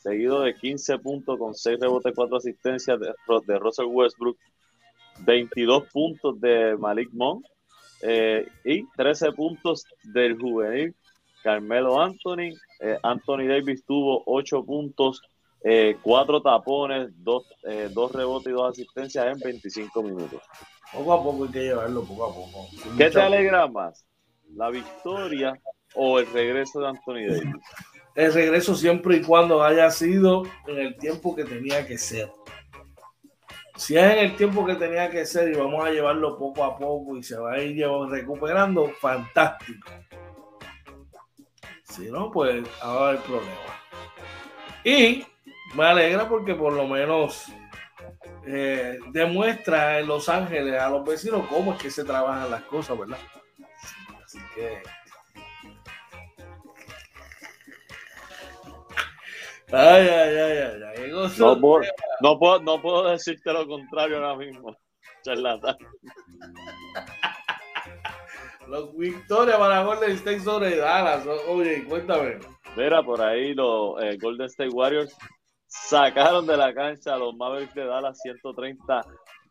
seguido 0.00 0.40
de 0.40 0.54
15 0.54 0.98
puntos 0.98 1.38
con 1.38 1.54
6 1.54 1.78
rebotes, 1.78 2.14
4 2.14 2.36
asistencias 2.36 2.98
de, 2.98 3.12
de 3.46 3.58
Russell 3.58 3.86
Westbrook, 3.86 4.38
22 5.20 5.84
puntos 5.92 6.40
de 6.40 6.76
Malik 6.78 7.10
Monk 7.12 7.44
eh, 8.02 8.48
y 8.64 8.86
13 8.96 9.32
puntos 9.32 9.84
del 10.02 10.38
juvenil 10.38 10.94
Carmelo 11.42 12.00
Anthony. 12.00 12.54
Eh, 12.80 12.98
Anthony 13.02 13.46
Davis 13.46 13.84
tuvo 13.84 14.22
8 14.26 14.64
puntos, 14.64 15.22
4 15.62 16.36
eh, 16.36 16.40
tapones, 16.42 17.08
2, 17.18 17.44
rebotes 18.12 18.46
y 18.50 18.52
2 18.52 18.70
asistencias 18.70 19.26
en 19.26 19.38
25 19.38 20.02
minutos. 20.02 20.42
Poco 20.92 21.12
a 21.12 21.22
poco 21.22 21.44
hay 21.44 21.50
que 21.50 21.62
llevarlo, 21.62 22.02
poco 22.04 22.24
a 22.24 22.34
poco. 22.34 22.68
¿Qué 22.96 23.10
te 23.10 23.20
alegra 23.20 23.66
más? 23.68 24.04
¿La 24.54 24.70
victoria 24.70 25.54
o 25.94 26.18
el 26.18 26.26
regreso 26.32 26.80
de 26.80 26.88
Anthony 26.88 27.26
Davis? 27.28 27.54
el 28.14 28.32
regreso 28.32 28.74
siempre 28.74 29.16
y 29.16 29.22
cuando 29.22 29.62
haya 29.62 29.90
sido 29.90 30.42
en 30.66 30.78
el 30.78 30.96
tiempo 30.96 31.34
que 31.34 31.44
tenía 31.44 31.86
que 31.86 31.96
ser. 31.96 32.30
Si 33.76 33.96
es 33.96 34.12
en 34.12 34.18
el 34.18 34.36
tiempo 34.36 34.66
que 34.66 34.74
tenía 34.74 35.08
que 35.08 35.24
ser 35.24 35.50
y 35.50 35.56
vamos 35.56 35.82
a 35.84 35.90
llevarlo 35.90 36.36
poco 36.36 36.64
a 36.64 36.76
poco 36.76 37.16
y 37.16 37.22
se 37.22 37.38
va 37.38 37.52
a 37.52 37.62
ir 37.62 37.86
recuperando, 38.10 38.90
fantástico. 39.00 39.88
Si 41.84 42.10
no, 42.10 42.30
pues 42.30 42.62
va 42.64 43.06
a 43.06 43.08
haber 43.08 43.20
problema. 43.22 43.50
Y 44.84 45.24
me 45.74 45.84
alegra 45.84 46.28
porque 46.28 46.54
por 46.54 46.72
lo 46.72 46.86
menos 46.86 47.46
eh, 48.46 48.98
demuestra 49.12 49.98
en 50.00 50.06
Los 50.06 50.28
Ángeles 50.28 50.80
a 50.80 50.88
los 50.88 51.04
vecinos 51.04 51.46
cómo 51.48 51.74
es 51.74 51.82
que 51.82 51.90
se 51.90 52.04
trabajan 52.04 52.50
las 52.50 52.62
cosas, 52.62 52.98
¿verdad? 52.98 53.18
Así 54.24 54.38
que 54.54 54.82
Ay, 59.72 60.08
ay, 60.08 60.36
ay, 60.36 60.58
ay. 60.58 61.10
No, 61.38 61.60
puedo, 61.60 61.82
no, 62.20 62.38
puedo, 62.38 62.60
no 62.60 62.82
puedo 62.82 63.08
decirte 63.08 63.52
lo 63.52 63.68
contrario 63.68 64.16
ahora 64.16 64.36
mismo, 64.36 64.76
charlatán. 65.22 65.76
Los 68.66 68.96
victorias 68.96 69.58
para 69.58 69.82
Golden 69.82 70.12
State 70.12 70.40
sobre 70.40 70.76
Dallas. 70.76 71.26
Oye, 71.48 71.84
cuéntame. 71.84 72.38
Mira, 72.76 73.02
por 73.02 73.20
ahí 73.20 73.52
los 73.52 74.00
eh, 74.00 74.16
Golden 74.20 74.46
State 74.46 74.70
Warriors 74.70 75.16
sacaron 75.70 76.46
de 76.46 76.56
la 76.56 76.74
cancha 76.74 77.14
a 77.14 77.18
los 77.18 77.34
Mavericks 77.36 77.74
de 77.74 77.86
Dallas 77.86 78.18
130 78.20 79.06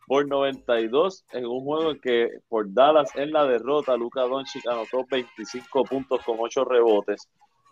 por 0.05 0.27
92 0.27 1.25
en 1.31 1.45
un 1.45 1.63
juego 1.63 1.91
en 1.91 1.99
que 2.01 2.29
por 2.47 2.71
Dallas 2.73 3.09
en 3.15 3.31
la 3.31 3.45
derrota 3.45 3.95
Luca 3.95 4.21
Doncic 4.21 4.67
anotó 4.67 5.05
25 5.09 5.83
puntos 5.85 6.21
con 6.23 6.37
8 6.39 6.65
rebotes 6.65 7.27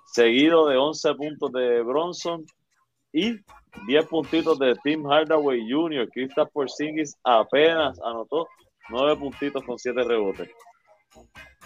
seguido 0.07 0.67
de 0.67 0.77
11 0.77 1.15
puntos 1.15 1.51
de 1.51 1.81
Bronson 1.81 2.45
y 3.11 3.35
10 3.87 4.05
puntitos 4.07 4.57
de 4.59 4.75
Tim 4.83 5.05
Hardaway 5.05 5.69
Jr. 5.69 6.09
Kristaps 6.09 6.51
Porzingis 6.51 7.15
apenas 7.23 7.99
anotó 8.01 8.47
9 8.89 9.17
puntitos 9.17 9.63
con 9.63 9.77
7 9.77 10.03
rebotes. 10.03 10.49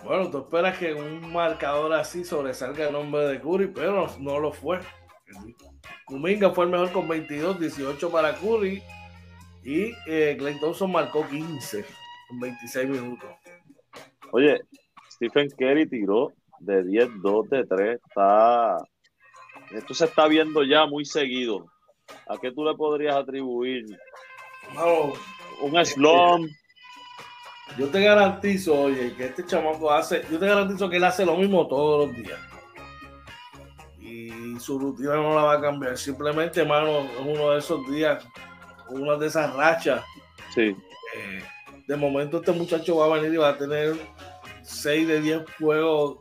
Bueno, 0.04 0.30
tú 0.32 0.40
esperas 0.40 0.78
que 0.78 0.94
un 0.94 1.32
marcador 1.32 1.94
así 1.94 2.24
sobresalga 2.24 2.88
el 2.88 2.94
nombre 2.94 3.28
de 3.28 3.40
Curry, 3.40 3.68
pero 3.68 4.08
no 4.20 4.40
lo 4.40 4.52
fue. 4.52 4.80
Kuminga 6.06 6.52
fue 6.52 6.66
el 6.66 6.72
mejor 6.72 6.92
con 6.92 7.08
22, 7.08 7.60
18 7.60 8.12
para 8.12 8.36
Curry 8.36 8.82
y 9.64 9.94
eh, 10.08 10.38
Thompson 10.60 10.92
marcó 10.92 11.28
15 11.28 11.86
en 12.32 12.40
26 12.40 12.90
minutos. 12.90 13.30
Oye, 14.32 14.60
Stephen 15.10 15.50
Curry 15.50 15.88
tiró 15.88 16.34
de 16.60 16.84
10, 16.84 17.10
2 17.22 17.50
de 17.50 17.66
3. 17.66 18.00
Está, 18.08 18.78
esto 19.72 19.94
se 19.94 20.06
está 20.06 20.28
viendo 20.28 20.64
ya 20.64 20.86
muy 20.86 21.06
seguido. 21.06 21.66
¿A 22.28 22.38
qué 22.38 22.52
tú 22.52 22.64
le 22.64 22.76
podrías 22.76 23.16
atribuir? 23.16 23.86
un 25.62 25.86
slump. 25.86 26.50
Yo 27.78 27.88
te 27.88 28.02
garantizo, 28.04 28.82
oye, 28.82 29.14
que 29.16 29.26
este 29.26 29.46
chamaco 29.46 29.92
hace, 29.92 30.26
yo 30.30 30.38
te 30.40 30.46
garantizo 30.46 30.90
que 30.90 30.98
él 30.98 31.04
hace 31.06 31.26
lo 31.26 31.38
mismo 31.38 31.68
todos 31.68 32.08
los 32.08 32.18
días. 32.18 32.40
Y 34.52 34.60
su 34.60 34.78
rutina 34.78 35.16
no 35.16 35.36
la 35.36 35.44
va 35.44 35.54
a 35.54 35.62
cambiar. 35.62 35.98
Simplemente, 35.98 36.62
hermano, 36.62 37.00
es 37.00 37.20
uno 37.20 37.52
de 37.52 37.60
esos 37.60 37.90
días, 37.90 38.26
una 38.90 39.16
de 39.18 39.28
esas 39.28 39.54
rachas. 39.56 40.04
Sí. 40.54 40.76
Eh, 41.16 41.44
de 41.88 41.96
momento 41.96 42.38
este 42.38 42.52
muchacho 42.52 42.98
va 42.98 43.06
a 43.06 43.20
venir 43.20 43.34
y 43.34 43.38
va 43.38 43.50
a 43.50 43.58
tener 43.58 43.96
6 44.64 45.08
de 45.08 45.22
10 45.22 45.42
juegos 45.58 46.20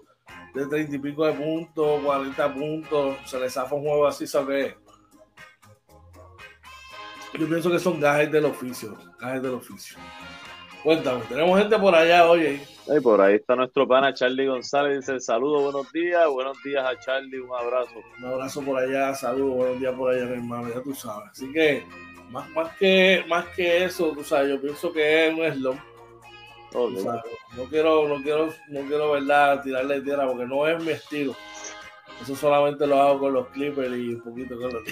de 0.54 0.66
30 0.66 0.96
y 0.96 0.98
pico 0.98 1.24
de 1.24 1.32
puntos, 1.32 2.02
40 2.02 2.54
puntos, 2.54 3.16
se 3.24 3.38
le 3.38 3.48
zafa 3.48 3.74
un 3.74 3.82
juego 3.82 4.06
así, 4.06 4.26
¿sabes? 4.26 4.74
Yo 7.38 7.48
pienso 7.48 7.70
que 7.70 7.78
son 7.78 8.00
gajes 8.00 8.30
del 8.32 8.44
oficio, 8.46 8.98
gajes 9.20 9.42
del 9.42 9.54
oficio. 9.54 9.96
Cuéntame, 10.82 11.20
tenemos 11.28 11.58
gente 11.58 11.78
por 11.78 11.94
allá, 11.94 12.28
oye. 12.28 12.60
por 13.02 13.20
ahí 13.20 13.34
está 13.34 13.54
nuestro 13.54 13.86
pana 13.86 14.14
Charlie 14.14 14.46
González, 14.46 15.00
dice 15.00 15.20
saludos, 15.20 15.62
buenos 15.62 15.92
días, 15.92 16.26
buenos 16.28 16.56
días 16.62 16.84
a 16.84 16.98
Charlie, 16.98 17.38
un 17.38 17.54
abrazo. 17.54 18.02
Un 18.18 18.24
abrazo 18.24 18.62
por 18.62 18.78
allá, 18.78 19.14
saludos, 19.14 19.56
buenos 19.56 19.80
días 19.80 19.94
por 19.94 20.12
allá, 20.12 20.24
mi 20.24 20.32
hermano, 20.34 20.68
ya 20.74 20.82
tú 20.82 20.94
sabes. 20.94 21.30
Así 21.32 21.52
que, 21.52 21.84
más, 22.30 22.48
más, 22.50 22.74
que, 22.76 23.24
más 23.28 23.46
que 23.48 23.84
eso, 23.84 24.12
tú 24.12 24.24
sabes, 24.24 24.50
yo 24.50 24.60
pienso 24.60 24.92
que 24.92 25.28
es 25.28 25.34
un 25.34 25.52
slump 25.52 25.80
no 26.72 27.64
quiero, 27.68 28.08
no 28.08 28.22
quiero, 28.22 28.54
no 28.68 28.80
quiero, 28.82 29.12
verdad, 29.12 29.62
tirarle 29.62 30.00
tierra 30.02 30.26
porque 30.26 30.46
no 30.46 30.66
es 30.68 30.82
mi 30.82 30.92
estilo. 30.92 31.34
Eso 32.22 32.36
solamente 32.36 32.86
lo 32.86 33.00
hago 33.00 33.18
con 33.20 33.32
los 33.32 33.48
clippers 33.48 33.96
y 33.96 34.14
un 34.14 34.20
poquito 34.20 34.56
con 34.56 34.72
los 34.72 34.82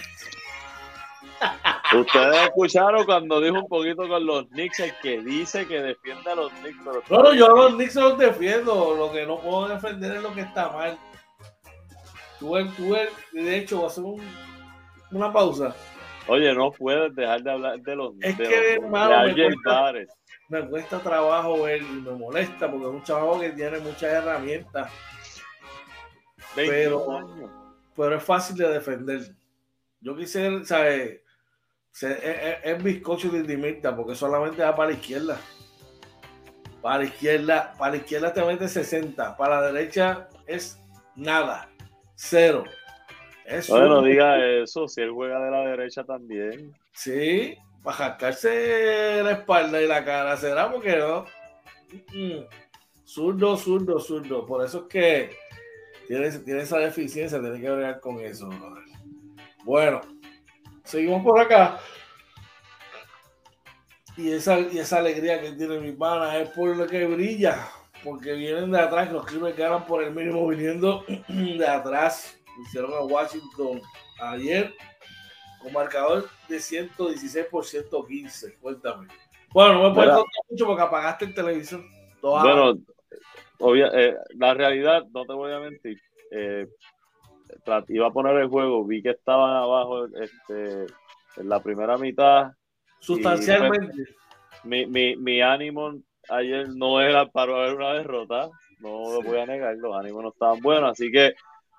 Ustedes 1.95 2.43
escucharon 2.43 3.05
cuando 3.05 3.41
dijo 3.41 3.59
un 3.59 3.69
poquito 3.69 4.07
con 4.09 4.27
los 4.27 4.47
Knicks, 4.49 4.81
el 4.81 4.93
que 5.01 5.21
dice 5.21 5.67
que 5.67 5.81
defiende 5.81 6.31
a 6.31 6.35
los 6.35 6.53
Knicks. 6.53 6.79
Pero 6.85 7.03
no, 7.09 7.23
no, 7.23 7.35
yo 7.35 7.47
a 7.47 7.65
los 7.65 7.75
Knicks 7.75 7.95
los 7.95 8.19
defiendo. 8.19 8.95
Lo 8.95 9.11
que 9.11 9.27
no 9.27 9.41
puedo 9.41 9.69
defender 9.69 10.17
es 10.17 10.23
lo 10.23 10.35
que 10.35 10.43
está 10.43 10.71
mal. 10.71 10.99
Tú, 12.39 12.55
tú 12.77 12.95
de 13.33 13.57
hecho, 13.57 13.77
voy 13.77 13.85
a 13.85 13.89
hacer 13.89 14.05
un, 14.05 14.23
una 15.11 15.33
pausa. 15.33 15.75
Oye, 16.29 16.55
no 16.55 16.71
puedes 16.71 17.15
dejar 17.15 17.43
de 17.43 17.51
hablar 17.51 17.81
de 17.81 17.97
los 17.97 18.15
Es 18.21 18.37
que, 18.37 18.75
hermano, 18.75 19.25
me 19.25 19.35
cuesta, 19.35 19.93
me 20.49 20.69
cuesta 20.69 20.99
trabajo 20.99 21.63
ver 21.63 21.81
y 21.81 21.85
me 21.87 22.13
molesta 22.13 22.71
porque 22.71 22.87
es 22.87 22.93
un 22.93 23.03
chaval 23.03 23.41
que 23.41 23.51
tiene 23.51 23.79
muchas 23.79 24.13
herramientas. 24.13 24.93
Pero, 26.55 27.07
pero 27.97 28.17
es 28.17 28.23
fácil 28.23 28.57
de 28.57 28.69
defender. 28.69 29.35
Yo 30.01 30.15
quisiera, 30.15 30.63
¿sabes? 30.65 31.23
Es, 32.03 32.83
bizcocho 32.83 33.29
de 33.31 33.43
dimita 33.43 33.97
porque 33.97 34.15
solamente 34.15 34.63
va 34.63 34.77
para 34.77 34.91
la 34.91 34.97
izquierda. 34.97 35.41
Para 36.81 36.99
la 36.99 37.05
izquierda, 37.05 37.75
para 37.77 37.93
la 37.93 37.97
izquierda 37.97 38.33
te 38.33 38.45
mete 38.45 38.69
60, 38.69 39.37
para 39.37 39.61
la 39.61 39.73
derecha 39.73 40.29
es 40.47 40.81
nada, 41.17 41.69
cero. 42.15 42.65
bueno, 43.69 44.03
diga 44.03 44.45
eso, 44.45 44.87
si 44.87 45.01
él 45.01 45.11
juega 45.11 45.45
de 45.45 45.51
la 45.51 45.61
derecha 45.71 46.05
también. 46.05 46.73
Sí, 46.93 47.57
para 47.83 47.97
jascarse 47.97 49.23
la 49.25 49.33
espalda 49.33 49.83
y 49.83 49.89
la 49.89 50.05
cara, 50.05 50.37
será 50.37 50.71
porque 50.71 50.97
no. 50.97 51.25
Zurdo, 53.05 53.57
zurdo, 53.57 53.99
zurdo. 53.99 54.47
Por 54.47 54.65
eso 54.65 54.83
es 54.83 54.85
que 54.85 55.31
tiene, 56.07 56.31
tiene 56.31 56.61
esa 56.61 56.79
deficiencia, 56.79 57.41
tiene 57.41 57.61
que 57.61 57.71
bregar 57.71 58.01
con 58.01 58.21
eso. 58.21 58.49
Bueno, 59.65 60.01
seguimos 60.89 61.23
por 61.23 61.39
acá. 61.39 61.79
Y 64.17 64.33
esa, 64.33 64.59
y 64.59 64.79
esa 64.79 64.99
alegría 64.99 65.41
que 65.41 65.53
tiene 65.53 65.79
mi 65.79 65.93
pana 65.93 66.39
es 66.39 66.49
por 66.51 66.75
lo 66.77 66.87
que 66.87 67.07
brilla, 67.07 67.69
porque 68.03 68.33
vienen 68.33 68.73
de 68.73 68.81
atrás, 68.81 69.13
los 69.13 69.25
Clippers 69.27 69.57
ganan 69.57 69.87
por 69.87 70.03
el 70.03 70.13
mínimo 70.13 70.49
viniendo 70.49 71.05
de 71.29 71.67
atrás. 71.67 72.41
Hicieron 72.65 72.93
a 72.95 73.03
Washington 73.03 73.81
ayer 74.21 74.75
con 75.63 75.73
marcador 75.73 76.29
de 76.49 76.59
116 76.59 77.47
por 77.47 77.65
115. 77.65 78.57
Cuéntame. 78.57 79.07
Bueno, 79.53 79.75
no 79.75 79.89
me 79.91 79.95
puedes 79.95 80.11
contar 80.11 80.43
mucho 80.51 80.67
porque 80.67 80.83
apagaste 80.83 81.25
el 81.27 81.35
televisor. 81.35 81.85
bueno, 82.21 82.77
eh, 83.93 84.17
la 84.37 84.55
realidad, 84.55 85.05
no 85.13 85.25
te 85.25 85.33
voy 85.33 85.53
a 85.53 85.61
mentir. 85.61 86.01
Eh, 86.33 86.67
iba 87.89 88.07
a 88.07 88.13
poner 88.13 88.37
el 88.37 88.49
juego, 88.49 88.85
vi 88.85 89.03
que 89.03 89.11
estaban 89.11 89.57
abajo 89.57 90.07
este, 90.07 90.87
en 91.37 91.49
la 91.49 91.61
primera 91.63 91.97
mitad. 91.99 92.53
Sustancialmente. 93.01 94.05
mi, 94.65 94.87
mi, 94.87 95.17
mi, 95.17 95.41
ánimo 95.41 95.95
ayer 96.29 96.69
no 96.69 97.01
era 97.01 97.27
para 97.27 97.55
ver 97.59 97.75
una 97.75 97.93
derrota, 97.95 98.49
no 98.81 99.13
lo 99.13 99.23
voy 99.23 99.39
a 99.39 99.47
negar, 99.47 99.77
los 99.77 99.97
ánimos 99.97 100.23
no 100.23 100.29
estaban 100.31 100.61
buenos, 100.61 100.91
así 100.91 101.11
que 101.11 101.35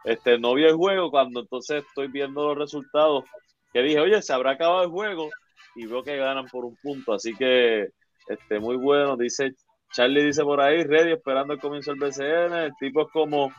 este, 0.05 0.39
no 0.39 0.53
vi 0.53 0.63
el 0.63 0.76
juego 0.76 1.11
cuando 1.11 1.41
entonces 1.41 1.84
estoy 1.86 2.07
viendo 2.07 2.47
los 2.47 2.57
resultados, 2.57 3.26
que 3.74 3.82
dije, 3.82 3.99
oye, 3.99 4.22
se 4.22 4.34
habrá 4.34 4.51
acabado 4.51 4.84
el 4.84 4.89
juego 4.89 5.30
y 5.76 5.86
veo 5.86 6.03
que 6.03 6.17
ganan 6.17 6.45
por 6.47 6.65
un 6.65 6.76
punto, 6.82 7.13
así 7.13 7.36
que 7.36 7.89
este, 8.28 8.59
muy 8.59 8.78
bueno, 8.78 9.17
dice 9.17 9.53
Charlie 9.91 10.26
dice 10.26 10.43
por 10.43 10.61
ahí, 10.61 10.84
ready, 10.84 11.13
esperando 11.13 11.53
el 11.53 11.59
comienzo 11.59 11.91
del 11.91 11.99
BCN, 11.99 12.53
el 12.53 12.76
tipo 12.80 13.01
es 13.01 13.11
como 13.11 13.51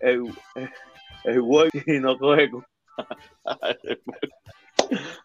el, 0.00 0.22
el 1.24 1.42
y 1.86 2.00
no 2.00 2.18
coge. 2.18 2.50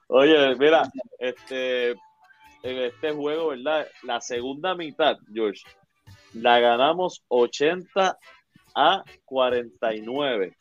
Oye, 0.08 0.56
mira, 0.56 0.84
este, 1.20 1.92
en 1.92 2.78
este 2.78 3.12
juego, 3.12 3.50
¿verdad? 3.50 3.88
La 4.04 4.22
segunda 4.22 4.76
mitad, 4.76 5.18
George, 5.34 5.62
la 6.34 6.60
ganamos 6.60 7.24
80 7.28 8.18
a 8.76 9.04
49 9.26 10.56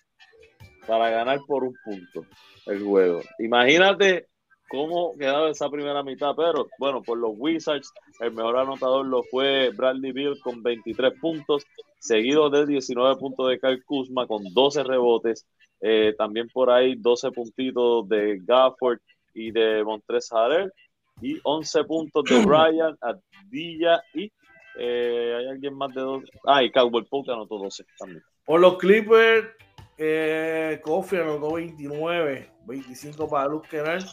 para 0.87 1.11
ganar 1.11 1.41
por 1.47 1.65
un 1.65 1.75
punto 1.85 2.27
el 2.67 2.83
juego. 2.83 3.21
Imagínate 3.39 4.27
cómo 4.69 5.15
quedaba 5.19 5.51
esa 5.51 5.69
primera 5.69 6.03
mitad, 6.03 6.35
pero 6.37 6.69
bueno, 6.79 7.03
por 7.03 7.19
los 7.19 7.33
Wizards, 7.37 7.93
el 8.21 8.33
mejor 8.33 8.59
anotador 8.59 9.07
lo 9.07 9.23
fue 9.25 9.71
Bradley 9.71 10.13
Bill 10.13 10.41
con 10.41 10.63
23 10.63 11.13
puntos, 11.21 11.65
seguido 12.03 12.51
de 12.51 12.67
19 12.67 13.17
puntos 13.17 13.49
de 13.49 13.61
Kyle 13.61 13.85
Kuzma 13.85 14.27
con 14.27 14.43
12 14.53 14.83
rebotes, 14.83 15.47
eh, 15.81 16.15
también 16.19 16.49
por 16.49 16.69
ahí 16.69 16.97
12 16.97 17.31
puntitos 17.31 18.09
de 18.09 18.41
Gafford 18.43 18.99
y 19.33 19.53
de 19.53 19.85
Montres 19.85 20.33
Harrell, 20.33 20.73
y 21.21 21.39
11 21.45 21.85
puntos 21.85 22.25
de 22.25 22.41
Brian, 22.45 22.99
Adilla 23.01 24.03
y 24.15 24.33
eh, 24.77 25.37
hay 25.39 25.47
alguien 25.49 25.75
más 25.75 25.95
de 25.95 26.01
dos. 26.01 26.25
Ah, 26.45 26.63
y 26.63 26.73
Cowboy 26.73 27.05
Poke 27.05 27.31
anotó 27.31 27.59
12 27.59 27.85
también. 27.99 28.23
Por 28.45 28.61
los 28.61 28.79
Clippers, 28.79 29.49
eh, 29.97 30.81
Kofi 30.83 31.17
anotó 31.17 31.55
29, 31.55 32.51
25 32.67 33.29
para 33.29 33.49
Luke 33.49 33.69
Kennard 33.71 34.05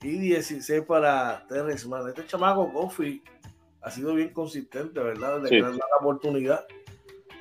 y 0.00 0.18
16 0.18 0.84
para 0.86 1.46
Terrence 1.46 1.86
Mann. 1.86 2.08
Este 2.08 2.24
chamaco 2.26 2.72
Kofi 2.72 3.22
ha 3.82 3.90
sido 3.90 4.14
bien 4.14 4.32
consistente, 4.32 4.98
¿verdad? 4.98 5.42
Le 5.42 5.60
la 5.60 5.76
oportunidad. 6.00 6.64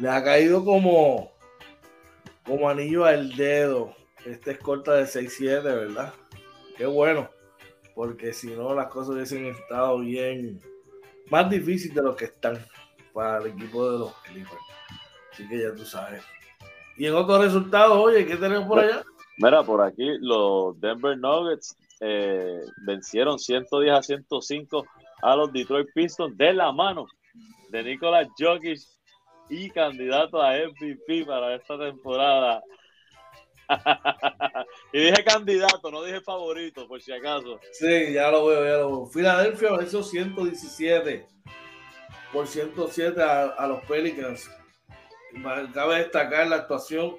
Le 0.01 0.09
ha 0.09 0.23
caído 0.23 0.65
como, 0.65 1.31
como 2.43 2.67
anillo 2.67 3.05
al 3.05 3.35
dedo. 3.35 3.93
Este 4.25 4.51
es 4.51 4.57
corta 4.57 4.93
de 4.95 5.03
6-7, 5.03 5.61
¿verdad? 5.61 6.11
Qué 6.75 6.87
bueno. 6.87 7.29
Porque 7.93 8.33
si 8.33 8.47
no, 8.47 8.73
las 8.73 8.87
cosas 8.87 9.13
hubiesen 9.13 9.45
estado 9.45 9.99
bien 9.99 10.59
más 11.29 11.47
difíciles 11.51 11.95
de 11.95 12.01
lo 12.01 12.15
que 12.15 12.25
están 12.25 12.57
para 13.13 13.37
el 13.37 13.51
equipo 13.51 13.91
de 13.91 13.99
los 13.99 14.13
Clippers. 14.23 14.57
Así 15.31 15.47
que 15.47 15.61
ya 15.61 15.75
tú 15.75 15.85
sabes. 15.85 16.23
Y 16.97 17.05
en 17.05 17.13
otros 17.13 17.39
resultados, 17.39 17.95
oye, 17.95 18.25
¿qué 18.25 18.37
tenemos 18.37 18.67
por 18.67 18.79
allá? 18.79 19.03
Mira, 19.37 19.61
por 19.61 19.81
aquí 19.83 20.17
los 20.19 20.79
Denver 20.81 21.15
Nuggets 21.15 21.77
eh, 21.99 22.59
vencieron 22.87 23.37
110 23.37 23.93
a 23.93 24.01
105 24.01 24.83
a 25.21 25.35
los 25.35 25.53
Detroit 25.53 25.89
Pistons 25.93 26.35
de 26.35 26.53
la 26.53 26.71
mano 26.71 27.05
de 27.69 27.83
Nicolas 27.83 28.27
Jokic 28.35 28.79
y 29.51 29.69
candidato 29.69 30.41
a 30.41 30.53
MVP 30.53 31.25
para 31.25 31.55
esta 31.55 31.77
temporada. 31.77 32.63
y 34.93 34.99
dije 34.99 35.23
candidato, 35.25 35.91
no 35.91 36.03
dije 36.03 36.21
favorito, 36.21 36.87
por 36.87 37.01
si 37.01 37.11
acaso. 37.11 37.59
Sí, 37.73 38.13
ya 38.13 38.31
lo 38.31 38.45
veo, 38.45 38.63
ya 38.63 38.77
lo 38.77 38.87
veo. 38.87 39.05
Filadelfia 39.07 39.73
venció 39.73 40.01
117 40.01 41.27
por 42.31 42.47
107 42.47 43.21
a, 43.21 43.67
los 43.67 43.83
Pelicans. 43.83 44.49
Cabe 45.73 45.97
destacar 45.97 46.47
la 46.47 46.55
actuación 46.57 47.17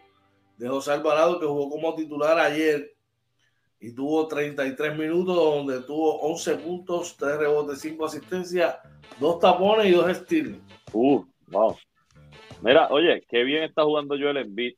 de 0.56 0.68
José 0.68 0.92
Alvarado, 0.92 1.38
que 1.38 1.46
jugó 1.46 1.68
como 1.68 1.94
titular 1.94 2.38
ayer 2.38 2.94
y 3.78 3.92
tuvo 3.94 4.26
33 4.26 4.96
minutos 4.96 5.36
donde 5.36 5.80
tuvo 5.82 6.18
11 6.20 6.54
puntos, 6.56 7.14
3 7.18 7.36
rebotes, 7.36 7.80
5 7.80 8.06
asistencias, 8.06 8.76
2 9.20 9.38
tapones 9.38 9.86
y 9.86 9.90
2 9.90 10.16
steals. 10.16 10.58
Uh, 10.94 11.24
wow. 11.48 11.76
Mira, 12.62 12.88
oye, 12.90 13.24
qué 13.28 13.44
bien 13.44 13.64
está 13.64 13.84
jugando 13.84 14.16
Joel 14.18 14.38
Embiid. 14.38 14.74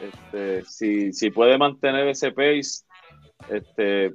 Este, 0.00 0.64
si, 0.64 1.12
si 1.12 1.30
puede 1.30 1.58
mantener 1.58 2.06
ese 2.08 2.30
pace, 2.32 2.84
este, 3.48 4.14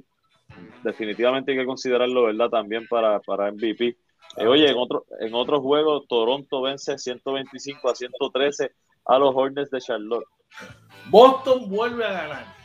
definitivamente 0.82 1.52
hay 1.52 1.58
que 1.58 1.66
considerarlo, 1.66 2.24
¿verdad? 2.24 2.48
También 2.48 2.86
para, 2.88 3.20
para 3.20 3.50
MVP. 3.50 3.96
Eh, 4.36 4.46
oye, 4.46 4.68
en 4.68 4.76
otro, 4.76 5.04
en 5.20 5.34
otros 5.34 5.60
juegos, 5.60 6.06
Toronto 6.08 6.62
vence 6.62 6.96
125 6.98 7.88
a 7.88 7.94
113 7.94 8.72
a 9.06 9.18
los 9.18 9.34
Hornets 9.34 9.70
de 9.70 9.80
Charlotte. 9.80 10.26
Boston 11.10 11.68
vuelve 11.68 12.04
a 12.04 12.12
ganar 12.12 12.64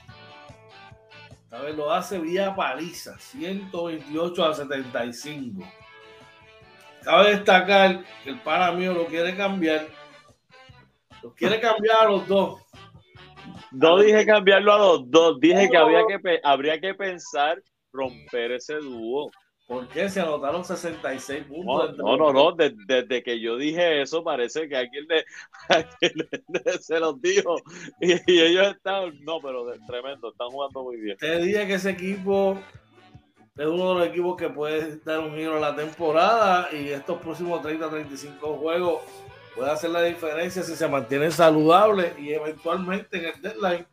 vez 1.57 1.75
Lo 1.75 1.91
hace 1.91 2.19
vía 2.19 2.55
paliza, 2.55 3.17
128 3.17 4.45
a 4.45 4.53
75. 4.53 5.67
Cabe 7.03 7.31
destacar 7.31 8.03
que 8.23 8.29
el 8.29 8.39
pana 8.39 8.71
mío 8.71 8.93
lo 8.93 9.05
quiere 9.05 9.35
cambiar. 9.35 9.87
Lo 11.23 11.33
quiere 11.33 11.59
cambiar 11.59 12.01
a 12.01 12.09
los 12.09 12.27
dos. 12.27 12.61
No 13.71 13.99
dije 13.99 14.25
cambiarlo 14.25 14.73
a 14.73 14.77
los 14.77 15.11
dos, 15.11 15.39
dije 15.39 15.69
que, 15.69 15.77
había 15.77 16.01
que 16.07 16.39
habría 16.43 16.79
que 16.79 16.93
pensar 16.93 17.61
romper 17.91 18.53
ese 18.53 18.75
dúo. 18.75 19.31
¿Por 19.67 19.87
qué 19.89 20.09
se 20.09 20.19
anotaron 20.19 20.65
66 20.65 21.43
puntos? 21.43 21.95
No, 21.95 22.17
no, 22.17 22.33
no, 22.33 22.51
desde, 22.53 23.21
que 23.21 23.39
yo 23.39 23.55
dije 23.55 24.01
eso 24.01 24.23
parece 24.23 24.67
que 24.67 24.75
alguien, 24.75 25.05
le, 25.07 25.25
se 26.81 26.99
los 26.99 27.21
dijo 27.21 27.55
y, 28.01 28.13
ellos 28.27 28.75
están, 28.75 29.13
no, 29.23 29.39
pero 29.39 29.67
tremendo, 29.85 30.31
están 30.31 30.49
jugando 30.49 30.83
muy 30.83 30.97
bien. 30.97 31.17
Te 31.17 31.37
dije 31.39 31.67
que 31.67 31.75
ese 31.75 31.91
equipo 31.91 32.57
es 33.55 33.67
uno 33.67 33.93
de 33.93 33.99
los 33.99 34.07
equipos 34.07 34.37
que 34.37 34.49
puede 34.49 34.97
dar 35.05 35.19
un 35.19 35.35
giro 35.35 35.57
a 35.57 35.59
la 35.59 35.75
temporada 35.75 36.69
y 36.73 36.89
estos 36.89 37.21
próximos 37.21 37.61
30, 37.61 37.91
35 37.91 38.57
juegos 38.57 39.01
puede 39.59 39.71
hacer 39.71 39.89
la 39.89 40.03
diferencia 40.03 40.63
si 40.63 40.73
se 40.73 40.87
mantienen 40.87 41.33
saludables 41.33 42.17
y 42.17 42.31
eventualmente 42.31 43.17
en 43.17 43.25
el 43.25 43.41
deadline 43.41 43.85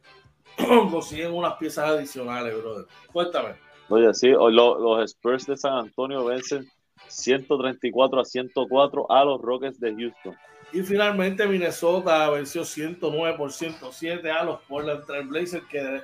consiguen 0.91 1.33
unas 1.33 1.55
piezas 1.55 1.89
adicionales, 1.89 2.57
brother. 2.57 2.87
Cuéntame. 3.13 3.57
Oye, 3.89 4.15
sí, 4.15 4.29
los 4.29 5.11
Spurs 5.11 5.45
de 5.47 5.57
San 5.57 5.73
Antonio 5.73 6.25
vencen 6.25 6.71
134 7.09 8.21
a 8.21 8.25
104 8.25 9.11
a 9.11 9.25
los 9.25 9.41
Rockets 9.41 9.81
de 9.81 9.93
Houston. 9.93 10.37
Y 10.73 10.83
finalmente 10.83 11.47
Minnesota 11.49 12.31
venció 12.31 12.65
109 12.65 13.37
por 13.37 13.53
107 13.53 14.31
a 14.31 14.45
los 14.45 14.61
Portland 14.63 15.05
Trail 15.05 15.27
Blazers 15.27 15.65
que 15.67 16.01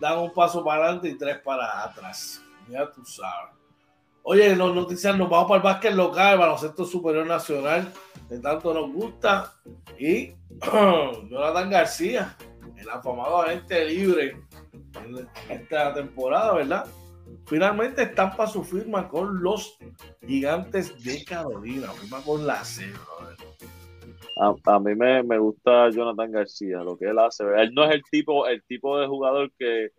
dan 0.00 0.18
un 0.18 0.32
paso 0.32 0.64
para 0.64 0.84
adelante 0.84 1.08
y 1.10 1.18
tres 1.18 1.38
para 1.38 1.84
atrás. 1.84 2.42
Ya 2.68 2.90
tú 2.90 3.04
sabes. 3.04 3.61
Oye, 4.24 4.54
los 4.54 4.74
noticias 4.74 5.16
nos 5.16 5.28
vamos 5.28 5.48
para 5.48 5.56
el 5.56 5.64
básquet 5.64 5.94
local, 5.94 6.38
para 6.38 6.52
baloncesto 6.52 6.84
superior 6.84 7.26
nacional, 7.26 7.92
que 8.28 8.38
tanto 8.38 8.72
nos 8.72 8.92
gusta. 8.92 9.52
Y 9.98 10.34
Jonathan 11.28 11.70
García, 11.70 12.36
el 12.76 12.88
afamado 12.88 13.42
agente 13.42 13.84
libre 13.84 14.36
en 14.94 15.28
esta 15.48 15.92
temporada, 15.94 16.54
¿verdad? 16.54 16.86
Finalmente 17.46 18.02
están 18.02 18.36
para 18.36 18.48
su 18.48 18.62
firma 18.62 19.08
con 19.08 19.42
los 19.42 19.76
gigantes 20.26 21.02
de 21.02 21.24
Carolina, 21.24 21.88
firma 21.88 22.22
con 22.22 22.46
la 22.46 22.64
C, 22.64 22.92
a, 24.36 24.54
a, 24.64 24.80
mí 24.80 24.94
me, 24.94 25.22
me, 25.22 25.38
gusta 25.38 25.90
Jonathan 25.90 26.30
García, 26.30 26.78
lo 26.78 26.96
que 26.96 27.06
él 27.06 27.18
hace. 27.18 27.44
Él 27.58 27.72
no 27.74 27.84
es 27.84 27.92
el 27.92 28.02
tipo, 28.10 28.46
el 28.46 28.62
tipo 28.64 28.98
de 28.98 29.06
jugador 29.06 29.50
que, 29.58 29.90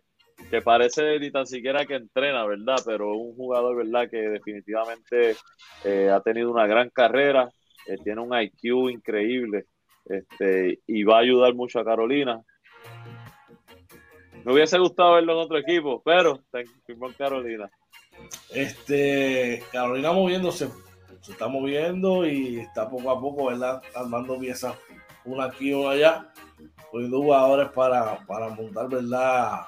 que 0.50 0.62
parece 0.62 1.18
ni 1.18 1.30
tan 1.30 1.46
siquiera 1.46 1.86
que 1.86 1.94
entrena, 1.94 2.44
¿verdad? 2.44 2.76
Pero 2.84 3.16
un 3.16 3.34
jugador, 3.34 3.76
¿verdad? 3.76 4.08
Que 4.08 4.28
definitivamente 4.28 5.36
eh, 5.84 6.10
ha 6.10 6.20
tenido 6.20 6.50
una 6.50 6.66
gran 6.66 6.90
carrera, 6.90 7.50
eh, 7.86 7.96
tiene 8.02 8.20
un 8.20 8.38
IQ 8.38 8.90
increíble 8.90 9.66
este, 10.06 10.80
y 10.86 11.02
va 11.04 11.16
a 11.16 11.20
ayudar 11.20 11.54
mucho 11.54 11.80
a 11.80 11.84
Carolina. 11.84 12.42
Me 14.44 14.52
hubiese 14.52 14.78
gustado 14.78 15.14
verlo 15.14 15.32
en 15.32 15.38
otro 15.38 15.58
equipo, 15.58 16.02
pero 16.04 16.40
firmó 16.86 17.06
en 17.06 17.14
Carolina. 17.14 17.70
Este, 18.50 19.62
Carolina 19.72 20.12
moviéndose, 20.12 20.68
se 21.20 21.32
está 21.32 21.48
moviendo 21.48 22.26
y 22.26 22.60
está 22.60 22.88
poco 22.88 23.10
a 23.10 23.20
poco, 23.20 23.46
¿verdad? 23.46 23.82
Armando 23.94 24.38
piezas, 24.38 24.76
una 25.24 25.44
aquí, 25.44 25.72
una 25.72 25.90
allá, 25.90 26.32
poniendo 26.92 27.22
jugadores 27.22 27.70
para, 27.70 28.18
para 28.26 28.50
montar, 28.50 28.88
¿verdad? 28.88 29.62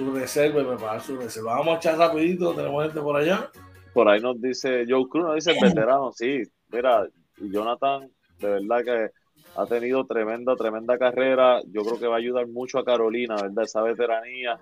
Su 0.00 0.14
reserva 0.14 0.62
y 0.62 0.64
preparar 0.64 1.00
su 1.02 1.14
reserva. 1.16 1.56
Vamos 1.56 1.74
a 1.74 1.76
echar 1.76 1.98
rapidito, 1.98 2.54
tenemos 2.54 2.84
gente 2.84 3.00
por 3.02 3.16
allá. 3.16 3.50
Por 3.92 4.08
ahí 4.08 4.18
nos 4.18 4.40
dice 4.40 4.86
Joe 4.88 5.06
Cruz, 5.10 5.26
nos 5.26 5.34
dice 5.34 5.52
veterano, 5.60 6.10
sí, 6.10 6.42
mira, 6.72 7.06
Jonathan, 7.36 8.10
de 8.38 8.48
verdad 8.48 8.82
que 8.82 9.10
ha 9.56 9.66
tenido 9.66 10.06
tremenda, 10.06 10.56
tremenda 10.56 10.96
carrera. 10.96 11.60
Yo 11.66 11.82
creo 11.82 11.98
que 11.98 12.06
va 12.06 12.14
a 12.14 12.18
ayudar 12.18 12.46
mucho 12.46 12.78
a 12.78 12.84
Carolina, 12.84 13.34
¿verdad? 13.34 13.64
Esa 13.64 13.82
veteranía 13.82 14.58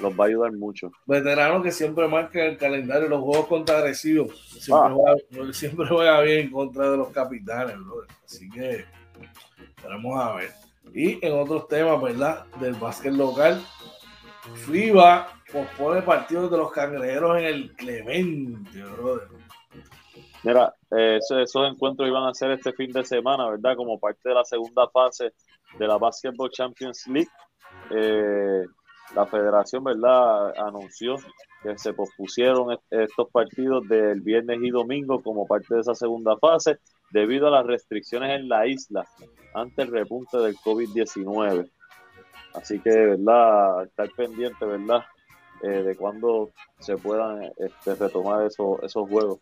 los 0.00 0.18
va 0.18 0.24
a 0.24 0.26
ayudar 0.26 0.52
mucho. 0.54 0.90
Veterano 1.06 1.62
que 1.62 1.70
siempre 1.70 2.08
marca 2.08 2.44
el 2.44 2.56
calendario 2.56 3.08
los 3.08 3.20
juegos 3.20 3.46
contra 3.46 3.78
agresivos. 3.78 4.60
Siempre, 4.60 4.96
ah. 5.06 5.52
siempre 5.52 5.86
juega 5.86 6.20
bien 6.22 6.46
en 6.46 6.50
contra 6.50 6.90
de 6.90 6.96
los 6.96 7.10
capitanes, 7.10 7.76
brother. 7.78 8.08
Así 8.24 8.50
que 8.50 8.86
vamos 9.84 10.18
a 10.18 10.34
ver. 10.34 10.50
Y 10.92 11.24
en 11.24 11.38
otros 11.38 11.68
temas, 11.68 12.02
¿verdad? 12.02 12.46
Del 12.60 12.74
básquet 12.74 13.12
local, 13.12 13.62
FIBA 14.66 15.28
pospone 15.52 16.02
partidos 16.02 16.50
de 16.50 16.56
los 16.56 16.72
cangrejeros 16.72 17.38
en 17.38 17.44
el 17.44 17.72
Clemente. 17.76 18.84
Mira, 20.42 20.74
esos, 20.90 21.70
encuentros 21.70 22.08
iban 22.08 22.26
a 22.26 22.34
ser 22.34 22.52
este 22.52 22.72
fin 22.72 22.90
de 22.92 23.04
semana, 23.04 23.50
¿verdad? 23.50 23.76
Como 23.76 23.98
parte 23.98 24.28
de 24.28 24.34
la 24.34 24.44
segunda 24.44 24.88
fase 24.88 25.32
de 25.78 25.86
la 25.86 25.98
Basketball 25.98 26.50
Champions 26.50 27.06
League. 27.06 27.30
Eh, 27.90 28.64
la 29.14 29.26
federación, 29.26 29.84
¿verdad? 29.84 30.58
Anunció 30.58 31.16
que 31.62 31.76
se 31.76 31.92
pospusieron 31.92 32.78
estos 32.88 33.30
partidos 33.30 33.86
del 33.88 34.20
viernes 34.20 34.60
y 34.62 34.70
domingo 34.70 35.22
como 35.22 35.46
parte 35.46 35.74
de 35.74 35.80
esa 35.80 35.94
segunda 35.94 36.36
fase 36.38 36.78
debido 37.10 37.48
a 37.48 37.50
las 37.50 37.66
restricciones 37.66 38.40
en 38.40 38.48
la 38.48 38.66
isla 38.66 39.06
ante 39.54 39.82
el 39.82 39.88
repunte 39.88 40.38
del 40.38 40.56
COVID-19. 40.56 41.70
Así 42.54 42.78
que, 42.80 42.90
¿verdad? 42.90 43.84
Estar 43.84 44.10
pendiente, 44.10 44.64
¿verdad? 44.64 45.04
Eh, 45.62 45.82
de 45.82 45.96
cuándo 45.96 46.50
se 46.78 46.96
puedan 46.96 47.42
este, 47.58 47.94
retomar 47.94 48.46
esos, 48.46 48.82
esos 48.82 49.08
juegos. 49.08 49.38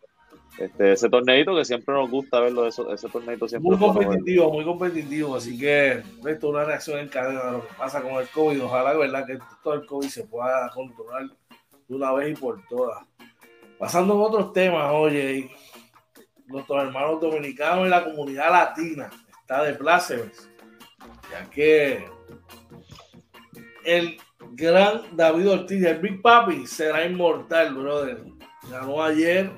Este, 0.59 0.93
ese 0.93 1.09
torneito 1.09 1.55
que 1.55 1.65
siempre 1.65 1.95
nos 1.95 2.11
gusta 2.11 2.41
verlo, 2.41 2.67
eso, 2.67 2.93
ese 2.93 3.09
torneito 3.09 3.47
siempre. 3.47 3.71
Muy 3.71 3.79
competitivo, 3.79 4.53
muy 4.53 4.65
competitivo, 4.65 5.37
así 5.37 5.57
que 5.57 5.93
esto 5.93 6.07
es 6.23 6.45
una 6.45 6.65
reacción 6.65 6.99
en 6.99 7.09
cadena 7.09 7.45
de 7.45 7.53
lo 7.53 7.67
que 7.69 7.75
pasa 7.75 8.03
con 8.03 8.15
el 8.15 8.29
COVID. 8.29 8.65
Ojalá, 8.65 8.95
¿verdad? 8.95 9.25
Que 9.25 9.39
todo 9.63 9.75
el 9.75 9.87
COVID 9.87 10.09
se 10.09 10.25
pueda 10.25 10.69
controlar 10.75 11.27
de 11.87 11.95
una 11.95 12.13
vez 12.13 12.37
y 12.37 12.41
por 12.41 12.61
todas. 12.67 13.07
Pasando 13.79 14.15
a 14.15 14.17
otros 14.17 14.53
temas, 14.53 14.91
oye, 14.93 15.49
nuestros 16.47 16.83
hermanos 16.83 17.21
dominicanos 17.21 17.85
en 17.85 17.91
la 17.91 18.03
comunidad 18.03 18.51
latina 18.51 19.11
está 19.41 19.63
de 19.63 19.75
plácemes, 19.75 20.51
ya 21.31 21.49
que 21.49 22.05
el 23.89 24.17
gran 24.53 25.03
David 25.13 25.51
Ortiz, 25.51 25.85
el 25.85 25.99
Big 25.99 26.21
Papi, 26.21 26.67
será 26.67 27.07
inmortal, 27.07 27.75
brother. 27.75 28.23
Ganó 28.71 29.03
ayer 29.03 29.51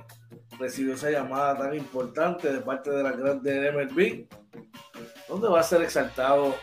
recibió 0.61 0.95
esa 0.95 1.11
llamada 1.11 1.57
tan 1.57 1.75
importante 1.75 2.53
de 2.53 2.61
parte 2.61 2.91
de 2.91 3.03
la 3.03 3.13
grande 3.13 3.73
MLB, 3.73 4.27
¿dónde 5.29 5.49
va 5.49 5.61
a 5.61 5.65
ser 5.65 5.83
exaltado 5.83 6.55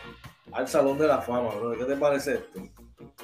al 0.52 0.68
Salón 0.68 0.98
de 0.98 1.08
la 1.08 1.20
Fama, 1.20 1.54
bro? 1.56 1.76
¿Qué 1.76 1.84
te 1.84 1.96
parece 1.96 2.34
esto? 2.34 2.60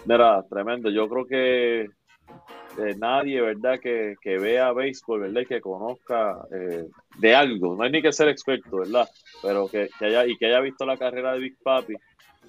Mira, 0.05 0.42
tremendo. 0.51 0.90
Yo 0.90 1.09
creo 1.09 1.26
que 1.26 1.82
eh, 1.82 2.95
nadie, 2.99 3.40
¿verdad? 3.40 3.78
Que, 3.80 4.16
que, 4.20 4.36
vea 4.36 4.72
béisbol, 4.72 5.20
¿verdad? 5.20 5.42
Que 5.49 5.61
conozca 5.61 6.45
eh, 6.53 6.86
de 7.18 7.34
algo. 7.34 7.76
No 7.76 7.84
hay 7.84 7.92
ni 7.92 8.03
que 8.03 8.12
ser 8.12 8.28
experto, 8.28 8.78
¿verdad? 8.78 9.09
Pero 9.42 9.68
que, 9.68 9.88
que, 9.99 10.07
haya, 10.07 10.26
y 10.26 10.36
que 10.36 10.47
haya 10.47 10.61
visto 10.61 10.84
la 10.84 10.97
carrera 10.97 11.32
de 11.32 11.38
Big 11.38 11.57
Papi. 11.62 11.95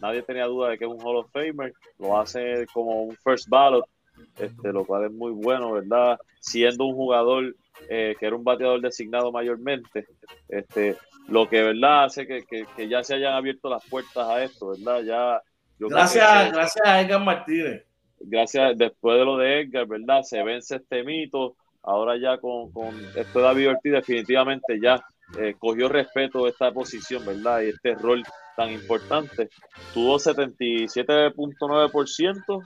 Nadie 0.06 0.22
tenía 0.22 0.46
duda 0.46 0.70
de 0.70 0.78
que 0.78 0.86
es 0.86 0.92
un 0.92 1.02
Hall 1.02 1.18
of 1.18 1.32
Famer. 1.32 1.74
Lo 1.98 2.20
hace 2.20 2.68
como 2.72 3.06
un 3.06 3.16
first 3.16 3.50
ballot, 3.50 3.86
este, 4.38 4.72
lo 4.72 4.86
cual 4.86 5.06
es 5.06 5.12
muy 5.12 5.32
bueno, 5.32 5.72
¿verdad? 5.72 6.20
Siendo 6.40 6.86
un 6.86 6.94
jugador 6.94 7.56
eh, 7.90 8.16
que 8.20 8.28
era 8.28 8.36
un 8.36 8.44
bateador 8.44 8.80
designado 8.82 9.32
mayormente, 9.32 10.06
este, 10.48 10.96
lo 11.28 11.50
que 11.50 11.64
verdad 11.64 12.06
hace 12.06 12.28
que, 12.28 12.46
que, 12.46 12.88
ya 12.88 13.04
se 13.04 13.16
hayan 13.16 13.34
abierto 13.34 13.68
las 13.68 13.84
puertas 13.86 14.30
a 14.30 14.44
esto, 14.44 14.70
¿verdad? 14.70 15.02
Ya, 15.02 15.42
gracias, 15.80 16.52
gracias 16.52 16.86
a 16.86 17.02
Edgar 17.02 17.24
Martínez. 17.24 17.84
Gracias, 18.20 18.78
después 18.78 19.18
de 19.18 19.26
lo 19.26 19.38
de 19.38 19.62
Edgar, 19.62 19.88
¿verdad? 19.88 20.22
Se 20.22 20.42
vence 20.44 20.76
este 20.76 21.04
mito, 21.04 21.56
ahora 21.82 22.16
ya 22.18 22.38
con, 22.38 22.72
con 22.72 22.96
esto 23.16 23.40
de 23.40 23.46
David 23.46 23.70
Ortiz 23.72 23.92
definitivamente 23.92 24.80
ya 24.80 25.04
eh, 25.38 25.56
cogió 25.58 25.90
respeto 25.90 26.48
esta 26.48 26.72
posición, 26.72 27.26
¿verdad? 27.26 27.62
Y 27.62 27.70
este 27.70 27.96
rol 27.96 28.24
tan 28.56 28.72
importante. 28.72 29.50
Tuvo 29.94 30.18
77.9%, 30.18 32.64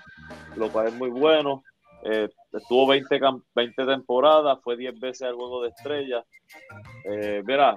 lo 0.55 0.72
cual 0.72 0.88
es 0.88 0.93
muy 0.93 1.10
bueno. 1.10 1.64
Eh, 2.03 2.30
estuvo 2.53 2.88
20, 2.88 3.20
20 3.55 3.86
temporadas, 3.86 4.60
fue 4.64 4.78
10 4.78 4.97
veces 4.99 5.28
al 5.28 5.36
juego 5.36 5.64
de 5.64 5.70
estrellas. 5.70 6.24
Eh, 7.05 7.41
verá, 7.43 7.76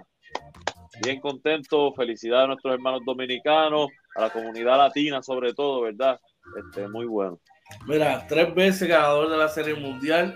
bien 1.05 1.21
contento, 1.21 1.93
felicidades 1.95 2.45
a 2.45 2.49
nuestros 2.49 2.75
hermanos 2.75 3.01
dominicanos, 3.05 3.89
a 4.15 4.23
la 4.23 4.31
comunidad 4.31 4.79
latina 4.79 5.23
sobre 5.23 5.53
todo, 5.55 5.83
¿verdad? 5.83 6.19
Este, 6.57 6.89
muy 6.89 7.07
bueno. 7.07 7.39
Mira, 7.87 8.27
tres 8.29 8.55
veces 8.55 8.89
ganador 8.89 9.31
de 9.31 9.39
la 9.39 9.49
Serie 9.49 9.75
Mundial, 9.75 10.35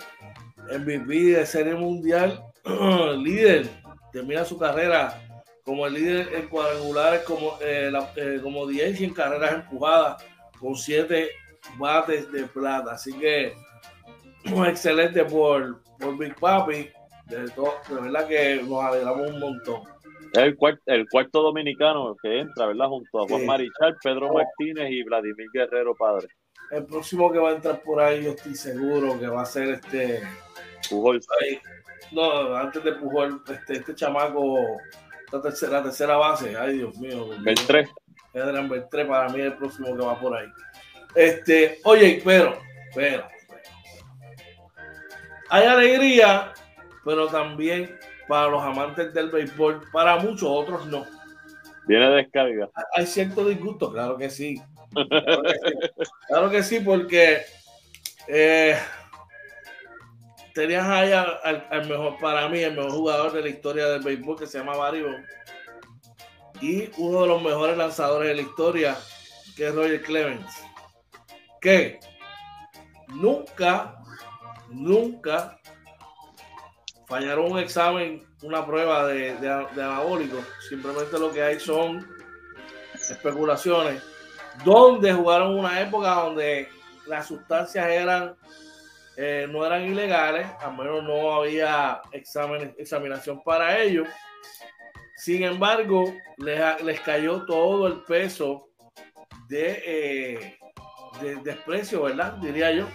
MVP 0.78 1.14
de 1.14 1.46
Serie 1.46 1.74
Mundial, 1.74 2.42
líder, 3.18 3.68
termina 4.16 4.46
su 4.46 4.56
carrera 4.56 5.20
como 5.62 5.86
el 5.86 5.92
líder 5.92 6.34
en 6.34 6.48
cuadrangulares, 6.48 7.20
como, 7.24 7.58
eh, 7.60 7.92
eh 8.16 8.40
como 8.42 8.66
10 8.66 8.98
y 9.00 9.04
en 9.04 9.12
carreras 9.12 9.56
empujadas, 9.56 10.24
con 10.58 10.74
7 10.74 11.28
bates 11.76 12.32
de 12.32 12.44
plata. 12.44 12.92
Así 12.92 13.12
que 13.12 13.52
excelente 14.66 15.22
por, 15.26 15.82
por 15.98 16.16
Big 16.16 16.34
Papi. 16.36 16.88
De, 17.26 17.50
todo, 17.50 17.74
de 17.88 18.00
verdad 18.00 18.26
que 18.26 18.62
nos 18.62 18.84
alegramos 18.84 19.30
un 19.30 19.40
montón. 19.40 19.82
El, 20.32 20.56
cuarto, 20.56 20.80
el 20.86 21.06
cuarto 21.10 21.42
dominicano 21.42 22.16
que 22.22 22.40
entra, 22.40 22.66
¿verdad? 22.66 22.86
Junto 22.86 23.22
a 23.22 23.28
Juan 23.28 23.44
Marichal, 23.44 23.96
Pedro 24.02 24.32
Martínez 24.32 24.90
y 24.92 25.02
Vladimir 25.02 25.48
Guerrero 25.52 25.94
Padre. 25.94 26.28
El 26.70 26.86
próximo 26.86 27.30
que 27.30 27.38
va 27.38 27.50
a 27.50 27.54
entrar 27.56 27.82
por 27.82 28.00
ahí, 28.00 28.24
yo 28.24 28.30
estoy 28.30 28.54
seguro 28.54 29.18
que 29.18 29.26
va 29.26 29.42
a 29.42 29.46
ser 29.46 29.68
este. 29.70 30.22
Pujol. 30.88 31.20
No, 32.12 32.54
antes 32.54 32.82
de 32.84 32.92
Pujol, 32.92 33.42
este, 33.48 33.74
este 33.74 33.94
chamaco, 33.94 34.78
la 35.32 35.40
tercera, 35.40 35.82
tercera 35.82 36.16
base. 36.16 36.56
Ay, 36.56 36.78
Dios 36.78 36.96
mío. 36.98 37.28
Beltré. 37.40 37.88
Adrián 38.34 38.68
Beltré 38.68 39.04
para 39.06 39.28
mí 39.30 39.40
es 39.40 39.46
el 39.46 39.54
próximo 39.54 39.96
que 39.96 40.04
va 40.04 40.20
por 40.20 40.36
ahí. 40.36 40.46
Este, 41.14 41.80
oye, 41.84 42.20
pero, 42.22 42.58
pero, 42.94 43.26
hay 45.48 45.66
alegría, 45.66 46.52
pero 47.04 47.28
también 47.28 47.98
para 48.28 48.48
los 48.48 48.62
amantes 48.62 49.14
del 49.14 49.30
béisbol, 49.30 49.82
para 49.92 50.16
muchos 50.16 50.48
otros 50.48 50.86
no. 50.86 51.06
Viene 51.86 52.10
descarga. 52.10 52.68
Hay 52.94 53.06
cierto 53.06 53.48
disgusto, 53.48 53.92
claro 53.92 54.16
que 54.16 54.28
sí. 54.28 54.60
Claro 56.28 56.50
que 56.50 56.62
sí, 56.62 56.80
porque 56.80 57.42
eh, 58.26 58.76
tenías 60.56 60.86
ahí 60.86 61.12
al, 61.12 61.86
mejor, 61.86 62.18
para 62.18 62.48
mí, 62.48 62.60
el 62.60 62.74
mejor 62.74 62.90
jugador 62.90 63.32
de 63.32 63.42
la 63.42 63.48
historia 63.50 63.88
del 63.88 64.02
béisbol 64.02 64.38
que 64.38 64.46
se 64.46 64.56
llama 64.56 64.74
Barry 64.74 65.04
Y 66.62 66.88
uno 66.96 67.22
de 67.22 67.28
los 67.28 67.42
mejores 67.42 67.76
lanzadores 67.76 68.30
de 68.30 68.36
la 68.36 68.40
historia, 68.40 68.96
que 69.54 69.66
es 69.68 69.74
Roger 69.74 70.02
Clemens. 70.02 70.50
Que 71.60 72.00
nunca, 73.08 73.98
nunca 74.70 75.60
fallaron 77.06 77.52
un 77.52 77.58
examen, 77.58 78.26
una 78.40 78.64
prueba 78.64 79.06
de, 79.08 79.36
de, 79.36 79.50
anabólico. 79.50 80.38
Simplemente 80.70 81.18
lo 81.18 81.30
que 81.34 81.42
hay 81.42 81.60
son 81.60 82.08
especulaciones. 82.94 84.02
Donde 84.64 85.12
jugaron 85.12 85.58
una 85.58 85.82
época 85.82 86.14
donde 86.14 86.70
las 87.06 87.26
sustancias 87.26 87.86
eran 87.90 88.34
eh, 89.16 89.46
no 89.50 89.64
eran 89.64 89.86
ilegales, 89.86 90.46
al 90.60 90.76
menos 90.76 91.02
no 91.02 91.32
había 91.32 92.02
examen, 92.12 92.74
examinación 92.78 93.42
para 93.42 93.80
ellos. 93.80 94.06
Sin 95.16 95.42
embargo, 95.42 96.12
les, 96.36 96.82
les 96.82 97.00
cayó 97.00 97.46
todo 97.46 97.86
el 97.86 98.02
peso 98.02 98.68
de, 99.48 99.82
eh, 99.86 100.58
de 101.22 101.36
desprecio, 101.36 102.02
¿verdad? 102.02 102.34
Diría 102.34 102.72
yo. 102.72 102.86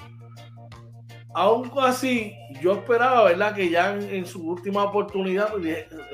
Aún 1.34 1.72
así, 1.82 2.36
yo 2.62 2.74
esperaba, 2.74 3.24
¿verdad? 3.24 3.56
Que 3.56 3.70
ya 3.70 3.96
en, 3.96 4.26
su 4.26 4.48
última 4.48 4.84
oportunidad 4.84 5.54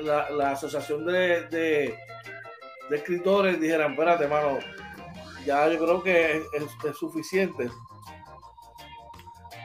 la, 0.00 0.52
asociación 0.52 1.04
de, 1.04 1.48
de, 1.48 1.94
escritores 2.90 3.60
dijeran, 3.60 3.92
espérate, 3.92 4.24
hermano, 4.24 4.58
ya 5.44 5.68
yo 5.68 5.78
creo 5.78 6.02
que 6.02 6.36
es 6.54 6.96
suficiente 6.96 7.68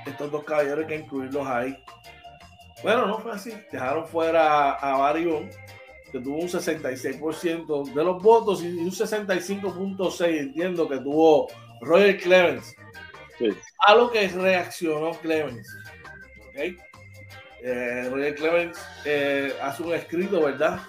estos 0.06 0.32
dos 0.32 0.44
caballeros 0.44 0.80
hay 0.80 0.88
que 0.88 0.96
incluirlos 0.96 1.48
ahí. 1.48 1.78
Bueno, 2.82 3.08
no 3.08 3.20
fue 3.20 3.32
así. 3.32 3.54
Dejaron 3.72 4.08
fuera 4.08 4.72
a 4.72 4.98
Barion, 4.98 5.50
que 6.12 6.20
tuvo 6.20 6.38
un 6.38 6.50
66% 6.50 7.94
de 7.94 8.04
los 8.04 8.22
votos 8.22 8.62
y 8.64 8.68
un 8.68 8.92
65.6% 8.92 10.40
entiendo 10.40 10.88
que 10.88 10.98
tuvo 10.98 11.48
Roger 11.82 12.20
Clemens. 12.20 12.76
A 13.88 13.96
lo 13.96 14.12
que 14.12 14.28
reaccionó 14.28 15.12
Clemens. 15.20 15.68
¿Okay? 16.50 16.78
Eh, 17.62 18.10
Roger 18.12 18.36
Clemens 18.36 18.86
eh, 19.06 19.54
hace 19.62 19.84
un 19.84 19.94
escrito, 19.94 20.42
¿verdad? 20.44 20.80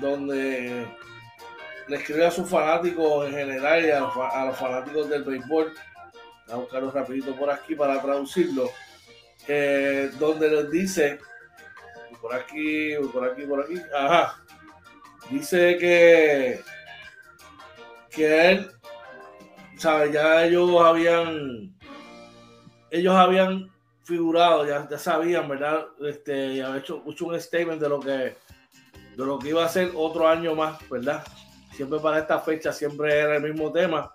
Donde 0.00 0.86
le 1.88 1.96
escribe 1.96 2.26
a 2.26 2.30
sus 2.30 2.48
fanáticos 2.48 3.26
en 3.26 3.32
general 3.32 3.84
y 3.84 3.90
a 3.90 4.00
los 4.00 4.56
fanáticos 4.56 5.08
del 5.08 5.24
béisbol 5.24 5.74
a 6.50 6.56
buscarlo 6.56 6.90
rapidito 6.90 7.34
por 7.36 7.50
aquí 7.50 7.74
para 7.74 8.00
traducirlo, 8.00 8.70
eh, 9.46 10.10
donde 10.18 10.48
les 10.48 10.70
dice, 10.70 11.18
por 12.20 12.34
aquí, 12.34 12.94
por 13.12 13.28
aquí, 13.28 13.42
por 13.46 13.62
aquí, 13.62 13.74
ajá, 13.96 14.42
dice 15.30 15.76
que, 15.78 16.60
que 18.10 18.50
él, 18.50 18.70
sabe, 19.76 20.12
ya 20.12 20.44
ellos 20.44 20.70
habían, 20.80 21.74
ellos 22.90 23.14
habían 23.14 23.70
figurado, 24.04 24.66
ya, 24.66 24.88
ya 24.88 24.98
sabían, 24.98 25.48
¿verdad? 25.48 25.86
Este, 26.00 26.54
y 26.54 26.60
había 26.60 26.80
hecho, 26.80 27.02
hecho 27.06 27.26
un 27.26 27.40
statement 27.40 27.80
de 27.80 27.88
lo 27.88 28.00
que 28.00 28.36
de 29.16 29.26
lo 29.26 29.38
que 29.38 29.48
iba 29.48 29.64
a 29.64 29.68
ser 29.68 29.90
otro 29.94 30.26
año 30.26 30.54
más, 30.54 30.78
¿verdad? 30.88 31.24
Siempre 31.74 31.98
para 31.98 32.20
esta 32.20 32.38
fecha 32.40 32.72
siempre 32.72 33.18
era 33.18 33.36
el 33.36 33.42
mismo 33.42 33.70
tema 33.70 34.14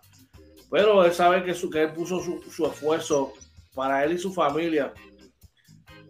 pero 0.76 1.06
él 1.06 1.14
sabe 1.14 1.42
que, 1.42 1.54
su, 1.54 1.70
que 1.70 1.84
él 1.84 1.94
puso 1.94 2.20
su, 2.20 2.66
esfuerzo 2.66 3.32
para 3.74 4.04
él 4.04 4.12
y 4.12 4.18
su 4.18 4.34
familia, 4.34 4.94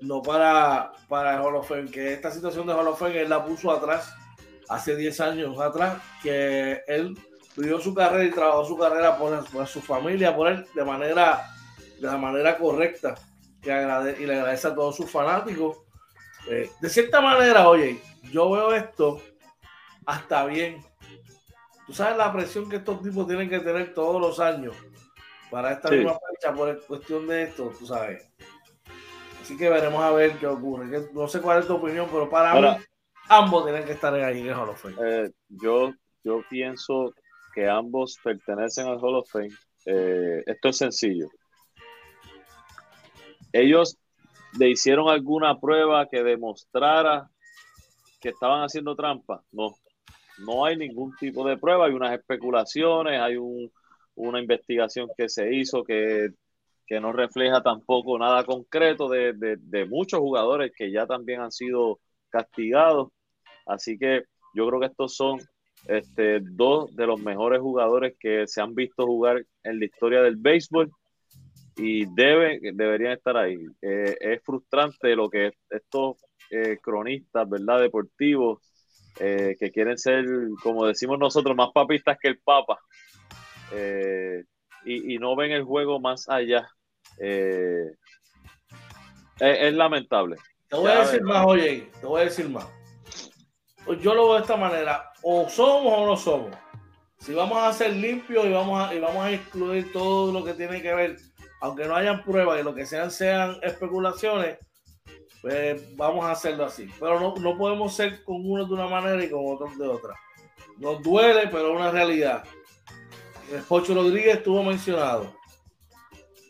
no 0.02 0.24
para, 0.24 0.92
para 1.08 1.40
el 1.76 1.92
que 1.92 2.14
esta 2.14 2.32
situación 2.32 2.66
de 2.66 2.74
Holofen 2.74 3.16
él 3.16 3.30
la 3.30 3.46
puso 3.46 3.70
atrás, 3.70 4.12
hace 4.68 4.96
10 4.96 5.20
años 5.20 5.60
atrás, 5.60 6.02
que 6.24 6.82
él 6.88 7.16
vivió 7.56 7.80
su 7.80 7.94
carrera 7.94 8.24
y 8.24 8.32
trabajó 8.32 8.66
su 8.66 8.76
carrera 8.76 9.16
por, 9.20 9.68
su 9.68 9.82
familia, 9.82 10.36
por 10.36 10.48
él, 10.48 10.66
de 10.74 10.84
manera, 10.84 11.44
de 12.02 12.08
la 12.08 12.18
manera 12.18 12.58
correcta, 12.58 13.14
que 13.62 13.70
y 13.70 14.26
le 14.26 14.36
agradece 14.36 14.70
a 14.70 14.74
todos 14.74 14.96
sus 14.96 15.12
fanáticos. 15.12 15.78
Eh, 16.50 16.72
de 16.82 16.90
cierta 16.90 17.22
manera, 17.22 17.70
oye, 17.70 18.02
yo 18.32 18.50
veo 18.50 18.74
esto 18.74 19.22
hasta 20.08 20.44
bien, 20.48 20.84
Tú 21.86 21.94
sabes 21.94 22.18
la 22.18 22.34
presión 22.34 22.70
que 22.70 22.78
estos 22.78 23.02
tipos 23.02 23.28
tienen 23.28 23.50
que 23.50 23.60
tener 23.60 23.94
todos 23.94 24.20
los 24.20 24.40
años 24.40 24.76
para 25.52 25.74
esta 25.74 25.90
misma 25.90 26.18
fecha 26.32 26.54
por 26.54 26.86
cuestión 26.86 27.28
de 27.28 27.44
esto, 27.44 27.72
tú 27.78 27.86
sabes. 27.86 28.28
Así 29.42 29.56
que 29.56 29.70
veremos 29.70 30.02
a 30.02 30.12
ver 30.12 30.38
qué 30.40 30.48
ocurre. 30.48 31.08
No 31.14 31.28
sé 31.28 31.40
cuál 31.40 31.60
es 31.60 31.68
tu 31.68 31.76
opinión, 31.76 32.08
pero 32.12 32.28
para 32.30 32.60
mí 32.60 32.84
ambos 33.30 33.64
tienen 33.64 33.86
que 33.86 33.92
estar 33.92 34.14
ahí 34.16 34.42
en 34.42 34.48
el 34.48 34.54
Hall 34.56 34.70
of 34.70 34.82
Fame. 34.82 34.96
Eh, 35.00 35.32
yo, 35.50 35.94
yo 36.24 36.42
pienso 36.50 37.14
que 37.54 37.70
ambos 37.70 38.18
pertenecen 38.24 38.88
al 38.88 38.98
Hall 38.98 39.18
of 39.18 39.30
Fame. 39.30 39.52
Eh, 39.86 40.44
esto 40.48 40.70
es 40.70 40.78
sencillo. 40.78 41.30
Ellos 43.54 43.98
le 44.58 44.70
hicieron 44.70 45.10
alguna 45.10 45.60
prueba 45.60 46.08
que 46.08 46.24
demostrara 46.24 47.30
que 48.20 48.30
estaban 48.30 48.64
haciendo 48.64 48.96
trampa. 48.96 49.44
No, 49.52 49.76
no 50.40 50.66
hay 50.66 50.78
ningún 50.78 51.16
tipo 51.16 51.48
de 51.48 51.58
prueba, 51.58 51.86
hay 51.86 51.94
unas 51.94 52.14
especulaciones, 52.14 53.20
hay 53.20 53.38
una 54.16 54.40
investigación 54.40 55.10
que 55.18 55.30
se 55.30 55.54
hizo 55.54 55.84
que, 55.84 56.30
no 57.02 57.12
refleja 57.12 57.62
tampoco 57.62 58.18
nada 58.20 58.44
concreto 58.44 59.10
de, 59.10 59.88
muchos 59.90 60.20
jugadores 60.20 60.72
que 60.76 60.92
ya 60.92 61.06
también 61.06 61.42
han 61.42 61.52
sido 61.52 62.00
castigados. 62.30 63.10
Así 63.66 63.98
que 63.98 64.24
yo 64.54 64.68
creo 64.68 64.80
que 64.80 64.88
estos 64.88 65.16
son 65.16 65.40
este, 65.88 66.40
dos 66.42 66.96
de 66.96 67.08
los 67.08 67.20
mejores 67.20 67.62
jugadores 67.62 68.16
que 68.20 68.48
se 68.48 68.62
han 68.62 68.76
visto 68.76 69.06
jugar 69.06 69.46
en 69.64 69.80
la 69.80 69.86
historia 69.86 70.22
del 70.22 70.36
béisbol 70.36 70.92
y 71.78 72.06
debe, 72.14 72.60
deberían 72.74 73.14
estar 73.14 73.36
ahí. 73.38 73.58
Eh, 73.82 74.16
es 74.20 74.44
frustrante 74.44 75.16
lo 75.16 75.30
que 75.30 75.52
estos 75.70 76.18
eh, 76.52 76.78
cronistas, 76.82 77.50
¿verdad? 77.50 77.82
Deportivos 77.82 78.60
eh, 79.20 79.56
que 79.60 79.72
quieren 79.72 79.98
ser, 79.98 80.26
como 80.62 80.86
decimos 80.86 81.18
nosotros, 81.18 81.56
más 81.56 81.70
papistas 81.74 82.18
que 82.22 82.28
el 82.28 82.40
Papa 82.40 82.80
eh, 83.72 84.44
y, 84.86 85.18
no 85.18 85.36
ven 85.36 85.52
el 85.52 85.64
juego 85.64 86.00
más 86.00 86.30
allá. 86.30 86.68
Eh, 87.20 87.92
es, 89.40 89.74
lamentable. 89.74 90.38
Te 90.68 90.76
voy 90.76 90.92
a 90.92 91.00
decir 91.00 91.24
más, 91.24 91.46
oye, 91.46 91.90
te 92.00 92.06
voy 92.06 92.22
a 92.22 92.26
decir 92.26 92.50
más. 92.50 92.68
Pues 93.86 94.02
yo 94.02 94.14
lo 94.14 94.26
veo 94.26 94.36
de 94.36 94.42
esta 94.42 94.58
manera, 94.58 95.12
o 95.22 95.48
somos 95.50 95.94
o 95.94 96.06
no 96.06 96.18
somos. 96.18 96.56
Si 97.20 97.34
vamos 97.34 97.58
a 97.58 97.74
ser 97.74 97.94
limpios 97.94 98.46
y 98.46 98.52
vamos 98.52 98.80
a, 98.80 98.94
y 98.94 99.00
vamos 99.00 99.24
a 99.24 99.32
excluir 99.32 99.92
todo 99.92 100.32
lo 100.32 100.44
que 100.44 100.54
tiene 100.54 100.82
que 100.82 100.94
ver, 100.94 101.18
aunque 101.62 101.86
no 101.86 101.96
hayan 101.96 102.24
pruebas 102.24 102.60
y 102.60 102.64
lo 102.64 102.76
que 102.76 102.86
sean 102.86 103.10
sean 103.10 103.58
especulaciones, 103.64 104.58
pues 105.46 105.96
vamos 105.96 106.26
a 106.26 106.32
hacerlo 106.32 106.66
así. 106.66 106.90
Pero 107.00 107.20
no, 107.20 107.36
no 107.36 107.56
podemos 107.56 107.96
ser 107.96 108.24
con 108.24 108.38
uno 108.50 108.66
de 108.66 108.74
una 108.74 108.88
manera 108.88 109.24
y 109.24 109.30
con 109.30 109.42
otros 109.46 109.78
de 109.78 109.88
otra. 109.88 110.16
Nos 110.78 111.04
duele, 111.04 111.48
pero 111.50 111.68
es 111.68 111.76
una 111.76 111.92
realidad. 111.92 112.44
El 113.54 113.62
Pocho 113.62 113.94
Rodríguez 113.94 114.38
estuvo 114.38 114.64
mencionado. 114.64 115.36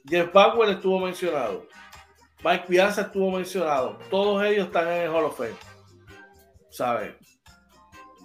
Jeff 0.08 0.32
Bagwell 0.32 0.76
estuvo 0.76 0.98
mencionado. 1.00 1.68
Mike 2.42 2.68
Piazza 2.70 3.02
estuvo 3.02 3.32
mencionado. 3.32 3.98
Todos 4.10 4.42
ellos 4.46 4.68
están 4.68 4.88
en 4.88 5.02
el 5.02 5.10
Hall 5.10 5.26
of 5.26 5.38
Fame. 5.38 5.58
¿Sabes? 6.70 7.16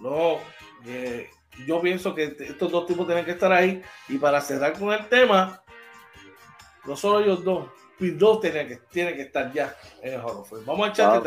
No, 0.00 0.38
eh, 0.86 1.30
yo 1.66 1.80
pienso 1.80 2.14
que 2.14 2.36
estos 2.38 2.70
dos 2.70 2.86
tipos 2.86 3.06
tienen 3.06 3.24
que 3.24 3.32
estar 3.32 3.52
ahí. 3.52 3.82
Y 4.08 4.18
para 4.18 4.40
cerrar 4.40 4.78
con 4.78 4.92
el 4.92 5.08
tema, 5.08 5.64
no 6.86 6.94
solo 6.94 7.18
ellos 7.18 7.42
dos, 7.42 7.68
dos 8.08 8.40
tiene 8.40 8.66
que, 8.66 8.76
tiene 8.90 9.14
que 9.14 9.22
estar 9.22 9.52
ya 9.52 9.76
en 10.02 10.14
el 10.14 10.20
Hall 10.20 10.44
Vamos 10.64 10.88
a 10.88 10.90
echar 10.90 11.22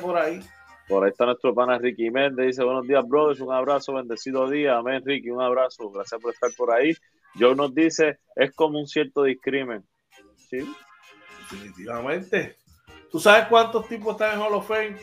por 0.00 0.16
ahí. 0.18 0.40
Por 0.86 1.04
ahí 1.04 1.10
está 1.10 1.24
nuestro 1.24 1.54
pana 1.54 1.78
Ricky 1.78 2.10
Méndez. 2.10 2.46
Dice: 2.48 2.64
Buenos 2.64 2.86
días, 2.86 3.02
brothers. 3.06 3.40
Un 3.40 3.52
abrazo, 3.52 3.94
bendecido 3.94 4.48
día. 4.48 4.76
Amén, 4.76 5.02
Ricky. 5.04 5.30
Un 5.30 5.42
abrazo. 5.42 5.90
Gracias 5.90 6.20
por 6.20 6.32
estar 6.32 6.50
por 6.56 6.70
ahí. 6.70 6.94
Joe 7.38 7.54
nos 7.54 7.74
dice: 7.74 8.18
Es 8.36 8.54
como 8.54 8.78
un 8.78 8.86
cierto 8.86 9.22
discrimen. 9.22 9.84
Sí. 10.36 10.70
Definitivamente. 11.50 12.56
¿Tú 13.10 13.18
sabes 13.18 13.46
cuántos 13.48 13.88
tipos 13.88 14.12
están 14.12 14.34
en 14.34 14.40
Hall 14.40 14.54
of 14.54 14.68
Fame? 14.68 14.96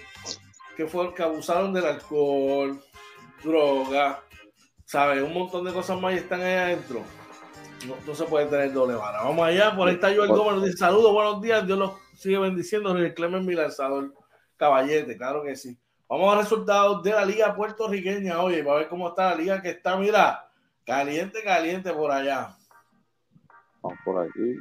Que, 0.77 0.85
fue, 0.85 1.13
que 1.13 1.23
abusaron 1.23 1.73
del 1.73 1.85
alcohol, 1.85 2.79
droga, 3.43 4.23
¿sabes? 4.85 5.23
Un 5.23 5.33
montón 5.33 5.65
de 5.65 5.73
cosas 5.73 5.99
más 5.99 6.13
y 6.13 6.17
están 6.17 6.41
ahí 6.41 6.53
adentro 6.53 7.03
no, 8.05 8.15
se 8.15 8.23
puede 8.25 8.45
tener 8.47 8.73
doble 8.73 8.95
vara. 8.95 9.23
Vamos 9.23 9.45
allá, 9.45 9.75
por 9.75 9.87
ahí 9.87 9.95
está 9.95 10.13
Joel 10.13 10.29
Gómez, 10.29 10.55
nos 10.55 10.65
dice 10.65 10.77
saludos, 10.77 11.13
buenos 11.13 11.41
días, 11.41 11.65
Dios 11.65 11.77
los 11.77 11.93
sigue 12.15 12.37
bendiciendo, 12.37 12.95
el 12.95 13.13
Clemen 13.13 13.45
mi 13.45 13.53
lanzador 13.53 14.13
caballete, 14.57 15.17
claro 15.17 15.43
que 15.43 15.55
sí. 15.55 15.77
Vamos 16.07 16.33
a 16.33 16.39
resultados 16.39 17.03
de 17.03 17.11
la 17.11 17.25
liga 17.25 17.55
puertorriqueña, 17.55 18.41
oye, 18.41 18.63
para 18.63 18.77
ver 18.77 18.89
cómo 18.89 19.09
está 19.09 19.31
la 19.31 19.35
liga 19.35 19.61
que 19.61 19.71
está, 19.71 19.97
mira, 19.97 20.47
caliente, 20.85 21.43
caliente 21.43 21.91
por 21.91 22.11
allá. 22.11 22.55
Vamos 23.81 23.99
por 24.05 24.21
aquí. 24.21 24.55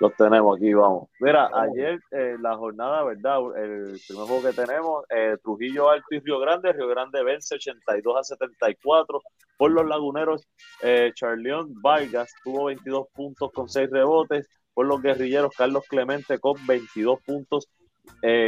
Los 0.00 0.16
tenemos 0.16 0.56
aquí, 0.56 0.72
vamos. 0.72 1.10
Mira, 1.20 1.50
ayer 1.52 2.00
eh, 2.10 2.36
la 2.40 2.56
jornada, 2.56 3.04
¿verdad? 3.04 3.38
El 3.54 4.00
primer 4.08 4.26
juego 4.26 4.42
que 4.42 4.54
tenemos, 4.54 5.04
eh, 5.10 5.36
Trujillo 5.42 5.90
Alto 5.90 6.06
y 6.12 6.20
Río 6.20 6.38
Grande. 6.38 6.72
Río 6.72 6.88
Grande 6.88 7.22
vence 7.22 7.56
82 7.56 8.16
a 8.16 8.24
74 8.24 9.20
por 9.58 9.70
los 9.70 9.86
laguneros. 9.86 10.48
Eh, 10.82 11.12
Charleón 11.14 11.74
Vargas 11.82 12.32
tuvo 12.42 12.64
22 12.64 13.08
puntos 13.12 13.52
con 13.52 13.68
6 13.68 13.90
rebotes. 13.90 14.48
Por 14.72 14.86
los 14.86 15.02
guerrilleros, 15.02 15.54
Carlos 15.54 15.84
Clemente 15.86 16.38
con 16.38 16.54
22 16.66 17.20
puntos, 17.20 17.68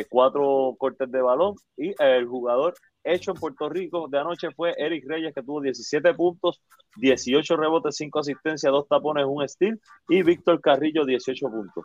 4 0.09 0.77
cortes 0.79 1.11
de 1.11 1.21
balón. 1.21 1.57
Y 1.77 1.93
el 2.03 2.27
jugador 2.27 2.73
hecho 3.05 3.33
en 3.33 3.37
Puerto 3.39 3.69
Rico 3.69 4.09
de 4.09 4.19
anoche 4.19 4.51
fue 4.53 4.75
Eric 4.77 5.05
Reyes, 5.07 5.35
que 5.35 5.43
tuvo 5.43 5.61
17 5.61 6.15
puntos, 6.15 6.63
18 6.97 7.57
rebotes, 7.57 7.97
5 7.97 8.19
asistencias, 8.21 8.73
2 8.73 8.89
tapones, 8.89 9.25
un 9.27 9.47
steal, 9.49 9.81
y 10.09 10.23
Víctor 10.23 10.61
Carrillo, 10.61 11.05
18 11.05 11.47
puntos. 11.49 11.85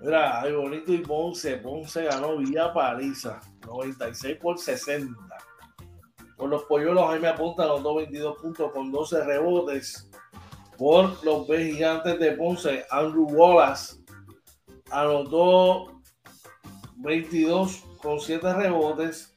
Mira, 0.00 0.42
hay 0.42 0.52
bonito 0.52 0.92
y 0.92 0.98
Ponce. 0.98 1.56
Ponce 1.58 2.04
ganó 2.04 2.36
vía 2.36 2.72
paliza, 2.72 3.40
96 3.66 4.36
por 4.36 4.58
60. 4.58 5.14
Por 6.36 6.50
los 6.50 6.64
polluelos, 6.64 7.08
ahí 7.08 7.18
me 7.18 7.28
apuntan 7.28 7.68
los 7.68 7.82
22 7.82 8.36
puntos 8.38 8.72
con 8.72 8.92
12 8.92 9.24
rebotes. 9.24 10.10
Por 10.76 11.24
los 11.24 11.48
B 11.48 11.72
gigantes 11.72 12.18
de 12.18 12.32
Ponce, 12.32 12.84
Andrew 12.90 13.26
Wallace 13.30 13.96
anotó 14.90 16.02
22 16.96 17.84
con 18.02 18.20
7 18.20 18.52
rebotes. 18.52 19.35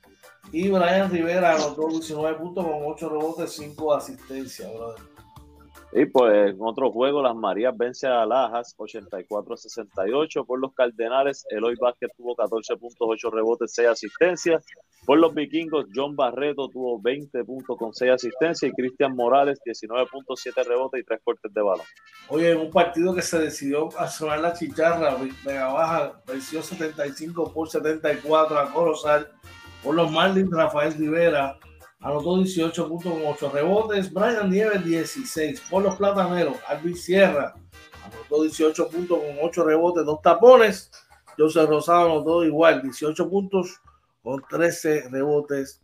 Y 0.52 0.70
Brian 0.70 1.12
Rivera 1.12 1.56
anotó 1.56 1.88
19 1.90 2.38
puntos 2.38 2.66
con 2.66 2.80
8 2.86 3.10
rebotes, 3.10 3.52
5 3.54 3.94
asistencias, 3.94 4.74
brother. 4.74 5.20
Y 5.92 6.06
pues 6.06 6.52
en 6.52 6.58
otro 6.60 6.92
juego, 6.92 7.24
las 7.24 7.36
Marías 7.36 7.76
vence 7.76 8.06
a 8.06 8.26
Lajas 8.26 8.76
84-68. 8.78 10.46
Por 10.46 10.60
los 10.60 10.74
Cardenales, 10.74 11.46
Eloy 11.50 11.76
Vázquez 11.82 12.12
tuvo 12.16 12.36
14 12.36 12.78
puntos, 12.78 13.08
8 13.10 13.32
rebotes, 13.32 13.74
6 13.74 13.88
asistencias. 13.88 14.64
Por 15.06 15.18
los 15.18 15.34
Vikingos, 15.34 15.88
John 15.94 16.16
Barreto 16.16 16.68
tuvo 16.68 17.02
20 17.02 17.44
puntos 17.44 17.76
con 17.78 17.94
6 17.94 18.12
asistencias 18.12 18.72
y 18.72 18.76
Cristian 18.76 19.16
Morales 19.16 19.60
19 19.66 20.06
puntos, 20.12 20.40
7 20.44 20.64
rebotes 20.64 21.02
y 21.02 21.04
3 21.04 21.22
cortes 21.24 21.52
de 21.52 21.62
balón. 21.62 21.86
Oye, 22.28 22.52
en 22.52 22.60
un 22.60 22.70
partido 22.70 23.16
que 23.16 23.24
se 23.24 23.40
decidió 23.40 23.90
a 23.98 24.08
sonar 24.08 24.42
la 24.42 24.54
chicharra, 24.54 25.18
Vega 25.44 25.74
Baja 25.74 26.22
venció 26.28 26.62
75 26.62 27.52
por 27.52 27.68
74 27.68 28.60
a 28.60 28.72
Corozal 28.72 29.32
por 29.84 29.96
los 29.96 30.12
Marlins, 30.12 30.52
Rafael 30.52 30.94
Rivera 30.94 31.58
anotó 32.02 32.38
18 32.38 32.88
puntos 32.88 33.14
con 33.14 33.22
8 33.26 33.52
rebotes. 33.54 34.14
Brian 34.14 34.50
Nieves, 34.50 34.84
16. 34.84 35.62
Por 35.70 35.84
los 35.84 35.96
Plataneros, 35.96 36.58
Alvin 36.68 36.96
Sierra 36.96 37.54
anotó 38.04 38.44
18 38.44 38.90
puntos 38.90 39.20
con 39.20 39.38
8 39.42 39.64
rebotes, 39.64 40.06
2 40.06 40.22
tapones. 40.22 40.92
José 41.38 41.66
Rosado 41.66 42.12
anotó 42.12 42.44
igual, 42.44 42.82
18 42.82 43.30
puntos 43.30 43.82
con 44.22 44.44
13 44.50 45.10
rebotes, 45.10 45.82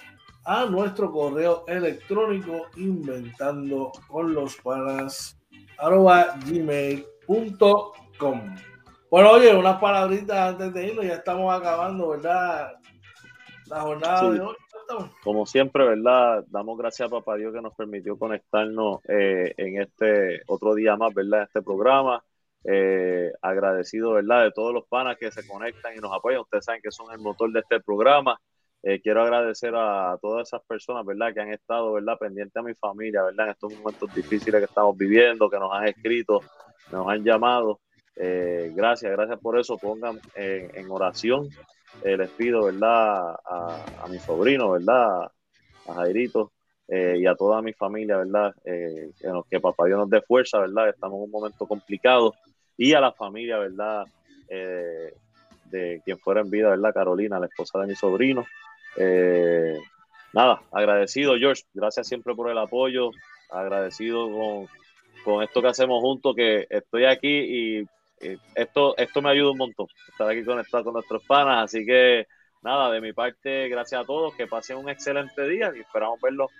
a 0.49 0.65
nuestro 0.65 1.13
correo 1.13 1.65
electrónico 1.69 2.69
inventando 2.77 3.93
con 4.09 4.33
los 4.33 4.57
panas 4.57 5.39
arroba 5.77 6.39
gmail.com. 6.47 7.77
Bueno, 9.11 9.31
oye, 9.33 9.55
unas 9.55 9.79
palabritas 9.79 10.55
antes 10.55 10.73
de 10.73 10.87
irnos, 10.87 11.05
ya 11.05 11.17
estamos 11.17 11.55
acabando, 11.55 12.09
¿verdad? 12.09 12.73
La 13.67 13.83
jornada 13.83 14.31
de 14.31 14.41
hoy. 14.41 14.57
Como 15.23 15.45
siempre, 15.45 15.85
¿verdad? 15.85 16.43
Damos 16.49 16.79
gracias 16.79 17.09
a 17.09 17.11
Papá 17.11 17.37
Dios 17.37 17.53
que 17.53 17.61
nos 17.61 17.75
permitió 17.75 18.19
conectarnos 18.19 19.01
eh, 19.07 19.53
en 19.59 19.83
este 19.83 20.41
otro 20.47 20.75
día 20.75 20.97
más, 20.97 21.13
¿verdad? 21.13 21.43
Este 21.43 21.61
programa. 21.61 22.25
Eh, 22.65 23.33
agradecido, 23.43 24.13
¿verdad? 24.13 24.45
De 24.45 24.53
todos 24.53 24.73
los 24.73 24.87
panas 24.87 25.19
que 25.19 25.31
se 25.31 25.47
conectan 25.47 25.95
y 25.95 25.99
nos 25.99 26.13
apoyan. 26.13 26.41
Ustedes 26.41 26.65
saben 26.65 26.81
que 26.83 26.91
son 26.91 27.13
el 27.13 27.19
motor 27.19 27.53
de 27.53 27.61
este 27.61 27.81
programa. 27.81 28.41
Eh, 28.83 29.01
quiero 29.01 29.23
agradecer 29.23 29.75
a 29.75 30.17
todas 30.23 30.49
esas 30.49 30.63
personas, 30.63 31.05
¿verdad? 31.05 31.35
Que 31.35 31.41
han 31.41 31.53
estado, 31.53 31.93
¿verdad? 31.93 32.17
Pendientes 32.19 32.57
a 32.57 32.63
mi 32.63 32.75
familia, 32.75 33.25
¿verdad? 33.25 33.47
En 33.47 33.53
estos 33.53 33.75
momentos 33.75 34.15
difíciles 34.15 34.61
que 34.61 34.67
estamos 34.67 34.97
viviendo, 34.97 35.51
que 35.51 35.59
nos 35.59 35.73
han 35.73 35.89
escrito, 35.89 36.41
nos 36.93 37.09
han 37.09 37.25
llamado. 37.25 37.81
Eh, 38.15 38.73
gracias, 38.75 39.11
gracias 39.11 39.39
por 39.41 39.59
eso. 39.59 39.77
Pongan 39.79 40.21
en 40.35 40.91
oración. 40.91 41.49
Eh, 42.05 42.17
les 42.17 42.31
pido, 42.31 42.65
¿verdad? 42.67 43.35
A, 43.45 44.07
mi 44.09 44.19
sobrino, 44.21 44.71
¿verdad? 44.71 45.23
A 45.89 45.95
Jairito 45.95 46.53
y 46.91 47.27
a 47.27 47.35
toda 47.35 47.61
mi 47.61 47.75
familia, 47.75 48.17
¿verdad? 48.17 48.55
que, 48.65 49.11
que 49.51 49.61
papá 49.61 49.85
Dios 49.85 49.99
nos 49.99 50.09
dé 50.09 50.23
fuerza, 50.23 50.61
¿verdad? 50.61 50.89
Estamos 50.89 51.19
en 51.19 51.25
un 51.25 51.31
momento 51.31 51.67
complicado. 51.67 52.35
Y 52.79 52.95
a 52.95 53.01
la 53.01 53.13
familia, 53.13 53.59
¿verdad? 53.59 54.07
de 54.49 56.01
quien 56.03 56.19
fuera 56.19 56.41
en 56.41 56.49
vida, 56.49 56.71
¿verdad? 56.71 56.95
Carolina, 56.95 57.39
la 57.39 57.47
esposa 57.47 57.81
de 57.81 57.89
mi 57.89 57.95
sobrino. 57.95 58.47
Eh, 58.99 59.79
nada, 60.33 60.61
agradecido, 60.73 61.37
George. 61.39 61.63
Gracias 61.73 62.09
siempre 62.09 62.35
por 62.35 62.51
el 62.51 62.59
apoyo. 62.59 63.11
Agradecido 63.51 64.29
con, 65.25 65.43
esto 65.43 65.63
que 65.63 65.69
hacemos 65.69 66.01
juntos, 66.01 66.35
que 66.35 66.67
estoy 66.69 67.05
aquí 67.05 67.29
y, 67.81 67.87
esto, 68.55 68.97
esto 68.97 69.23
me 69.23 69.31
ayuda 69.31 69.53
un 69.53 69.59
montón. 69.59 69.87
Estar 70.09 70.29
aquí 70.29 70.45
conectado 70.45 70.85
con 70.85 70.95
nuestros 70.95 71.23
panas. 71.25 71.65
Así 71.65 71.87
que 71.87 72.27
nada, 72.63 72.91
de 72.91 73.01
mi 73.01 73.13
parte, 73.13 73.69
gracias 73.69 74.03
a 74.03 74.05
todos. 74.05 74.35
Que 74.35 74.47
pasen 74.47 74.79
un 74.79 74.89
excelente 74.89 75.47
día 75.47 75.73
y 75.77 75.81
esperamos 75.81 76.21
verlos 76.21 76.51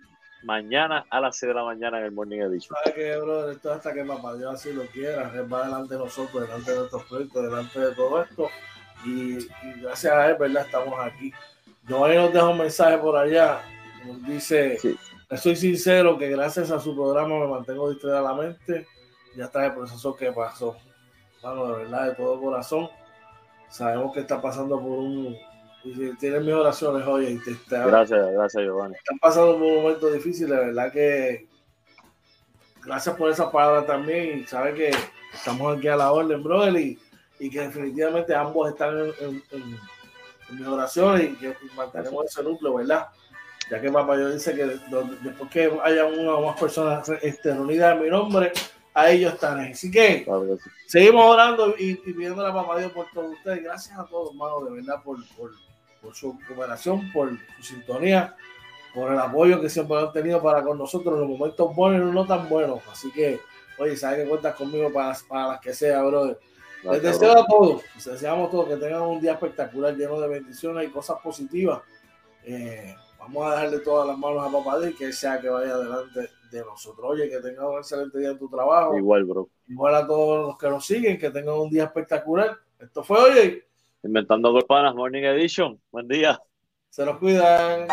mañana 0.45 1.05
a 1.11 1.21
las 1.21 1.37
6 1.37 1.49
de 1.49 1.55
la 1.55 1.65
mañana 1.65 1.99
en 1.99 2.05
el 2.05 2.13
Morning 2.13 2.39
Edition. 2.39 2.77
¿Sabes 2.77 2.95
qué, 2.95 3.17
brother? 3.17 3.57
Esto 3.57 3.73
hasta 3.73 3.93
que 3.93 4.05
papá 4.05 4.37
Dios 4.37 4.55
así 4.55 4.73
lo 4.73 4.87
quiera, 4.87 5.33
va 5.53 5.65
delante 5.65 5.95
de 5.95 6.01
nosotros, 6.01 6.43
delante 6.43 6.71
de 6.71 6.79
nuestros 6.79 7.05
proyectos, 7.05 7.43
delante 7.43 7.81
de 7.81 7.95
todo 7.95 8.23
esto. 8.23 8.49
Y, 9.05 9.39
y 9.39 9.81
gracias 9.83 10.13
a 10.13 10.31
él, 10.31 10.37
¿verdad? 10.39 10.65
Estamos 10.65 10.95
aquí. 11.01 11.33
Giovanni 11.89 12.17
nos 12.17 12.33
deja 12.33 12.49
un 12.49 12.59
mensaje 12.59 12.99
por 12.99 13.17
allá. 13.17 13.63
Nos 14.07 14.23
dice: 14.27 14.79
Estoy 15.31 15.57
sincero 15.57 16.19
que 16.19 16.29
gracias 16.29 16.71
a 16.71 16.79
su 16.79 16.95
programa 16.95 17.39
me 17.41 17.47
mantengo 17.49 17.91
distraída 17.91 18.21
la 18.21 18.35
mente. 18.35 18.87
Ya 19.35 19.47
está 19.47 19.67
el 19.67 19.75
proceso 19.75 20.15
que 20.15 20.31
pasó. 20.33 20.77
Bueno, 21.43 21.67
de 21.67 21.85
verdad, 21.85 22.09
de 22.09 22.15
todo 22.15 22.41
corazón. 22.41 22.89
Sabemos 23.71 24.13
que 24.13 24.21
está 24.21 24.41
pasando 24.41 24.79
por 24.81 24.99
un. 24.99 25.37
Tienes 26.19 26.43
mis 26.43 26.55
oraciones, 26.55 27.07
oye. 27.07 27.41
gracias, 27.69 28.33
gracias, 28.33 28.65
Giovanni. 28.65 28.97
Están 28.97 29.19
pasando 29.19 29.53
por 29.55 29.63
un 29.63 29.83
momento 29.83 30.11
difícil, 30.11 30.49
de 30.49 30.57
verdad 30.57 30.93
que. 30.93 31.47
Gracias 32.85 33.17
por 33.17 33.31
esa 33.31 33.51
palabra 33.51 33.87
también. 33.87 34.41
Y 34.41 34.45
sabe 34.45 34.75
que 34.75 34.91
estamos 35.33 35.77
aquí 35.77 35.89
a 35.89 35.97
la 35.97 36.13
orden, 36.13 36.43
brother. 36.43 36.75
Y, 36.77 36.99
y 37.39 37.51
que 37.51 37.61
definitivamente 37.61 38.35
ambos 38.35 38.71
están 38.71 38.99
en 38.99 39.43
en 39.53 39.79
mis 40.51 40.67
oraciones 40.67 41.33
y 41.33 41.37
que 41.37 41.55
mantenemos 41.77 42.25
ese 42.27 42.43
núcleo, 42.43 42.75
¿verdad? 42.75 43.09
Ya 43.71 43.81
que 43.81 43.91
Papá 43.91 44.17
Dios 44.17 44.35
dice 44.35 44.55
que 44.55 44.65
después 44.65 45.51
que 45.51 45.71
haya 45.85 46.07
una 46.07 46.35
o 46.35 46.47
más 46.47 46.59
personas 46.59 47.09
este, 47.23 47.53
reunidas 47.53 47.97
en 47.97 48.03
mi 48.03 48.09
nombre, 48.09 48.53
a 48.95 49.11
ellos 49.11 49.35
estaré. 49.35 49.73
Así 49.73 49.91
que 49.91 50.27
seguimos 50.87 51.25
orando 51.25 51.75
y, 51.79 51.95
pidiendo 51.97 52.47
a 52.47 52.53
Papá 52.53 52.79
Dios 52.79 52.93
por 52.93 53.07
todos 53.13 53.33
ustedes. 53.33 53.63
Gracias 53.63 53.99
a 53.99 54.07
todos, 54.07 54.31
hermanos, 54.31 54.65
de 54.65 54.71
verdad, 54.71 55.03
por, 55.03 55.19
por, 55.37 55.51
por 56.01 56.15
su 56.15 56.39
cooperación, 56.47 57.13
por 57.13 57.31
su 57.59 57.63
sintonía, 57.63 58.35
por 58.95 59.13
el 59.13 59.19
apoyo 59.19 59.61
que 59.61 59.69
siempre 59.69 59.99
han 59.99 60.13
tenido 60.13 60.43
para 60.43 60.63
con 60.63 60.79
nosotros 60.79 61.15
en 61.15 61.21
los 61.21 61.39
momentos 61.39 61.75
buenos 61.75 62.11
y 62.11 62.15
no 62.15 62.27
tan 62.27 62.49
buenos. 62.49 62.81
Así 62.91 63.13
que, 63.13 63.39
oye, 63.79 63.97
sabes 63.97 64.25
que 64.25 64.29
cuentas 64.31 64.55
conmigo 64.55 64.91
para, 64.91 65.15
para 65.29 65.49
las 65.49 65.61
que 65.61 65.75
sea, 65.75 66.03
brother. 66.03 66.39
Les 66.85 67.03
deseo 67.03 67.33
a 67.33 67.47
todos, 67.47 67.83
les 67.95 68.05
deseamos 68.05 68.49
a 68.49 68.51
todos 68.51 68.69
que 68.69 68.77
tengan 68.77 69.03
un 69.03 69.21
día 69.21 69.33
espectacular, 69.33 69.97
lleno 69.97 70.21
de 70.21 70.29
bendiciones 70.29 70.89
y 70.89 70.91
cosas 70.91 71.19
positivas. 71.23 71.83
Eh, 72.45 72.95
vamos 73.19 73.47
a 73.47 73.57
dejarle 73.57 73.81
todas 73.81 74.07
las 74.07 74.17
manos 74.17 74.47
a 74.47 74.53
papá 74.53 74.89
y 74.89 74.95
que 74.95 75.13
sea 75.13 75.41
que 75.41 75.49
vaya 75.49 75.75
adelante 75.75 76.31
de 76.51 76.65
nosotros. 76.65 77.11
Oye, 77.11 77.29
que 77.29 77.39
tengan 77.41 77.67
un 77.67 77.79
excelente 77.79 78.19
día 78.19 78.31
en 78.31 78.39
tu 78.39 78.49
trabajo. 78.49 78.97
Igual, 78.97 79.25
bro. 79.25 79.49
Igual 79.67 79.95
a 79.95 80.07
todos 80.07 80.47
los 80.47 80.59
que 80.59 80.69
nos 80.69 80.87
siguen, 80.87 81.19
que 81.19 81.31
tengan 81.31 81.55
un 81.55 81.71
día 81.71 81.85
espectacular. 81.85 82.57
Esto 82.79 83.03
fue, 83.03 83.19
oye. 83.19 83.65
Inventando 84.03 84.53
Golpanas 84.53 84.95
Morning 84.95 85.23
Edition. 85.23 85.81
Buen 85.91 86.07
día. 86.07 86.41
Se 86.91 87.05
los 87.05 87.19
cuidan. 87.19 87.89